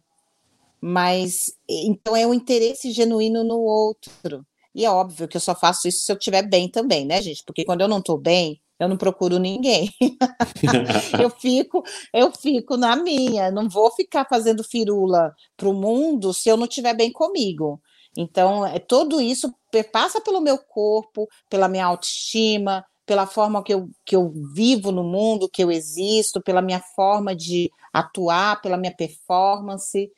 Mas 0.81 1.53
então 1.69 2.17
é 2.17 2.27
um 2.27 2.35
interesse 2.35 2.91
genuíno 2.91 3.45
no 3.45 3.59
outro. 3.59 4.47
E 4.75 4.85
é 4.85 4.91
óbvio 4.91 5.29
que 5.29 5.37
eu 5.37 5.41
só 5.41 5.55
faço 5.55 5.89
isso 5.89 6.05
se 6.05 6.13
eu 6.13 6.17
estiver 6.17 6.43
bem 6.43 6.69
também, 6.69 7.05
né, 7.05 7.21
gente? 7.21 7.43
Porque 7.45 7.65
quando 7.65 7.81
eu 7.81 7.89
não 7.89 7.99
estou 7.99 8.17
bem, 8.17 8.61
eu 8.79 8.89
não 8.89 8.97
procuro 8.97 9.39
ninguém. 9.39 9.91
eu 11.21 11.29
fico, 11.29 11.83
eu 12.15 12.33
fico 12.33 12.77
na 12.77 12.97
minha, 12.97 13.51
não 13.51 13.69
vou 13.69 13.91
ficar 13.91 14.27
fazendo 14.29 14.65
firula 14.65 15.35
para 15.57 15.69
o 15.69 15.75
mundo 15.75 16.33
se 16.33 16.49
eu 16.49 16.57
não 16.57 16.65
estiver 16.65 16.95
bem 16.95 17.13
comigo. 17.13 17.81
Então, 18.17 18.67
é 18.67 18.79
tudo 18.79 19.21
isso 19.21 19.55
passa 19.93 20.21
pelo 20.21 20.41
meu 20.41 20.59
corpo, 20.59 21.29
pela 21.49 21.69
minha 21.69 21.87
autoestima, 21.87 22.85
pela 23.07 23.27
forma 23.27 23.63
que 23.63 23.75
eu, 23.75 23.89
que 24.05 24.17
eu 24.17 24.33
vivo 24.55 24.91
no 24.91 25.05
mundo, 25.05 25.49
que 25.49 25.63
eu 25.63 25.71
existo, 25.71 26.41
pela 26.41 26.63
minha 26.63 26.81
forma 26.81 27.35
de 27.37 27.71
atuar, 27.93 28.61
pela 28.63 28.77
minha 28.77 28.95
performance. 28.95 30.11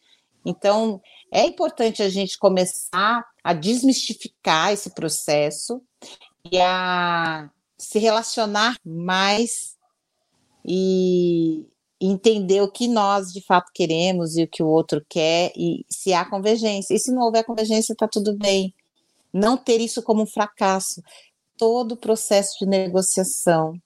Então, 0.45 1.01
é 1.31 1.47
importante 1.47 2.03
a 2.03 2.09
gente 2.09 2.39
começar 2.39 3.25
a 3.43 3.53
desmistificar 3.53 4.73
esse 4.73 4.91
processo 4.91 5.83
e 6.51 6.59
a 6.59 7.51
se 7.79 7.99
relacionar 7.99 8.77
mais 8.85 9.77
e, 10.65 11.67
entender 12.05 12.61
o 12.61 12.71
que 12.71 12.89
nós 12.89 13.33
de 13.33 13.41
fato 13.41 13.71
queremos 13.73 14.37
e 14.37 14.43
o 14.43 14.49
que 14.49 14.63
o 14.63 14.67
outro 14.67 15.05
quer 15.09 15.53
e 15.57 15.87
se 15.89 16.13
há 16.13 16.25
convergência. 16.25 16.95
E 16.95 16.99
se 16.99 17.13
não 17.13 17.23
houver 17.23 17.45
convergência, 17.45 17.93
está 17.93 18.09
tudo 18.09 18.37
bem. 18.37 18.75
Não 19.33 19.57
ter 19.57 19.81
isso 19.81 20.03
como 20.03 20.23
um 20.23 20.27
fracasso. 20.27 21.01
Todo 21.57 21.93
o 21.93 21.97
processo 21.97 22.59
de 22.59 22.67
negociação 22.67 23.81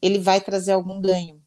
ele 0.00 0.18
vai 0.18 0.40
trazer 0.40 0.72
algum 0.72 1.00
ganho, 1.00 1.42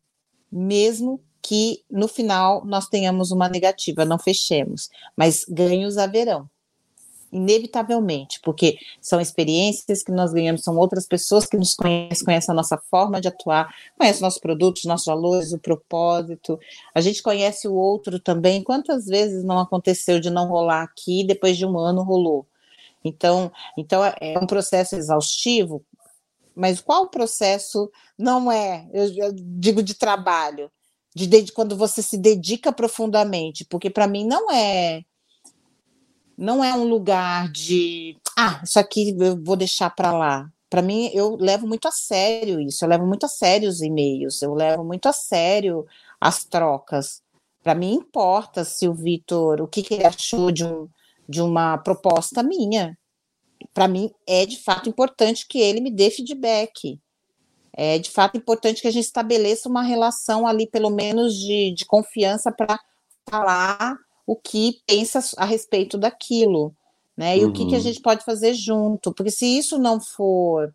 mesmo 0.51 1.23
que 1.43 1.83
no 1.91 2.07
final 2.07 2.65
nós 2.65 2.87
tenhamos 2.87 3.31
uma 3.31 3.49
negativa, 3.49 4.05
não 4.05 4.17
fechemos, 4.17 4.89
mas 5.15 5.45
ganhos 5.47 5.97
haverão 5.97 6.49
inevitavelmente, 7.33 8.39
porque 8.43 8.77
são 9.01 9.19
experiências 9.19 10.03
que 10.03 10.11
nós 10.11 10.31
ganhamos, 10.31 10.63
são 10.63 10.77
outras 10.77 11.07
pessoas 11.07 11.47
que 11.47 11.57
nos 11.57 11.73
conhecem, 11.73 12.23
conhecem 12.23 12.51
a 12.51 12.55
nossa 12.55 12.77
forma 12.77 13.19
de 13.19 13.27
atuar, 13.27 13.73
conhecem 13.97 14.21
nossos 14.21 14.39
produtos, 14.39 14.85
nossos 14.85 15.07
valores, 15.07 15.51
o 15.51 15.57
propósito. 15.57 16.59
A 16.93 17.01
gente 17.01 17.23
conhece 17.23 17.67
o 17.67 17.73
outro 17.73 18.19
também. 18.19 18.63
Quantas 18.63 19.07
vezes 19.07 19.43
não 19.43 19.57
aconteceu 19.57 20.19
de 20.19 20.29
não 20.29 20.47
rolar 20.47 20.83
aqui, 20.83 21.25
depois 21.25 21.57
de 21.57 21.65
um 21.65 21.77
ano 21.79 22.03
rolou? 22.03 22.45
Então, 23.03 23.51
então 23.75 24.05
é, 24.05 24.37
um 24.39 24.45
processo 24.45 24.95
exaustivo, 24.95 25.83
mas 26.55 26.79
qual 26.79 27.09
processo 27.09 27.91
não 28.15 28.51
é, 28.51 28.87
eu 28.93 29.33
digo 29.33 29.81
de 29.81 29.95
trabalho, 29.95 30.71
de, 31.15 31.51
quando 31.51 31.75
você 31.75 32.01
se 32.01 32.17
dedica 32.17 32.71
profundamente, 32.71 33.65
porque 33.65 33.89
para 33.89 34.07
mim 34.07 34.25
não 34.25 34.51
é 34.51 35.03
não 36.37 36.63
é 36.63 36.73
um 36.73 36.83
lugar 36.83 37.51
de, 37.51 38.17
ah, 38.37 38.59
isso 38.63 38.79
aqui 38.79 39.15
eu 39.19 39.41
vou 39.41 39.55
deixar 39.55 39.89
para 39.91 40.11
lá. 40.11 40.51
Para 40.69 40.81
mim, 40.81 41.11
eu 41.13 41.35
levo 41.35 41.67
muito 41.67 41.87
a 41.87 41.91
sério 41.91 42.59
isso, 42.59 42.83
eu 42.83 42.89
levo 42.89 43.05
muito 43.05 43.25
a 43.27 43.29
sério 43.29 43.69
os 43.69 43.81
e-mails, 43.81 44.41
eu 44.41 44.55
levo 44.55 44.83
muito 44.83 45.07
a 45.07 45.13
sério 45.13 45.85
as 46.19 46.43
trocas. 46.43 47.21
Para 47.61 47.75
mim, 47.75 47.93
importa 47.93 48.65
se 48.65 48.87
o 48.87 48.93
Vitor, 48.93 49.61
o 49.61 49.67
que, 49.67 49.83
que 49.83 49.93
ele 49.93 50.05
achou 50.05 50.51
de, 50.51 50.65
um, 50.65 50.89
de 51.29 51.41
uma 51.41 51.77
proposta 51.77 52.41
minha. 52.41 52.97
Para 53.73 53.87
mim, 53.87 54.11
é 54.27 54.45
de 54.45 54.57
fato 54.57 54.89
importante 54.89 55.47
que 55.47 55.59
ele 55.59 55.79
me 55.79 55.91
dê 55.91 56.09
feedback. 56.09 56.99
É 57.75 57.97
de 57.97 58.11
fato 58.11 58.37
importante 58.37 58.81
que 58.81 58.87
a 58.87 58.91
gente 58.91 59.05
estabeleça 59.05 59.67
uma 59.67 59.81
relação 59.81 60.45
ali, 60.45 60.67
pelo 60.67 60.89
menos, 60.89 61.33
de, 61.35 61.73
de 61.73 61.85
confiança 61.85 62.51
para 62.51 62.79
falar 63.29 63.95
o 64.27 64.35
que 64.35 64.81
pensa 64.85 65.19
a 65.37 65.45
respeito 65.45 65.97
daquilo, 65.97 66.73
né? 67.17 67.37
E 67.37 67.43
uhum. 67.43 67.49
o 67.49 67.53
que, 67.53 67.65
que 67.65 67.73
a 67.73 67.77
uhum. 67.77 67.83
gente 67.83 68.01
pode 68.01 68.23
fazer 68.23 68.53
junto, 68.53 69.13
porque 69.13 69.31
se 69.31 69.45
isso 69.45 69.77
não 69.77 69.99
for 69.99 70.73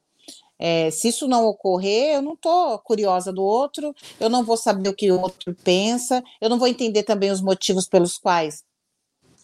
é, 0.59 0.90
se 0.90 1.09
isso 1.09 1.28
não 1.28 1.46
ocorrer, 1.46 2.16
eu 2.16 2.22
não 2.22 2.32
estou 2.32 2.78
curiosa 2.80 3.32
do 3.32 3.44
outro, 3.44 3.94
eu 4.18 4.28
não 4.28 4.42
vou 4.42 4.57
saber 4.57 4.88
o 4.88 4.94
que 4.94 5.11
o 5.12 5.20
outro 5.20 5.55
pensa, 5.62 6.22
eu 6.40 6.51
não 6.51 6.59
vou 6.59 6.66
entender 6.66 7.05
também 7.05 7.30
os 7.30 7.40
motivos 7.40 7.86
pelos 7.86 8.18
quais 8.18 8.64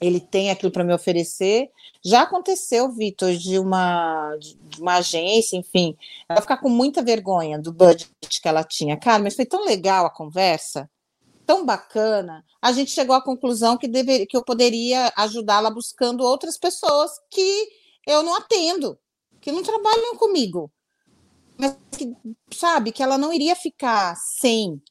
ele 0.00 0.20
tem 0.20 0.50
aquilo 0.50 0.72
para 0.72 0.84
me 0.84 0.92
oferecer. 0.92 1.70
Já 2.04 2.22
aconteceu, 2.22 2.90
Vitor, 2.92 3.34
de 3.34 3.58
uma, 3.58 4.36
de 4.38 4.80
uma 4.80 4.96
agência, 4.96 5.56
enfim, 5.56 5.96
ela 6.28 6.40
ficar 6.40 6.58
com 6.58 6.68
muita 6.68 7.02
vergonha 7.02 7.58
do 7.58 7.72
budget 7.72 8.12
que 8.42 8.48
ela 8.48 8.64
tinha. 8.64 8.98
Cara, 8.98 9.22
mas 9.22 9.34
foi 9.34 9.46
tão 9.46 9.64
legal 9.64 10.04
a 10.06 10.10
conversa 10.10 10.88
tão 11.46 11.64
bacana, 11.64 12.44
a 12.60 12.72
gente 12.72 12.90
chegou 12.90 13.14
à 13.14 13.22
conclusão 13.22 13.76
que, 13.76 13.86
deveria, 13.86 14.26
que 14.26 14.36
eu 14.36 14.44
poderia 14.44 15.12
ajudá-la 15.16 15.70
buscando 15.70 16.24
outras 16.24 16.58
pessoas 16.58 17.12
que 17.30 17.68
eu 18.06 18.22
não 18.22 18.34
atendo, 18.36 18.98
que 19.40 19.52
não 19.52 19.62
trabalham 19.62 20.16
comigo. 20.16 20.70
Mas 21.56 21.76
que, 21.96 22.12
sabe, 22.52 22.92
que 22.92 23.02
ela 23.02 23.16
não 23.16 23.32
iria 23.32 23.54
ficar 23.54 24.16
sem, 24.16 24.82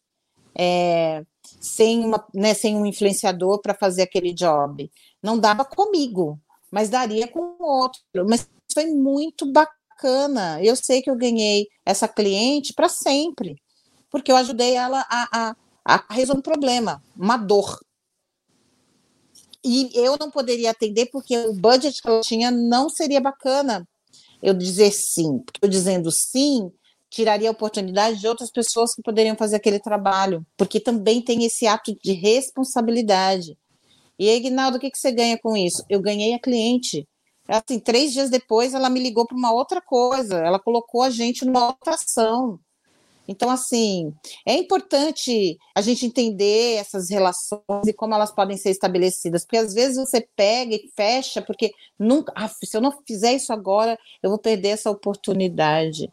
é, 0.57 1.25
sem, 1.63 2.03
uma, 2.03 2.27
né, 2.33 2.53
sem 2.53 2.75
um 2.75 2.85
influenciador 2.85 3.61
para 3.61 3.73
fazer 3.73 4.03
aquele 4.03 4.33
job. 4.33 4.91
Não 5.21 5.39
dava 5.39 5.63
comigo, 5.63 6.39
mas 6.69 6.89
daria 6.89 7.27
com 7.27 7.55
outro. 7.59 8.01
Mas 8.27 8.49
foi 8.73 8.87
muito 8.87 9.51
bacana. 9.51 10.61
Eu 10.61 10.75
sei 10.75 11.01
que 11.01 11.09
eu 11.09 11.15
ganhei 11.15 11.67
essa 11.85 12.07
cliente 12.07 12.73
para 12.73 12.89
sempre, 12.89 13.55
porque 14.09 14.31
eu 14.31 14.35
ajudei 14.35 14.75
ela 14.75 15.05
a, 15.09 15.49
a 15.49 15.55
a 15.85 16.05
resolver 16.09 16.39
um 16.39 16.41
problema, 16.41 17.03
uma 17.15 17.37
dor. 17.37 17.79
E 19.63 19.89
eu 19.93 20.17
não 20.19 20.29
poderia 20.29 20.71
atender 20.71 21.07
porque 21.07 21.37
o 21.37 21.53
budget 21.53 22.01
que 22.01 22.07
ela 22.07 22.21
tinha 22.21 22.51
não 22.51 22.89
seria 22.89 23.21
bacana 23.21 23.87
eu 24.41 24.53
dizer 24.53 24.91
sim. 24.91 25.39
Porque 25.39 25.59
eu 25.61 25.69
dizendo 25.69 26.11
sim, 26.11 26.71
tiraria 27.13 27.47
a 27.47 27.51
oportunidade 27.51 28.19
de 28.19 28.27
outras 28.27 28.49
pessoas 28.49 28.95
que 28.95 29.03
poderiam 29.03 29.35
fazer 29.35 29.57
aquele 29.57 29.79
trabalho, 29.79 30.43
porque 30.57 30.79
também 30.79 31.21
tem 31.21 31.45
esse 31.45 31.67
ato 31.67 31.95
de 32.03 32.13
responsabilidade. 32.13 33.55
E 34.17 34.27
aí, 34.27 34.37
Ignaldo, 34.37 34.77
o 34.77 34.79
que, 34.79 34.89
que 34.89 34.97
você 34.97 35.11
ganha 35.11 35.37
com 35.37 35.55
isso? 35.55 35.85
Eu 35.87 36.01
ganhei 36.01 36.33
a 36.33 36.39
cliente. 36.39 37.07
Assim, 37.47 37.79
três 37.79 38.13
dias 38.13 38.31
depois, 38.31 38.73
ela 38.73 38.89
me 38.89 38.99
ligou 38.99 39.27
para 39.27 39.37
uma 39.37 39.53
outra 39.53 39.79
coisa, 39.79 40.37
ela 40.37 40.59
colocou 40.59 41.03
a 41.03 41.11
gente 41.11 41.45
numa 41.45 41.67
outra 41.67 41.93
ação. 41.93 42.59
Então, 43.27 43.49
assim, 43.49 44.11
é 44.45 44.55
importante 44.55 45.57
a 45.75 45.81
gente 45.81 46.05
entender 46.05 46.77
essas 46.77 47.09
relações 47.09 47.87
e 47.87 47.93
como 47.93 48.13
elas 48.15 48.31
podem 48.31 48.57
ser 48.57 48.71
estabelecidas, 48.71 49.45
porque 49.45 49.57
às 49.57 49.73
vezes 49.73 49.97
você 49.97 50.27
pega 50.35 50.75
e 50.75 50.89
fecha, 50.95 51.41
porque 51.41 51.71
nunca, 51.97 52.33
ah, 52.35 52.49
se 52.49 52.75
eu 52.75 52.81
não 52.81 52.91
fizer 53.07 53.33
isso 53.33 53.53
agora, 53.53 53.97
eu 54.21 54.29
vou 54.29 54.39
perder 54.39 54.69
essa 54.69 54.89
oportunidade. 54.89 56.11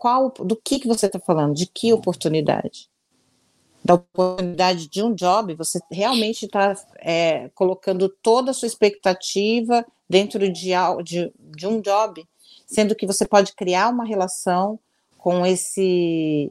Qual, 0.00 0.30
do 0.30 0.56
que, 0.56 0.80
que 0.80 0.88
você 0.88 1.04
está 1.04 1.20
falando? 1.20 1.54
De 1.54 1.66
que 1.66 1.92
oportunidade? 1.92 2.88
Da 3.84 3.92
oportunidade 3.92 4.88
de 4.88 5.02
um 5.02 5.14
job, 5.14 5.54
você 5.54 5.78
realmente 5.90 6.46
está 6.46 6.74
é, 7.00 7.50
colocando 7.50 8.08
toda 8.08 8.50
a 8.50 8.54
sua 8.54 8.66
expectativa 8.66 9.84
dentro 10.08 10.50
de, 10.50 10.70
de, 11.04 11.30
de 11.38 11.66
um 11.66 11.82
job, 11.82 12.26
sendo 12.66 12.94
que 12.94 13.06
você 13.06 13.28
pode 13.28 13.52
criar 13.52 13.90
uma 13.90 14.06
relação 14.06 14.80
com 15.18 15.44
esse 15.44 16.50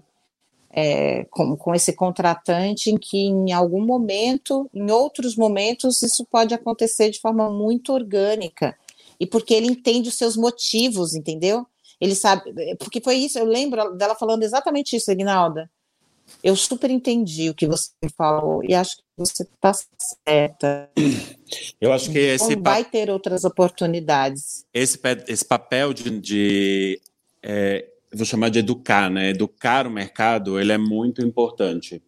é, 0.70 1.24
com, 1.32 1.58
com 1.58 1.74
esse 1.74 1.92
contratante 1.94 2.92
em 2.92 3.00
que 3.00 3.18
em 3.18 3.52
algum 3.52 3.84
momento, 3.84 4.70
em 4.72 4.92
outros 4.92 5.36
momentos, 5.36 6.04
isso 6.04 6.24
pode 6.24 6.54
acontecer 6.54 7.10
de 7.10 7.20
forma 7.20 7.50
muito 7.50 7.94
orgânica 7.94 8.78
e 9.20 9.26
porque 9.26 9.56
ele 9.56 9.66
entende 9.66 10.10
os 10.10 10.16
seus 10.20 10.38
motivos, 10.38 11.16
entendeu? 11.16 11.66
Ele 12.00 12.16
sabe, 12.16 12.54
porque 12.78 13.02
foi 13.02 13.16
isso, 13.16 13.38
eu 13.38 13.46
lembro 13.46 13.94
dela 13.96 14.16
falando 14.16 14.44
exatamente 14.44 14.96
isso, 14.96 15.12
Ignalda. 15.12 15.70
Eu 16.44 16.56
super 16.56 16.90
entendi 16.90 17.50
o 17.50 17.56
que 17.56 17.68
você 17.68 17.92
falou 18.16 18.64
e 18.64 18.74
acho 18.74 18.98
que 18.98 19.04
você 19.18 19.44
está 19.44 19.74
certa. 20.26 20.90
Eu 21.82 21.92
acho 21.92 22.12
que 22.12 22.20
esse 22.20 22.54
então, 22.54 22.64
vai 22.64 22.86
ter 22.86 23.10
outras 23.10 23.44
oportunidades. 23.44 24.66
Esse, 24.74 25.00
esse 25.28 25.44
papel 25.44 25.92
de, 25.92 26.20
de 26.20 27.02
é, 27.42 27.86
vou 28.14 28.26
chamar 28.26 28.50
de 28.50 28.60
educar, 28.60 29.10
né? 29.10 29.30
Educar 29.30 29.88
o 29.88 29.92
mercado, 29.92 30.60
ele 30.60 30.72
é 30.72 30.78
muito 30.78 31.22
importante. 31.22 32.02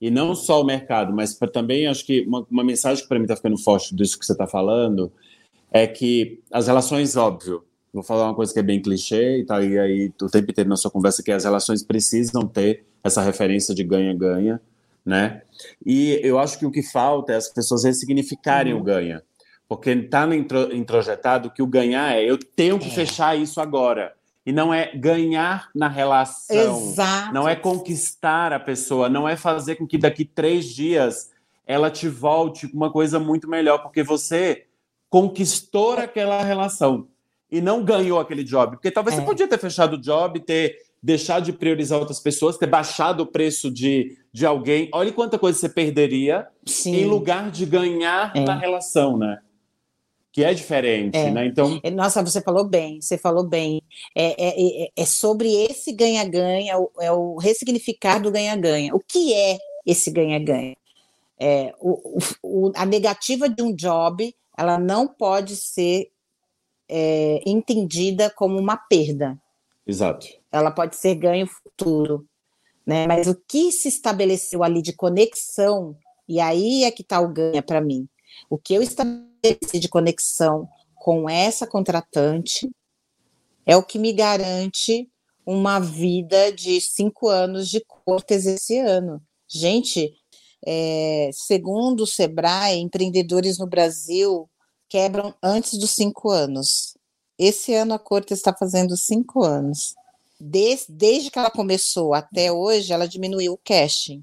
E 0.00 0.10
não 0.10 0.34
só 0.34 0.60
o 0.60 0.64
mercado, 0.64 1.12
mas 1.12 1.38
também 1.52 1.86
acho 1.86 2.04
que 2.04 2.22
uma, 2.22 2.46
uma 2.50 2.64
mensagem 2.64 3.02
que 3.02 3.08
para 3.08 3.18
mim 3.18 3.24
está 3.24 3.36
ficando 3.36 3.56
forte 3.56 3.94
disso 3.94 4.18
que 4.18 4.26
você 4.26 4.32
está 4.32 4.46
falando 4.46 5.12
é 5.70 5.86
que 5.86 6.40
as 6.50 6.66
relações, 6.66 7.16
óbvio, 7.16 7.64
vou 7.92 8.02
falar 8.02 8.24
uma 8.24 8.34
coisa 8.34 8.52
que 8.52 8.58
é 8.58 8.62
bem 8.62 8.80
clichê 8.80 9.40
e 9.40 9.44
tá 9.44 9.56
aí, 9.56 9.78
aí 9.78 10.12
o 10.20 10.28
tempo 10.28 10.50
inteiro 10.50 10.70
na 10.70 10.76
sua 10.76 10.90
conversa, 10.90 11.22
que 11.22 11.30
as 11.30 11.44
relações 11.44 11.82
precisam 11.82 12.46
ter 12.46 12.84
essa 13.04 13.20
referência 13.20 13.74
de 13.74 13.84
ganha-ganha, 13.84 14.60
né? 15.04 15.42
E 15.84 16.18
eu 16.22 16.38
acho 16.38 16.58
que 16.58 16.64
o 16.64 16.70
que 16.70 16.82
falta 16.82 17.32
é 17.32 17.36
as 17.36 17.48
pessoas 17.48 17.84
ressignificarem 17.84 18.72
uhum. 18.72 18.80
o 18.80 18.82
ganha. 18.82 19.22
Porque 19.68 19.90
está 19.90 20.26
introjetado 20.72 21.50
que 21.50 21.62
o 21.62 21.66
ganhar 21.66 22.14
é 22.14 22.24
eu 22.24 22.38
tenho 22.38 22.78
que 22.78 22.88
é. 22.88 22.90
fechar 22.90 23.36
isso 23.36 23.60
agora. 23.60 24.12
E 24.44 24.52
não 24.52 24.74
é 24.74 24.92
ganhar 24.94 25.70
na 25.74 25.88
relação. 25.88 26.90
Exato. 26.90 27.32
Não 27.32 27.48
é 27.48 27.54
conquistar 27.54 28.52
a 28.52 28.60
pessoa. 28.60 29.08
Não 29.08 29.28
é 29.28 29.36
fazer 29.36 29.76
com 29.76 29.86
que 29.86 29.96
daqui 29.96 30.24
três 30.24 30.66
dias 30.66 31.30
ela 31.66 31.90
te 31.90 32.08
volte 32.08 32.68
com 32.68 32.76
uma 32.76 32.90
coisa 32.90 33.18
muito 33.18 33.48
melhor, 33.48 33.78
porque 33.78 34.02
você 34.02 34.64
conquistou 35.08 35.92
aquela 35.92 36.42
relação 36.42 37.08
e 37.52 37.60
não 37.60 37.84
ganhou 37.84 38.18
aquele 38.18 38.42
job. 38.42 38.76
Porque 38.76 38.90
talvez 38.90 39.16
é. 39.16 39.20
você 39.20 39.26
podia 39.26 39.46
ter 39.46 39.58
fechado 39.58 39.94
o 39.94 40.00
job, 40.00 40.40
ter 40.40 40.78
deixado 41.02 41.44
de 41.44 41.52
priorizar 41.52 41.98
outras 41.98 42.18
pessoas, 42.18 42.56
ter 42.56 42.66
baixado 42.66 43.20
o 43.20 43.26
preço 43.26 43.70
de, 43.70 44.16
de 44.32 44.46
alguém. 44.46 44.88
Olha 44.94 45.12
quanta 45.12 45.38
coisa 45.38 45.58
você 45.58 45.68
perderia 45.68 46.48
Sim. 46.64 46.96
em 46.96 47.04
lugar 47.04 47.50
de 47.50 47.66
ganhar 47.66 48.32
é. 48.34 48.40
na 48.40 48.56
relação, 48.56 49.18
né? 49.18 49.38
que 50.32 50.42
é 50.42 50.54
diferente, 50.54 51.14
é. 51.14 51.30
né? 51.30 51.44
Então, 51.44 51.78
é, 51.82 51.90
nossa, 51.90 52.22
você 52.24 52.40
falou 52.40 52.64
bem, 52.64 52.98
você 53.02 53.18
falou 53.18 53.44
bem. 53.44 53.82
É, 54.16 54.42
é, 54.42 54.84
é, 54.84 54.88
é 54.96 55.04
sobre 55.04 55.52
esse 55.52 55.92
ganha-ganha, 55.92 56.74
é 57.00 57.12
o 57.12 57.36
ressignificar 57.36 58.18
do 58.18 58.30
ganha-ganha. 58.30 58.94
O 58.94 58.98
que 58.98 59.34
é 59.34 59.58
esse 59.84 60.10
ganha-ganha? 60.10 60.74
É, 61.38 61.74
o, 61.78 62.18
o, 62.42 62.72
a 62.74 62.86
negativa 62.86 63.46
de 63.46 63.62
um 63.62 63.74
job, 63.74 64.34
ela 64.56 64.78
não 64.78 65.06
pode 65.06 65.54
ser 65.54 66.11
é, 66.88 67.40
entendida 67.46 68.30
como 68.30 68.58
uma 68.58 68.76
perda. 68.76 69.38
Exato. 69.86 70.26
Ela 70.50 70.70
pode 70.70 70.96
ser 70.96 71.14
ganho 71.14 71.46
futuro. 71.46 72.26
né? 72.86 73.06
Mas 73.06 73.26
o 73.26 73.34
que 73.34 73.72
se 73.72 73.88
estabeleceu 73.88 74.62
ali 74.62 74.82
de 74.82 74.92
conexão, 74.92 75.96
e 76.28 76.40
aí 76.40 76.84
é 76.84 76.90
que 76.90 77.02
está 77.02 77.20
o 77.20 77.32
ganha 77.32 77.62
para 77.62 77.80
mim. 77.80 78.08
O 78.48 78.58
que 78.58 78.74
eu 78.74 78.82
estabeleci 78.82 79.78
de 79.78 79.88
conexão 79.88 80.68
com 80.94 81.28
essa 81.28 81.66
contratante 81.66 82.70
é 83.66 83.76
o 83.76 83.82
que 83.82 83.98
me 83.98 84.12
garante 84.12 85.08
uma 85.44 85.80
vida 85.80 86.52
de 86.52 86.80
cinco 86.80 87.28
anos 87.28 87.68
de 87.68 87.80
cortes 87.80 88.46
esse 88.46 88.78
ano. 88.78 89.20
Gente, 89.48 90.14
é, 90.64 91.30
segundo 91.32 92.04
o 92.04 92.06
Sebrae, 92.06 92.78
empreendedores 92.78 93.58
no 93.58 93.66
Brasil 93.66 94.48
quebram 94.92 95.34
antes 95.42 95.78
dos 95.78 95.92
cinco 95.92 96.28
anos. 96.28 96.98
Esse 97.38 97.72
ano 97.72 97.94
a 97.94 97.98
corte 97.98 98.34
está 98.34 98.52
fazendo 98.52 98.94
cinco 98.94 99.42
anos. 99.42 99.94
Desde, 100.38 100.92
desde 100.92 101.30
que 101.30 101.38
ela 101.38 101.50
começou 101.50 102.12
até 102.12 102.52
hoje, 102.52 102.92
ela 102.92 103.08
diminuiu 103.08 103.54
o 103.54 103.60
cashing 103.64 104.22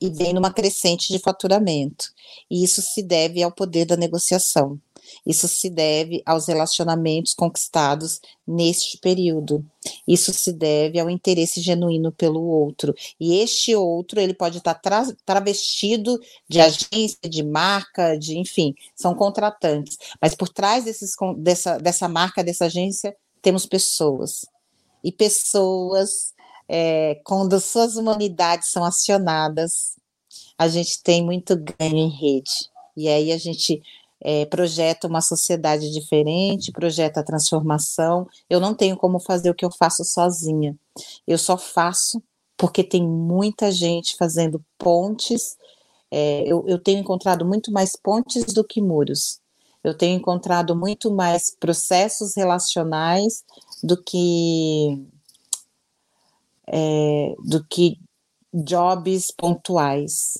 e 0.00 0.10
vem 0.10 0.32
numa 0.32 0.52
crescente 0.52 1.12
de 1.12 1.20
faturamento. 1.20 2.12
E 2.50 2.64
isso 2.64 2.82
se 2.82 3.00
deve 3.00 3.44
ao 3.44 3.52
poder 3.52 3.84
da 3.84 3.96
negociação. 3.96 4.76
Isso 5.26 5.46
se 5.48 5.70
deve 5.70 6.22
aos 6.24 6.46
relacionamentos 6.46 7.34
conquistados 7.34 8.20
neste 8.46 8.98
período. 8.98 9.64
Isso 10.06 10.32
se 10.32 10.52
deve 10.52 10.98
ao 10.98 11.10
interesse 11.10 11.60
genuíno 11.60 12.12
pelo 12.12 12.42
outro. 12.42 12.94
E 13.18 13.36
este 13.38 13.74
outro, 13.74 14.20
ele 14.20 14.34
pode 14.34 14.58
estar 14.58 14.74
tra 14.74 15.04
travestido 15.24 16.18
de 16.48 16.60
agência, 16.60 17.28
de 17.28 17.42
marca, 17.42 18.16
de 18.16 18.38
enfim, 18.38 18.74
são 18.94 19.14
contratantes. 19.14 19.96
Mas 20.20 20.34
por 20.34 20.48
trás 20.48 20.84
desses, 20.84 21.12
dessa, 21.38 21.78
dessa 21.78 22.08
marca, 22.08 22.44
dessa 22.44 22.66
agência, 22.66 23.16
temos 23.40 23.66
pessoas. 23.66 24.44
E 25.02 25.10
pessoas, 25.10 26.32
é, 26.68 27.20
quando 27.24 27.58
suas 27.60 27.96
humanidades 27.96 28.70
são 28.70 28.84
acionadas, 28.84 29.96
a 30.56 30.68
gente 30.68 31.02
tem 31.02 31.24
muito 31.24 31.56
ganho 31.56 31.96
em 31.96 32.08
rede. 32.08 32.70
E 32.96 33.08
aí 33.08 33.32
a 33.32 33.38
gente 33.38 33.82
é, 34.24 34.46
projeta 34.46 35.08
uma 35.08 35.20
sociedade 35.20 35.90
diferente, 35.90 36.70
projeta 36.70 37.20
a 37.20 37.24
transformação. 37.24 38.26
Eu 38.48 38.60
não 38.60 38.72
tenho 38.72 38.96
como 38.96 39.18
fazer 39.18 39.50
o 39.50 39.54
que 39.54 39.64
eu 39.64 39.70
faço 39.70 40.04
sozinha. 40.04 40.76
Eu 41.26 41.36
só 41.36 41.58
faço 41.58 42.22
porque 42.56 42.84
tem 42.84 43.06
muita 43.06 43.72
gente 43.72 44.16
fazendo 44.16 44.64
pontes. 44.78 45.56
É, 46.10 46.44
eu, 46.46 46.64
eu 46.68 46.78
tenho 46.78 47.00
encontrado 47.00 47.44
muito 47.44 47.72
mais 47.72 47.96
pontes 47.96 48.44
do 48.44 48.62
que 48.62 48.80
muros. 48.80 49.40
Eu 49.82 49.96
tenho 49.96 50.16
encontrado 50.16 50.76
muito 50.76 51.10
mais 51.12 51.50
processos 51.58 52.36
relacionais 52.36 53.44
do 53.82 54.00
que 54.00 55.04
é, 56.68 57.34
do 57.44 57.64
que 57.64 57.98
jobs 58.54 59.32
pontuais 59.32 60.38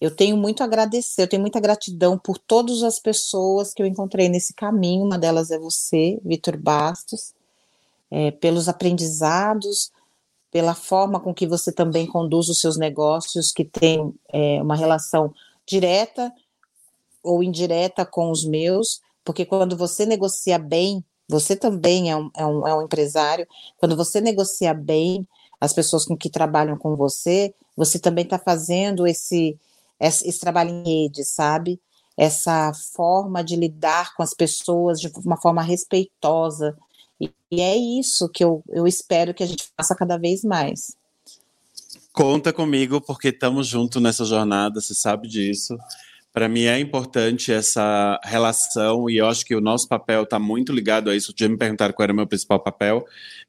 eu 0.00 0.10
tenho 0.10 0.36
muito 0.36 0.62
a 0.62 0.64
agradecer, 0.64 1.22
eu 1.22 1.28
tenho 1.28 1.42
muita 1.42 1.60
gratidão 1.60 2.18
por 2.18 2.38
todas 2.38 2.82
as 2.82 2.98
pessoas 2.98 3.74
que 3.74 3.82
eu 3.82 3.86
encontrei 3.86 4.28
nesse 4.28 4.54
caminho. 4.54 5.04
Uma 5.04 5.18
delas 5.18 5.50
é 5.50 5.58
você, 5.58 6.18
Vitor 6.24 6.56
Bastos, 6.56 7.34
é, 8.10 8.30
pelos 8.30 8.68
aprendizados, 8.68 9.92
pela 10.50 10.74
forma 10.74 11.20
com 11.20 11.34
que 11.34 11.46
você 11.46 11.70
também 11.70 12.06
conduz 12.06 12.48
os 12.48 12.60
seus 12.60 12.78
negócios, 12.78 13.52
que 13.52 13.64
tem 13.64 14.12
é, 14.32 14.62
uma 14.62 14.74
relação 14.74 15.34
direta 15.66 16.32
ou 17.22 17.42
indireta 17.42 18.06
com 18.06 18.30
os 18.30 18.42
meus, 18.44 19.02
porque 19.22 19.44
quando 19.44 19.76
você 19.76 20.06
negocia 20.06 20.58
bem, 20.58 21.04
você 21.28 21.54
também 21.54 22.10
é 22.10 22.16
um, 22.16 22.30
é 22.34 22.46
um, 22.46 22.66
é 22.66 22.74
um 22.74 22.82
empresário, 22.82 23.46
quando 23.76 23.94
você 23.94 24.20
negocia 24.20 24.72
bem 24.72 25.28
as 25.60 25.74
pessoas 25.74 26.06
com 26.06 26.16
que 26.16 26.30
trabalham 26.30 26.76
com 26.76 26.96
você, 26.96 27.54
você 27.76 27.98
também 27.98 28.24
está 28.24 28.38
fazendo 28.38 29.06
esse 29.06 29.58
esse, 30.00 30.40
trabalho 30.40 30.70
em 30.70 31.04
rede, 31.04 31.24
sabe? 31.24 31.80
Essa 32.16 32.72
forma 32.94 33.44
de 33.44 33.56
lidar 33.56 34.14
com 34.14 34.22
as 34.22 34.34
pessoas 34.34 35.00
de 35.00 35.10
uma 35.24 35.36
forma 35.36 35.62
respeitosa. 35.62 36.76
E, 37.20 37.30
e 37.50 37.60
é 37.60 37.76
isso 37.76 38.28
que 38.28 38.42
eu, 38.42 38.62
eu 38.68 38.86
espero 38.86 39.34
que 39.34 39.42
a 39.42 39.46
gente 39.46 39.68
faça 39.76 39.94
cada 39.94 40.16
vez 40.16 40.42
mais. 40.42 40.96
Conta 42.12 42.52
comigo, 42.52 43.00
porque 43.00 43.28
estamos 43.28 43.66
juntos 43.66 44.02
nessa 44.02 44.24
jornada, 44.24 44.80
você 44.80 44.94
sabe 44.94 45.28
disso. 45.28 45.76
Para 46.32 46.48
mim 46.48 46.64
é 46.64 46.78
importante 46.78 47.52
essa 47.52 48.20
relação 48.22 49.10
e 49.10 49.16
eu 49.16 49.26
acho 49.26 49.44
que 49.44 49.54
o 49.54 49.60
nosso 49.60 49.88
papel 49.88 50.22
está 50.22 50.38
muito 50.38 50.72
ligado 50.72 51.10
a 51.10 51.16
isso. 51.16 51.34
Já 51.36 51.48
me 51.48 51.56
perguntaram 51.56 51.92
qual 51.92 52.04
era 52.04 52.12
o 52.12 52.16
meu 52.16 52.26
principal 52.26 52.60
papel 52.60 53.04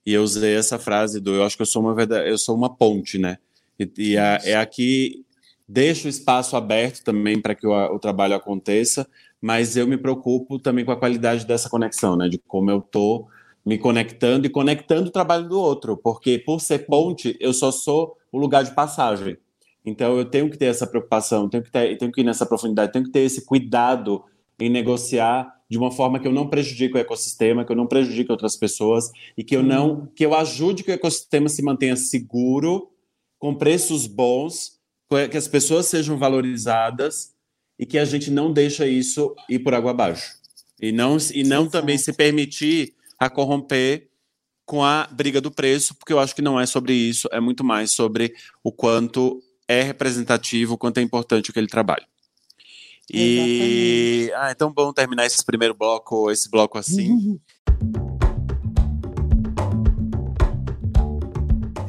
e 0.05 0.13
eu 0.13 0.23
usei 0.23 0.55
essa 0.55 0.79
frase 0.79 1.19
do 1.19 1.35
eu 1.35 1.43
acho 1.43 1.55
que 1.55 1.61
eu 1.61 1.67
sou 1.67 1.81
uma 1.81 1.93
verdade, 1.93 2.27
eu 2.27 2.37
sou 2.37 2.55
uma 2.55 2.73
ponte, 2.75 3.19
né? 3.19 3.37
E, 3.79 3.91
e 3.97 4.17
a, 4.17 4.39
é 4.43 4.55
aqui 4.55 5.23
deixo 5.71 6.07
o 6.07 6.09
espaço 6.09 6.57
aberto 6.57 7.01
também 7.01 7.41
para 7.41 7.55
que 7.55 7.65
o, 7.65 7.71
o, 7.71 7.97
trabalho 7.97 8.35
aconteça, 8.35 9.07
mas 9.39 9.77
eu 9.77 9.87
me 9.87 9.97
preocupo 9.97 10.59
também 10.59 10.83
com 10.83 10.91
a 10.91 10.97
qualidade 10.97 11.45
dessa 11.45 11.69
conexão, 11.69 12.17
né? 12.17 12.27
De 12.27 12.37
como 12.37 12.69
eu 12.69 12.79
estou 12.79 13.29
me 13.65 13.77
conectando 13.77 14.45
e 14.45 14.49
conectando 14.49 15.07
o 15.07 15.11
trabalho 15.11 15.47
do 15.47 15.57
outro, 15.57 15.95
porque 15.95 16.37
por 16.39 16.59
ser 16.59 16.79
ponte, 16.79 17.37
eu 17.39 17.53
só 17.53 17.71
sou 17.71 18.17
o 18.31 18.37
lugar 18.37 18.63
de 18.63 18.71
passagem. 18.71 19.37
Então 19.85 20.17
eu 20.17 20.25
tenho 20.25 20.49
que 20.49 20.57
ter 20.57 20.65
essa 20.65 20.85
preocupação, 20.85 21.47
tenho 21.47 21.63
que 21.63 21.71
ter, 21.71 21.97
tenho 21.97 22.11
que 22.11 22.21
ir 22.21 22.23
nessa 22.25 22.45
profundidade, 22.45 22.91
tenho 22.91 23.05
que 23.05 23.11
ter 23.11 23.21
esse 23.21 23.45
cuidado 23.45 24.23
em 24.59 24.69
negociar 24.69 25.55
de 25.69 25.77
uma 25.77 25.89
forma 25.89 26.19
que 26.19 26.27
eu 26.27 26.33
não 26.33 26.49
prejudique 26.49 26.95
o 26.95 26.99
ecossistema, 26.99 27.63
que 27.63 27.71
eu 27.71 27.77
não 27.77 27.87
prejudique 27.87 28.31
outras 28.31 28.57
pessoas 28.57 29.09
e 29.37 29.43
que 29.43 29.55
eu 29.55 29.63
não, 29.63 30.07
que 30.07 30.25
eu 30.25 30.35
ajude 30.35 30.83
que 30.83 30.91
o 30.91 30.93
ecossistema 30.93 31.47
se 31.47 31.63
mantenha 31.63 31.95
seguro, 31.95 32.91
com 33.39 33.55
preços 33.55 34.05
bons 34.05 34.80
que 35.29 35.37
as 35.37 35.47
pessoas 35.47 35.87
sejam 35.87 36.17
valorizadas 36.17 37.33
e 37.77 37.85
que 37.85 37.97
a 37.97 38.05
gente 38.05 38.29
não 38.31 38.51
deixa 38.51 38.87
isso 38.87 39.35
ir 39.49 39.59
por 39.59 39.73
água 39.73 39.91
abaixo. 39.91 40.35
E 40.79 40.91
não, 40.91 41.17
e 41.33 41.43
não 41.43 41.67
também 41.67 41.97
se 41.97 42.13
permitir 42.13 42.95
a 43.19 43.29
corromper 43.29 44.09
com 44.65 44.83
a 44.83 45.07
briga 45.11 45.41
do 45.41 45.51
preço, 45.51 45.93
porque 45.95 46.13
eu 46.13 46.19
acho 46.19 46.35
que 46.35 46.41
não 46.41 46.59
é 46.59 46.65
sobre 46.65 46.93
isso, 46.93 47.27
é 47.31 47.39
muito 47.39 47.63
mais 47.63 47.91
sobre 47.91 48.33
o 48.63 48.71
quanto 48.71 49.43
é 49.67 49.81
representativo, 49.81 50.75
o 50.75 50.77
quanto 50.77 50.97
é 50.99 51.01
importante 51.01 51.51
aquele 51.51 51.67
trabalho. 51.67 52.05
E 53.11 54.29
Exatamente. 54.29 54.33
ah, 54.35 54.49
é 54.49 54.53
tão 54.53 54.71
bom 54.71 54.93
terminar 54.93 55.25
esse 55.25 55.43
primeiro 55.43 55.73
bloco, 55.73 56.31
esse 56.31 56.49
bloco 56.49 56.77
assim. 56.77 57.39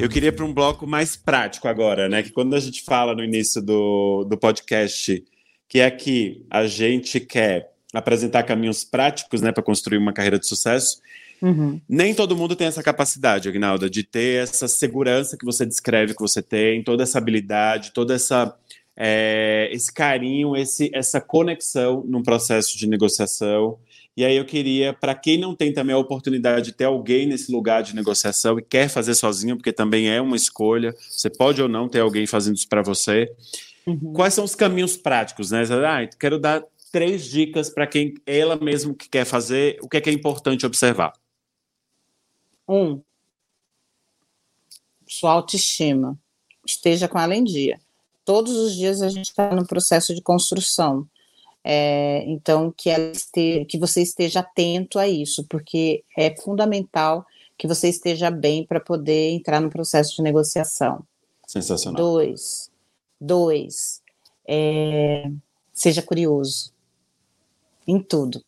Eu 0.02 0.08
queria 0.08 0.32
para 0.32 0.44
um 0.44 0.52
bloco 0.52 0.86
mais 0.86 1.16
prático 1.16 1.68
agora, 1.68 2.08
né? 2.08 2.22
Que 2.22 2.30
quando 2.30 2.54
a 2.54 2.60
gente 2.60 2.82
fala 2.82 3.14
no 3.14 3.22
início 3.22 3.62
do, 3.62 4.24
do 4.24 4.36
podcast, 4.36 5.24
que 5.68 5.78
é 5.78 5.90
que 5.90 6.44
a 6.50 6.66
gente 6.66 7.20
quer 7.20 7.72
apresentar 7.94 8.42
caminhos 8.42 8.82
práticos, 8.82 9.40
né, 9.40 9.52
para 9.52 9.62
construir 9.62 9.98
uma 9.98 10.12
carreira 10.12 10.38
de 10.38 10.46
sucesso. 10.46 11.00
Uhum. 11.40 11.80
Nem 11.88 12.14
todo 12.14 12.36
mundo 12.36 12.56
tem 12.56 12.66
essa 12.66 12.82
capacidade, 12.82 13.48
Agnalda, 13.48 13.88
de 13.88 14.02
ter 14.02 14.42
essa 14.42 14.66
segurança 14.66 15.36
que 15.36 15.44
você 15.44 15.64
descreve 15.66 16.14
que 16.14 16.20
você 16.20 16.40
tem, 16.42 16.82
toda 16.82 17.02
essa 17.02 17.18
habilidade, 17.18 17.92
toda 17.92 18.14
essa 18.14 18.56
é, 18.96 19.68
esse 19.72 19.92
carinho, 19.92 20.56
esse, 20.56 20.90
essa 20.92 21.20
conexão 21.20 22.04
num 22.06 22.22
processo 22.22 22.76
de 22.76 22.86
negociação. 22.86 23.78
E 24.16 24.24
aí 24.24 24.36
eu 24.36 24.44
queria, 24.44 24.92
para 24.92 25.14
quem 25.14 25.38
não 25.38 25.54
tem 25.54 25.72
também 25.72 25.94
a 25.94 25.98
oportunidade 25.98 26.66
de 26.66 26.72
ter 26.72 26.84
alguém 26.84 27.26
nesse 27.26 27.50
lugar 27.50 27.82
de 27.82 27.94
negociação 27.94 28.58
e 28.58 28.62
quer 28.62 28.88
fazer 28.88 29.14
sozinho, 29.14 29.56
porque 29.56 29.72
também 29.72 30.10
é 30.10 30.20
uma 30.20 30.36
escolha, 30.36 30.94
você 31.08 31.30
pode 31.30 31.62
ou 31.62 31.68
não 31.68 31.88
ter 31.88 32.00
alguém 32.00 32.26
fazendo 32.26 32.56
isso 32.56 32.68
para 32.68 32.82
você. 32.82 33.34
Uhum. 33.86 34.12
Quais 34.12 34.34
são 34.34 34.44
os 34.44 34.54
caminhos 34.54 34.96
práticos, 34.96 35.50
né? 35.50 35.62
Ah, 35.86 36.06
quero 36.18 36.38
dar 36.38 36.62
três 36.92 37.24
dicas 37.24 37.70
para 37.70 37.86
quem 37.86 38.14
ela 38.26 38.56
mesmo 38.56 38.94
que 38.94 39.08
quer 39.08 39.24
fazer, 39.24 39.78
o 39.82 39.88
que 39.88 39.96
é, 39.96 40.00
que 40.00 40.10
é 40.10 40.12
importante 40.12 40.66
observar. 40.66 41.14
Um, 42.68 43.02
sua 45.08 45.32
autoestima. 45.32 46.18
Esteja 46.66 47.08
com 47.08 47.18
ela 47.18 47.34
em 47.34 47.42
dia. 47.42 47.80
Todos 48.24 48.54
os 48.56 48.74
dias 48.74 49.02
a 49.02 49.08
gente 49.08 49.30
está 49.30 49.54
no 49.54 49.66
processo 49.66 50.14
de 50.14 50.22
construção. 50.22 51.08
É, 51.64 52.24
então, 52.26 52.72
que, 52.76 52.90
esteja, 52.90 53.64
que 53.64 53.78
você 53.78 54.02
esteja 54.02 54.40
atento 54.40 54.98
a 54.98 55.06
isso, 55.06 55.44
porque 55.48 56.04
é 56.16 56.34
fundamental 56.36 57.24
que 57.56 57.68
você 57.68 57.88
esteja 57.88 58.30
bem 58.30 58.66
para 58.66 58.80
poder 58.80 59.30
entrar 59.30 59.60
no 59.60 59.70
processo 59.70 60.16
de 60.16 60.22
negociação. 60.22 61.04
Sensacional. 61.46 62.02
Dois, 62.02 62.70
dois, 63.20 64.02
é, 64.46 65.30
seja 65.72 66.02
curioso 66.02 66.72
em 67.86 68.00
tudo. 68.00 68.42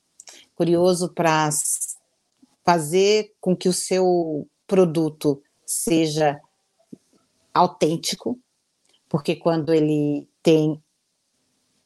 Curioso 0.56 1.08
para 1.08 1.50
fazer 2.64 3.32
com 3.40 3.56
que 3.56 3.68
o 3.68 3.72
seu 3.72 4.48
produto 4.66 5.42
seja 5.66 6.40
autêntico, 7.52 8.38
porque 9.08 9.36
quando 9.36 9.72
ele 9.72 10.28
tem 10.42 10.82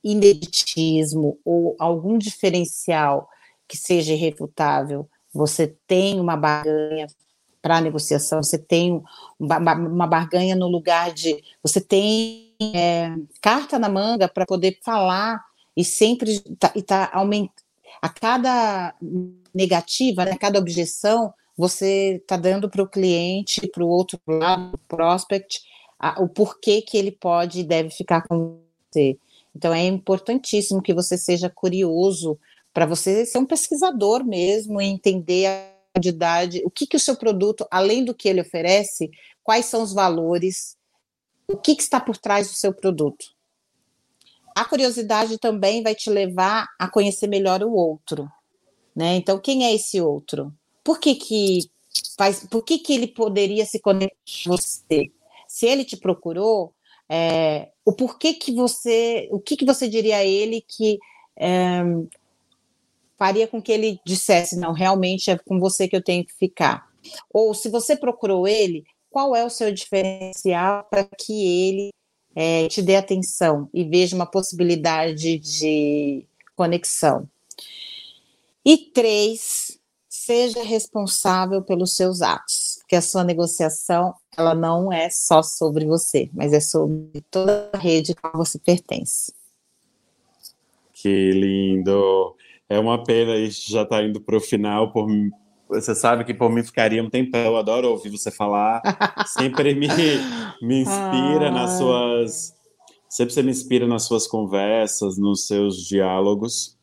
ineditismo 0.03 1.39
ou 1.45 1.77
algum 1.79 2.19
diferencial 2.19 3.29
que 3.67 3.77
seja 3.77 4.13
irrefutável, 4.13 5.09
você 5.33 5.75
tem 5.87 6.19
uma 6.19 6.37
barganha 6.37 7.07
para 7.61 7.81
negociação, 7.81 8.43
você 8.43 8.59
tem 8.59 9.03
uma, 9.39 9.59
uma, 9.75 10.07
barganha 10.07 10.57
no 10.57 10.69
lugar 10.69 11.13
de. 11.13 11.43
Você 11.63 11.81
tem 11.81 12.55
é, 12.75 13.15
carta 13.43 13.79
na 13.79 13.89
manga 13.89 14.29
para 14.29 14.47
poder 14.47 14.79
falar 14.83 15.45
e 15.77 15.85
sempre 15.85 16.41
tá, 16.59 16.73
e 16.75 16.83
tá 16.83 17.11
aumentando. 17.13 17.53
A 18.01 18.09
cada 18.09 18.95
negativa, 19.53 20.25
né, 20.25 20.33
a 20.33 20.39
cada 20.39 20.59
objeção, 20.59 21.35
você 21.57 22.21
está 22.23 22.37
dando 22.37 22.71
para 22.71 22.83
o 22.83 22.89
cliente, 22.89 23.67
para 23.67 23.85
o 23.85 23.89
outro 23.89 24.21
lado, 24.27 24.79
prospect, 24.87 25.61
a, 25.99 26.23
o 26.23 26.29
porquê 26.29 26.81
que 26.81 26.97
ele 26.97 27.11
pode 27.11 27.61
e 27.61 27.65
deve 27.65 27.91
ficar 27.91 28.23
com 28.23 28.61
você. 28.91 29.19
Então 29.55 29.73
é 29.73 29.85
importantíssimo 29.87 30.83
que 30.83 30.95
você 30.95 31.17
seja 31.17 31.51
curioso 31.51 32.39
para 32.73 32.87
você 32.87 33.27
ser 33.27 33.39
um 33.39 33.47
pesquisador 33.47 34.25
mesmo 34.25 34.81
e 34.81 34.87
entender 34.87 35.47
a 35.47 35.79
quantidade, 35.95 36.63
o 36.65 36.71
que, 36.71 36.87
que 36.87 36.97
o 36.97 37.01
seu 37.01 37.17
produto, 37.17 37.67
além 37.71 38.05
do 38.05 38.15
que 38.15 38.29
ele 38.29 38.41
oferece, 38.41 39.11
quais 39.43 39.67
são 39.67 39.83
os 39.83 39.93
valores, 39.93 40.77
o 41.49 41.57
que, 41.57 41.75
que 41.75 41.83
está 41.83 41.99
por 42.01 42.17
trás 42.17 42.49
do 42.49 42.55
seu 42.55 42.73
produto. 42.73 43.27
A 44.55 44.65
curiosidade 44.65 45.39
também 45.39 45.83
vai 45.83 45.95
te 45.95 46.11
levar 46.11 46.67
a 46.79 46.89
conhecer 46.89 47.27
melhor 47.27 47.63
o 47.63 47.73
outro. 47.73 48.31
Né? 48.95 49.17
Então, 49.17 49.39
quem 49.39 49.65
é 49.65 49.75
esse 49.75 50.01
outro? 50.01 50.53
Por 50.83 50.99
que, 50.99 51.15
que 51.15 51.61
faz, 52.17 52.45
por 52.47 52.65
que, 52.65 52.79
que 52.79 52.93
ele 52.93 53.07
poderia 53.07 53.65
se 53.65 53.81
conectar 53.81 54.17
com 54.45 54.51
você? 54.51 55.13
Se 55.47 55.67
ele 55.67 55.85
te 55.85 55.97
procurou, 55.97 56.75
é, 57.09 57.69
o 57.85 57.93
porquê 57.93 58.35
que 58.35 58.53
você, 58.53 59.29
o 59.31 59.41
que, 59.41 59.57
que 59.57 59.65
você 59.65 59.89
diria 59.89 60.19
a 60.19 60.25
ele 60.25 60.61
que 60.61 60.99
é, 61.37 61.83
faria 63.17 63.49
com 63.49 63.61
que 63.61 63.73
ele 63.73 64.01
dissesse, 64.05 64.57
não, 64.57 64.73
realmente 64.73 65.31
é 65.31 65.39
com 65.39 65.59
você 65.59 65.89
que 65.89 65.97
eu 65.97 66.03
tenho 66.03 66.25
que 66.25 66.35
ficar? 66.35 66.89
Ou 67.33 67.55
se 67.55 67.69
você 67.69 67.97
procurou 67.97 68.47
ele, 68.47 68.85
qual 69.11 69.35
é 69.35 69.45
o 69.45 69.51
seu 69.51 69.73
diferencial 69.73 70.87
para 70.91 71.05
que 71.05 71.69
ele 71.69 71.91
é, 72.35 72.69
te 72.69 72.83
dê 72.83 72.97
atenção 72.97 73.69
e 73.73 73.85
veja 73.85 74.15
uma 74.15 74.27
possibilidade 74.27 75.39
de 75.39 76.27
conexão? 76.55 77.29
E 78.65 78.77
três, 78.77 79.79
seja 80.09 80.63
responsável 80.63 81.63
pelos 81.63 81.97
seus 81.97 82.21
atos, 82.21 82.77
porque 82.81 82.97
a 82.97 83.03
sua 83.03 83.25
negociação 83.25 84.15
ela 84.39 84.55
não 84.55 84.93
é 84.93 85.11
só 85.11 85.43
sobre 85.43 85.85
você, 85.85 86.31
mas 86.33 86.53
é 86.53 86.61
sobre 86.61 87.21
toda 87.29 87.69
a 87.73 87.77
rede 87.77 88.13
a 88.13 88.15
qual 88.15 88.33
você 88.45 88.59
pertence. 88.59 89.35
Que 90.93 91.33
lindo! 91.33 92.37
É 92.69 92.79
uma 92.79 93.03
pena 93.03 93.37
isso 93.37 93.71
já 93.71 93.83
está 93.83 94.03
indo 94.03 94.21
para 94.21 94.37
o 94.37 94.41
final. 94.41 94.93
Por, 94.93 95.09
você 95.69 95.95
sabe 95.95 96.25
que 96.25 96.33
por 96.33 96.51
mim 96.51 96.63
ficaria 96.63 97.03
um 97.03 97.11
tempão. 97.11 97.41
Eu 97.41 97.57
adoro 97.57 97.91
ouvir 97.91 98.11
você 98.11 98.31
falar. 98.31 98.81
Sempre 99.27 99.75
me, 99.75 99.89
me 100.63 100.83
inspira 100.83 101.49
ah. 101.49 101.51
nas 101.51 101.79
suas. 101.79 102.55
Sempre 103.09 103.35
você 103.35 103.43
me 103.43 103.51
inspira 103.51 103.87
nas 103.87 104.05
suas 104.05 104.27
conversas, 104.27 105.19
nos 105.19 105.47
seus 105.47 105.87
diálogos. 105.87 106.77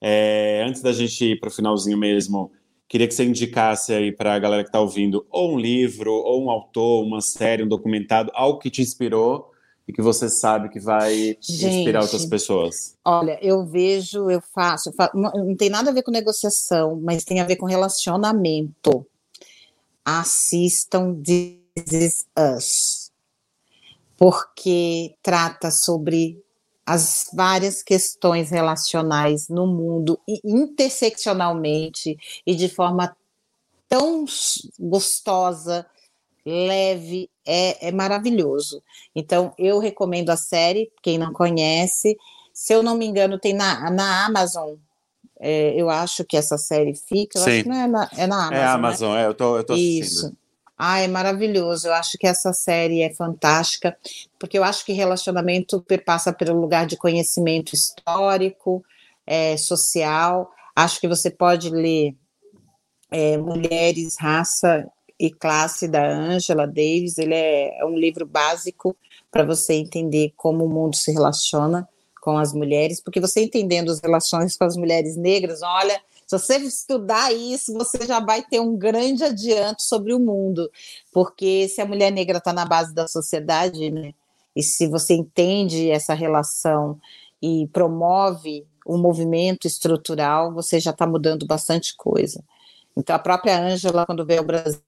É, 0.00 0.64
antes 0.66 0.80
da 0.80 0.92
gente 0.92 1.24
ir 1.24 1.40
para 1.40 1.48
o 1.48 1.52
finalzinho 1.52 1.98
mesmo, 1.98 2.52
queria 2.92 3.08
que 3.08 3.14
você 3.14 3.24
indicasse 3.24 3.94
aí 3.94 4.12
para 4.12 4.34
a 4.34 4.38
galera 4.38 4.62
que 4.62 4.68
está 4.68 4.78
ouvindo 4.78 5.24
ou 5.30 5.54
um 5.54 5.58
livro, 5.58 6.12
ou 6.12 6.44
um 6.44 6.50
autor, 6.50 7.02
uma 7.02 7.22
série, 7.22 7.62
um 7.62 7.68
documentado, 7.68 8.30
algo 8.34 8.58
que 8.58 8.68
te 8.68 8.82
inspirou 8.82 9.50
e 9.88 9.94
que 9.94 10.02
você 10.02 10.28
sabe 10.28 10.68
que 10.68 10.78
vai 10.78 11.38
Gente, 11.40 11.78
inspirar 11.78 12.02
outras 12.02 12.26
pessoas? 12.26 12.94
Olha, 13.02 13.38
eu 13.40 13.64
vejo, 13.64 14.30
eu 14.30 14.42
faço, 14.42 14.90
eu 14.90 14.92
faço, 14.92 15.16
não 15.16 15.56
tem 15.56 15.70
nada 15.70 15.88
a 15.88 15.92
ver 15.94 16.02
com 16.02 16.10
negociação, 16.10 17.00
mas 17.02 17.24
tem 17.24 17.40
a 17.40 17.46
ver 17.46 17.56
com 17.56 17.64
relacionamento. 17.64 19.06
Assistam 20.04 21.14
This 21.14 21.92
Is 21.92 22.26
Us, 22.38 23.10
porque 24.18 25.14
trata 25.22 25.70
sobre 25.70 26.44
as 26.84 27.30
várias 27.32 27.82
questões 27.82 28.50
relacionais 28.50 29.48
no 29.48 29.66
mundo 29.66 30.18
interseccionalmente 30.44 32.16
e 32.46 32.54
de 32.54 32.68
forma 32.68 33.16
tão 33.88 34.24
gostosa, 34.78 35.86
leve, 36.44 37.30
é, 37.46 37.88
é 37.88 37.92
maravilhoso. 37.92 38.82
Então, 39.14 39.54
eu 39.58 39.78
recomendo 39.78 40.30
a 40.30 40.36
série, 40.36 40.90
quem 41.02 41.18
não 41.18 41.32
conhece. 41.32 42.16
Se 42.52 42.72
eu 42.72 42.82
não 42.82 42.96
me 42.96 43.06
engano, 43.06 43.38
tem 43.38 43.52
na, 43.52 43.90
na 43.90 44.26
Amazon. 44.26 44.74
É, 45.38 45.74
eu 45.76 45.90
acho 45.90 46.24
que 46.24 46.36
essa 46.36 46.56
série 46.56 46.94
fica. 46.94 47.38
Eu 47.38 47.44
Sim. 47.44 47.50
acho 47.50 47.62
que 47.64 47.68
não 47.68 47.76
é 47.76 47.86
na, 47.86 48.10
é 48.16 48.26
na 48.26 48.46
Amazon. 48.46 48.54
É 48.54 48.64
a 48.64 48.72
Amazon, 48.72 49.14
né? 49.14 49.22
é, 49.22 49.26
eu 49.26 49.34
tô, 49.34 49.56
eu 49.56 49.64
tô 49.64 49.72
assistindo. 49.74 50.04
Isso. 50.04 50.36
Ah, 50.84 50.98
é 50.98 51.06
maravilhoso. 51.06 51.86
Eu 51.86 51.94
acho 51.94 52.18
que 52.18 52.26
essa 52.26 52.52
série 52.52 53.02
é 53.02 53.14
fantástica, 53.14 53.96
porque 54.36 54.58
eu 54.58 54.64
acho 54.64 54.84
que 54.84 54.92
relacionamento 54.92 55.80
perpassa 55.80 56.32
pelo 56.32 56.60
lugar 56.60 56.86
de 56.86 56.96
conhecimento 56.96 57.72
histórico, 57.72 58.84
é, 59.24 59.56
social. 59.56 60.50
Acho 60.74 61.00
que 61.00 61.06
você 61.06 61.30
pode 61.30 61.70
ler 61.70 62.16
é, 63.12 63.36
Mulheres, 63.36 64.16
Raça 64.18 64.84
e 65.20 65.30
Classe 65.30 65.86
da 65.86 66.04
Angela 66.04 66.66
Davis. 66.66 67.16
Ele 67.16 67.34
é, 67.34 67.80
é 67.80 67.84
um 67.84 67.96
livro 67.96 68.26
básico 68.26 68.96
para 69.30 69.44
você 69.44 69.74
entender 69.74 70.32
como 70.36 70.64
o 70.64 70.68
mundo 70.68 70.96
se 70.96 71.12
relaciona 71.12 71.88
com 72.20 72.36
as 72.36 72.52
mulheres, 72.52 73.00
porque 73.00 73.20
você 73.20 73.40
entendendo 73.40 73.92
as 73.92 74.00
relações 74.00 74.56
com 74.56 74.64
as 74.64 74.76
mulheres 74.76 75.16
negras, 75.16 75.62
olha, 75.62 76.00
se 76.38 76.58
você 76.58 76.58
estudar 76.58 77.32
isso, 77.32 77.72
você 77.74 78.06
já 78.06 78.20
vai 78.20 78.42
ter 78.42 78.60
um 78.60 78.76
grande 78.76 79.24
adianto 79.24 79.82
sobre 79.82 80.14
o 80.14 80.18
mundo, 80.18 80.70
porque 81.12 81.68
se 81.68 81.80
a 81.80 81.86
mulher 81.86 82.10
negra 82.10 82.38
está 82.38 82.52
na 82.52 82.64
base 82.64 82.94
da 82.94 83.08
sociedade, 83.08 83.90
né, 83.90 84.14
e 84.54 84.62
se 84.62 84.86
você 84.86 85.14
entende 85.14 85.90
essa 85.90 86.14
relação 86.14 87.00
e 87.40 87.66
promove 87.72 88.66
um 88.86 88.98
movimento 88.98 89.66
estrutural, 89.66 90.52
você 90.52 90.78
já 90.78 90.90
está 90.90 91.06
mudando 91.06 91.46
bastante 91.46 91.96
coisa. 91.96 92.44
Então, 92.96 93.16
a 93.16 93.18
própria 93.18 93.58
Ângela, 93.58 94.04
quando 94.04 94.26
veio 94.26 94.40
ao 94.40 94.46
Brasil, 94.46 94.80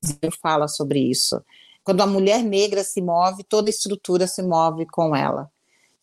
fala 0.43 0.69
sobre 0.69 1.01
isso. 1.01 1.43
Quando 1.83 2.03
a 2.03 2.07
mulher 2.07 2.43
negra 2.43 2.85
se 2.85 3.01
move, 3.01 3.45
toda 3.45 3.69
a 3.69 3.71
estrutura 3.71 4.27
se 4.27 4.43
move 4.43 4.87
com 4.87 5.15
ela. 5.15 5.51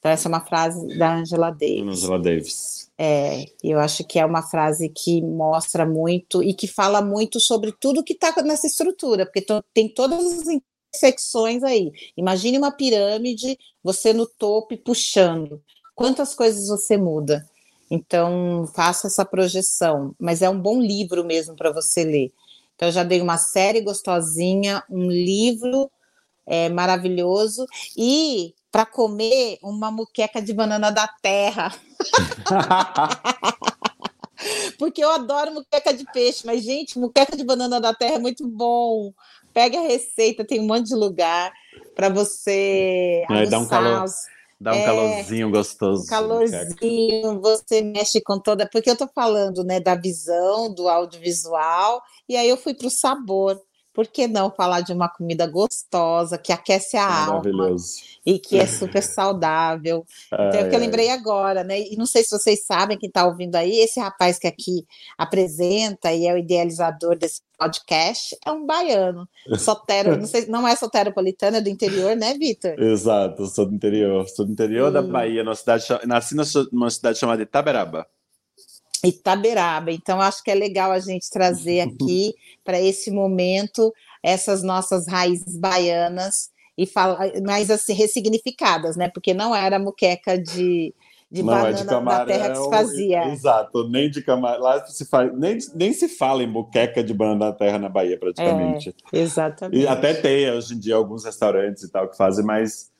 Então, 0.02 0.12
essa 0.12 0.28
é 0.28 0.30
uma 0.30 0.43
frase 0.43 0.97
da 0.97 1.18
Angela 1.18 1.52
Davis. 1.52 1.88
Angela 1.88 2.20
Davis. 2.20 2.91
É, 2.97 3.45
eu 3.64 3.80
acho 3.80 4.04
que 4.04 4.18
é 4.18 4.26
uma 4.26 4.41
frase 4.41 4.89
que 4.89 5.22
mostra 5.22 5.86
muito 5.86 6.41
e 6.41 6.56
que 6.56 6.68
fala 6.68 7.04
muito 7.04 7.39
sobre 7.39 7.72
tudo 7.72 8.04
que 8.04 8.14
está 8.14 8.34
nessa 8.41 8.66
estrutura, 8.66 9.28
porque 9.28 9.45
tem 9.72 9.88
todas 9.88 10.26
as 10.26 10.47
intersecções 10.47 11.62
aí. 11.62 11.91
Imagine 12.18 12.58
uma 12.58 12.72
pirâmide, 12.72 13.60
você 13.84 14.12
no 14.12 14.26
topo 14.26 14.74
e 14.74 14.78
puxando. 14.78 15.62
Quantas 15.93 16.34
coisas 16.34 16.68
você 16.68 16.97
muda? 16.97 17.47
Então, 17.91 18.68
faça 18.74 19.06
essa 19.06 19.24
projeção. 19.24 20.16
Mas 20.20 20.41
é 20.41 20.49
um 20.49 20.60
bom 20.60 20.82
livro 20.82 21.24
mesmo 21.24 21.56
para 21.56 21.72
você 21.72 22.04
ler. 22.04 22.32
Então, 22.76 22.88
eu 22.88 22.91
já 22.91 23.04
dei 23.04 23.22
uma 23.22 23.38
série 23.38 23.82
gostosinha, 23.82 24.84
um 24.89 25.12
livro 25.12 25.91
é, 26.47 26.70
maravilhoso 26.70 27.68
e 27.95 28.56
para 28.72 28.86
comer 28.86 29.59
uma 29.61 29.91
muqueca 29.91 30.41
de 30.41 30.53
banana 30.53 30.91
da 30.91 31.07
terra. 31.22 31.76
Porque 34.80 35.03
eu 35.03 35.11
adoro 35.11 35.53
muqueca 35.53 35.93
de 35.93 36.05
peixe, 36.11 36.45
mas, 36.45 36.63
gente, 36.63 36.97
muqueca 36.97 37.36
de 37.36 37.43
banana 37.43 37.80
da 37.80 37.93
terra 37.93 38.15
é 38.15 38.19
muito 38.19 38.47
bom. 38.47 39.13
Pega 39.53 39.78
a 39.78 39.84
receita, 39.84 40.45
tem 40.45 40.59
um 40.59 40.65
monte 40.65 40.88
de 40.88 40.95
lugar 40.95 41.51
para 41.93 42.09
você. 42.09 43.24
É, 43.30 43.45
dá 43.45 43.59
um 43.59 43.67
calor. 43.67 44.05
Dá 44.59 44.72
um 44.72 44.76
é, 44.76 44.86
calorzinho 44.86 45.51
gostoso. 45.51 46.03
Um 46.03 46.07
calorzinho, 46.07 47.41
você 47.41 47.82
mexe 47.82 48.22
com 48.22 48.39
toda. 48.39 48.67
Porque 48.67 48.89
eu 48.89 48.95
tô 48.95 49.07
falando 49.07 49.63
né, 49.63 49.80
da 49.80 49.95
visão, 49.95 50.74
do 50.74 50.88
audiovisual, 50.88 52.01
e 52.30 52.38
aí 52.38 52.47
eu 52.47 52.57
fui 52.57 52.74
para 52.74 52.88
o 52.88 52.91
sabor 52.91 53.61
por 53.94 54.08
que 54.08 54.28
não 54.28 54.50
falar 54.50 54.82
de 54.82 54.94
uma 54.94 55.10
comida 55.10 55.46
gostosa, 55.48 56.38
que 56.38 56.52
aquece 56.52 56.98
a 56.98 57.26
alma 57.26 57.76
e 58.26 58.39
que 58.39 58.58
é 58.58 58.66
super 58.66 59.04
saudável? 59.04 60.06
Então, 60.28 60.60
é 60.60 60.64
o 60.64 60.70
que 60.70 60.76
eu 60.76 60.80
lembrei 60.80 61.10
agora, 61.10 61.64
né? 61.64 61.80
E 61.80 61.96
não 61.98 62.06
sei 62.06 62.24
se 62.24 62.32
vocês 62.32 62.64
sabem, 62.66 62.98
quem 62.98 63.08
está 63.08 63.26
ouvindo 63.26 63.56
aí, 63.56 63.80
esse 63.80 64.00
rapaz 64.00 64.39
que 64.39 64.48
aqui 64.48 64.86
apresenta 65.18 66.12
e 66.14 66.26
é 66.26 66.34
o 66.34 66.38
idealizador 66.38 67.18
desse 67.18 67.42
podcast 67.58 68.36
é 68.46 68.52
um 68.52 68.66
baiano. 68.66 69.28
Sotero, 69.58 70.16
não, 70.18 70.26
sei, 70.26 70.46
não 70.48 70.68
é 70.68 70.76
soteropolitano, 70.76 71.58
é 71.58 71.62
do 71.62 71.70
interior, 71.70 72.16
né, 72.16 72.34
Vitor? 72.34 72.80
Exato, 72.80 73.46
sou 73.48 73.66
do 73.66 73.76
interior. 73.76 74.28
Sou 74.30 74.46
do 74.46 74.52
interior 74.52 74.92
da 74.92 75.02
Bahia, 75.02 75.44
numa 75.44 75.56
cidade, 75.56 75.86
nasci 76.08 76.36
numa 76.72 76.89
cidade 76.89 77.20
chamada 77.20 77.44
Itaberaba. 77.44 78.08
Itaberaba. 79.04 79.91
Então, 79.91 80.22
acho 80.22 80.43
que 80.43 80.52
é 80.52 80.56
legal 80.56 80.91
a 80.91 80.99
gente 80.99 81.30
trazer 81.30 81.82
aqui 81.82 82.34
para 82.64 82.80
esse 82.80 83.12
momento 83.12 83.93
essas 84.24 84.62
nossas 84.62 85.08
raízes 85.08 85.58
baianas 85.58 86.52
e 86.78 86.86
falar, 86.86 87.32
mais 87.43 87.70
assim, 87.70 87.93
ressignificadas, 87.93 88.95
né? 88.95 89.10
Porque 89.10 89.34
não 89.34 89.56
era 89.56 89.80
muqueca 89.80 90.38
de, 90.38 90.93
de 91.30 91.43
não 91.43 91.54
banana 91.54 91.70
é 91.70 91.74
de 91.74 91.86
camarão, 91.86 92.26
da 92.26 92.34
terra 92.34 92.49
que 92.49 92.58
se 92.58 92.70
fazia. 92.70 93.28
Exato, 93.30 93.89
nem 93.89 94.10
de 94.10 94.22
camarão. 94.22 94.62
Lá 94.62 94.86
se 94.86 95.06
faz, 95.06 95.32
nem, 95.38 95.58
nem 95.76 95.93
se 95.93 96.08
fala 96.08 96.43
em 96.43 96.52
buqueca 96.52 97.04
de 97.04 97.14
banana 97.14 97.52
da 97.52 97.54
terra 97.54 97.80
na 97.80 97.89
Bahia, 97.89 98.18
praticamente. 98.18 98.95
É, 99.12 99.20
exatamente. 99.20 99.82
E 99.82 99.88
até 99.88 100.14
tem 100.14 100.49
hoje 100.52 100.76
em 100.76 100.80
dia 100.80 100.95
alguns 100.95 101.26
restaurantes 101.26 101.84
e 101.84 101.91
tal 101.91 102.10
que 102.10 102.18
fazem, 102.18 102.45
mas 102.45 102.91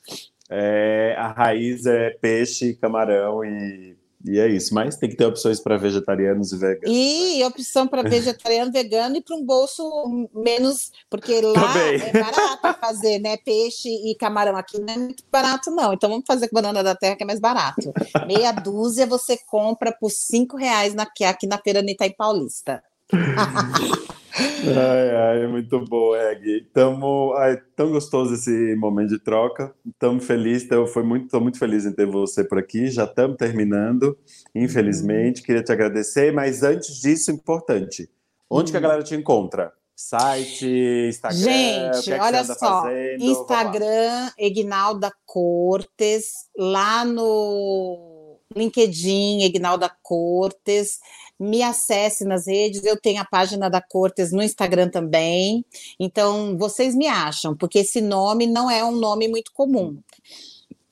é, 0.50 1.16
a 1.18 1.32
raiz 1.32 1.86
é 1.86 2.10
peixe, 2.10 2.74
camarão 2.74 3.44
e 3.46 3.96
e 4.26 4.40
é 4.40 4.48
isso, 4.48 4.74
mas 4.74 4.98
tem 4.98 5.10
que 5.10 5.16
ter 5.16 5.26
opções 5.26 5.60
para 5.60 5.78
vegetarianos 5.78 6.52
e 6.52 6.58
veganos. 6.58 6.96
E 6.96 7.40
né? 7.40 7.46
opção 7.46 7.88
para 7.88 8.04
vegetariano, 8.04 8.72
vegano 8.72 9.18
e 9.18 9.22
para 9.22 9.36
um 9.36 9.44
bolso 9.44 10.30
menos, 10.34 10.92
porque 11.10 11.42
lá 11.42 11.74
Também. 11.74 12.02
é 12.02 12.12
barato 12.14 12.80
fazer, 12.80 13.20
né? 13.20 13.38
Peixe 13.38 13.90
e 13.90 14.16
camarão 14.16 14.56
aqui 14.56 14.80
não 14.80 14.94
é 14.94 14.98
muito 14.98 15.24
barato, 15.32 15.72
não. 15.72 15.94
Então 15.94 16.10
vamos 16.10 16.26
fazer 16.28 16.48
com 16.48 16.56
banana 16.56 16.84
da 16.84 16.96
terra, 16.96 17.16
que 17.16 17.24
é 17.24 17.26
mais 17.26 17.40
barato. 17.40 17.92
Meia 18.28 18.52
dúzia 18.52 19.06
você 19.06 19.38
compra 19.48 19.92
por 19.92 20.12
cinco 20.12 20.58
reais 20.58 20.94
na, 20.94 21.08
aqui 21.28 21.48
na 21.48 21.58
feira 21.58 21.80
Itaim 21.80 22.14
Paulista. 22.16 22.84
ai, 24.34 25.42
ai, 25.42 25.48
muito 25.48 25.80
bom, 25.86 26.16
Egg. 26.16 26.68
Tamo, 26.74 27.34
ai, 27.34 27.58
tão 27.76 27.92
gostoso 27.92 28.34
esse 28.34 28.76
momento 28.76 29.10
de 29.10 29.20
troca. 29.20 29.74
Estamos 29.86 30.26
felizes, 30.26 30.64
então, 30.64 30.86
foi 30.88 31.04
muito, 31.04 31.28
tô 31.28 31.40
muito 31.40 31.60
feliz 31.60 31.86
em 31.86 31.92
ter 31.92 32.06
você 32.06 32.44
por 32.44 32.58
aqui. 32.58 32.90
Já 32.90 33.04
estamos 33.04 33.38
terminando, 33.38 34.18
infelizmente. 34.56 35.42
Uhum. 35.42 35.46
Queria 35.46 35.64
te 35.64 35.72
agradecer, 35.72 36.32
mas 36.32 36.64
antes 36.64 37.02
disso, 37.02 37.32
importante. 37.32 38.10
Onde 38.50 38.66
uhum. 38.66 38.72
que 38.72 38.78
a 38.78 38.80
uhum. 38.80 38.84
galera 38.84 39.04
te 39.04 39.16
encontra? 39.16 39.74
Site, 39.96 40.66
Instagram. 41.10 41.40
Gente, 41.40 42.12
é 42.12 42.22
olha 42.22 42.44
só. 42.44 42.82
Fazendo? 42.84 43.24
Instagram, 43.24 44.32
Egnalda 44.38 45.12
Cortes, 45.26 46.50
lá 46.58 47.06
no 47.06 48.21
LinkedIn, 48.56 49.44
Egnalda 49.44 49.90
Cortes 50.02 51.00
me 51.42 51.64
acesse 51.64 52.24
nas 52.24 52.46
redes, 52.46 52.84
eu 52.84 52.96
tenho 52.96 53.20
a 53.20 53.26
página 53.26 53.68
da 53.68 53.82
Cortes 53.82 54.32
no 54.32 54.44
Instagram 54.44 54.90
também. 54.90 55.66
Então, 56.00 56.56
vocês 56.56 56.94
me 56.94 57.08
acham, 57.08 57.58
porque 57.58 57.80
esse 57.80 58.00
nome 58.00 58.46
não 58.46 58.70
é 58.70 58.86
um 58.86 58.92
nome 58.92 59.28
muito 59.28 59.52
comum. 59.52 59.98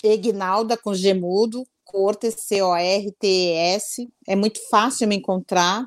Egnalda 0.03 0.76
com 0.76 0.91
Gemudo, 0.91 1.68
Cortes, 1.86 2.34
C-O-R-T-E-S. 2.39 4.10
É 4.28 4.36
muito 4.36 4.60
fácil 4.70 5.07
me 5.07 5.18
encontrar. 5.18 5.86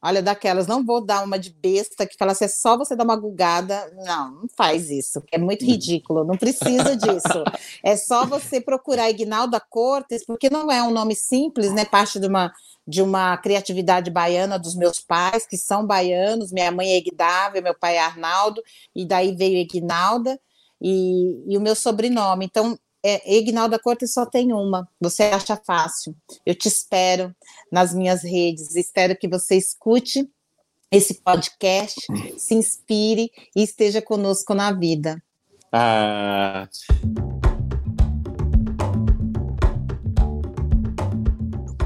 Olha, 0.00 0.22
daquelas, 0.22 0.68
não 0.68 0.84
vou 0.84 1.04
dar 1.04 1.24
uma 1.24 1.36
de 1.36 1.50
besta 1.50 2.06
que 2.06 2.16
fala 2.16 2.30
assim, 2.30 2.44
é 2.44 2.48
só 2.48 2.76
você 2.76 2.94
dar 2.94 3.02
uma 3.02 3.16
gugada. 3.16 3.92
Não, 3.96 4.30
não 4.30 4.48
faz 4.56 4.90
isso, 4.90 5.22
é 5.32 5.38
muito 5.38 5.64
hum. 5.64 5.68
ridículo, 5.68 6.24
não 6.24 6.36
precisa 6.36 6.96
disso. 6.96 7.44
é 7.82 7.96
só 7.96 8.24
você 8.24 8.60
procurar 8.60 9.10
Ignalda 9.10 9.60
Cortes, 9.60 10.24
porque 10.24 10.48
não 10.48 10.70
é 10.70 10.80
um 10.82 10.92
nome 10.92 11.16
simples, 11.16 11.72
né? 11.72 11.84
Parte 11.84 12.20
de 12.20 12.28
uma, 12.28 12.52
de 12.86 13.02
uma 13.02 13.36
criatividade 13.38 14.08
baiana 14.08 14.56
dos 14.56 14.76
meus 14.76 15.00
pais, 15.00 15.46
que 15.46 15.56
são 15.56 15.84
baianos. 15.84 16.52
Minha 16.52 16.70
mãe 16.70 16.90
é 16.92 16.96
Egdávia, 16.98 17.60
meu 17.60 17.74
pai 17.74 17.96
é 17.96 18.00
Arnaldo, 18.00 18.62
e 18.94 19.04
daí 19.04 19.34
veio 19.34 19.58
Ignalda, 19.58 20.38
e, 20.80 21.42
e 21.52 21.58
o 21.58 21.60
meu 21.60 21.74
sobrenome. 21.74 22.44
Então, 22.44 22.78
é, 23.04 23.36
Ignalda 23.36 23.78
Cortes 23.78 24.12
só 24.12 24.26
tem 24.26 24.52
uma, 24.52 24.88
você 25.00 25.24
acha 25.24 25.56
fácil. 25.56 26.16
Eu 26.44 26.54
te 26.54 26.68
espero 26.68 27.34
nas 27.70 27.94
minhas 27.94 28.22
redes, 28.22 28.74
espero 28.74 29.16
que 29.16 29.28
você 29.28 29.56
escute 29.56 30.28
esse 30.90 31.14
podcast, 31.22 32.00
se 32.36 32.54
inspire 32.54 33.30
e 33.54 33.62
esteja 33.62 34.00
conosco 34.00 34.54
na 34.54 34.72
vida. 34.72 35.22
Ah. 35.72 36.66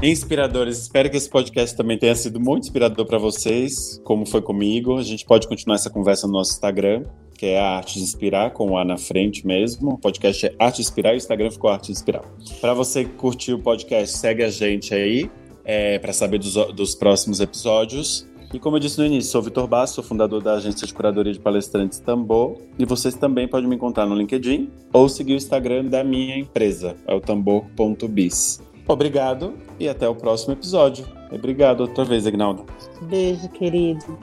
Inspiradores, 0.03 0.79
espero 0.79 1.09
que 1.09 1.15
esse 1.15 1.29
podcast 1.29 1.77
também 1.77 1.97
tenha 1.97 2.13
sido 2.13 2.39
muito 2.39 2.65
inspirador 2.65 3.05
para 3.05 3.17
vocês, 3.17 4.01
como 4.03 4.25
foi 4.25 4.41
comigo. 4.41 4.97
A 4.97 5.03
gente 5.03 5.25
pode 5.25 5.47
continuar 5.47 5.75
essa 5.75 5.89
conversa 5.89 6.27
no 6.27 6.33
nosso 6.33 6.51
Instagram 6.51 7.03
que 7.43 7.47
é 7.47 7.59
a 7.59 7.77
Arte 7.77 7.95
de 7.95 8.03
Inspirar, 8.03 8.51
com 8.51 8.71
o 8.71 8.77
A 8.77 8.85
na 8.85 8.97
frente 8.97 9.45
mesmo. 9.45 9.95
O 9.95 9.97
podcast 9.97 10.45
é 10.45 10.55
Arte 10.57 10.79
Inspirar 10.79 11.11
e 11.11 11.15
o 11.15 11.17
Instagram 11.17 11.51
ficou 11.51 11.69
Arte 11.69 11.91
Inspirar. 11.91 12.23
Para 12.61 12.73
você 12.73 13.03
curtir 13.03 13.51
o 13.51 13.59
podcast, 13.59 14.17
segue 14.17 14.43
a 14.43 14.49
gente 14.49 14.93
aí 14.93 15.29
é, 15.65 15.99
para 15.99 16.13
saber 16.13 16.37
dos, 16.37 16.53
dos 16.73 16.95
próximos 16.95 17.41
episódios. 17.41 18.25
E 18.53 18.59
como 18.59 18.77
eu 18.77 18.79
disse 18.79 18.97
no 18.97 19.05
início, 19.05 19.29
sou 19.29 19.41
Vitor 19.41 19.67
Basso, 19.67 19.95
sou 19.95 20.03
fundador 20.05 20.41
da 20.41 20.53
agência 20.53 20.87
de 20.87 20.93
curadoria 20.93 21.33
de 21.33 21.39
palestrantes 21.39 21.99
Tambor. 21.99 22.55
E 22.79 22.85
vocês 22.85 23.15
também 23.15 23.45
podem 23.45 23.67
me 23.67 23.75
encontrar 23.75 24.05
no 24.05 24.15
LinkedIn 24.15 24.69
ou 24.93 25.09
seguir 25.09 25.33
o 25.33 25.35
Instagram 25.35 25.85
da 25.85 26.01
minha 26.01 26.37
empresa, 26.37 26.95
é 27.05 27.13
o 27.13 27.19
tambor.bis. 27.19 28.61
Obrigado 28.87 29.53
e 29.79 29.87
até 29.87 30.07
o 30.07 30.15
próximo 30.15 30.53
episódio. 30.53 31.05
Obrigado 31.31 31.81
outra 31.81 32.03
vez, 32.03 32.27
Agnaldo. 32.27 32.65
Beijo, 33.01 33.49
querido. 33.49 34.17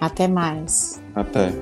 Até 0.00 0.28
mais. 0.28 1.00
Até. 1.14 1.52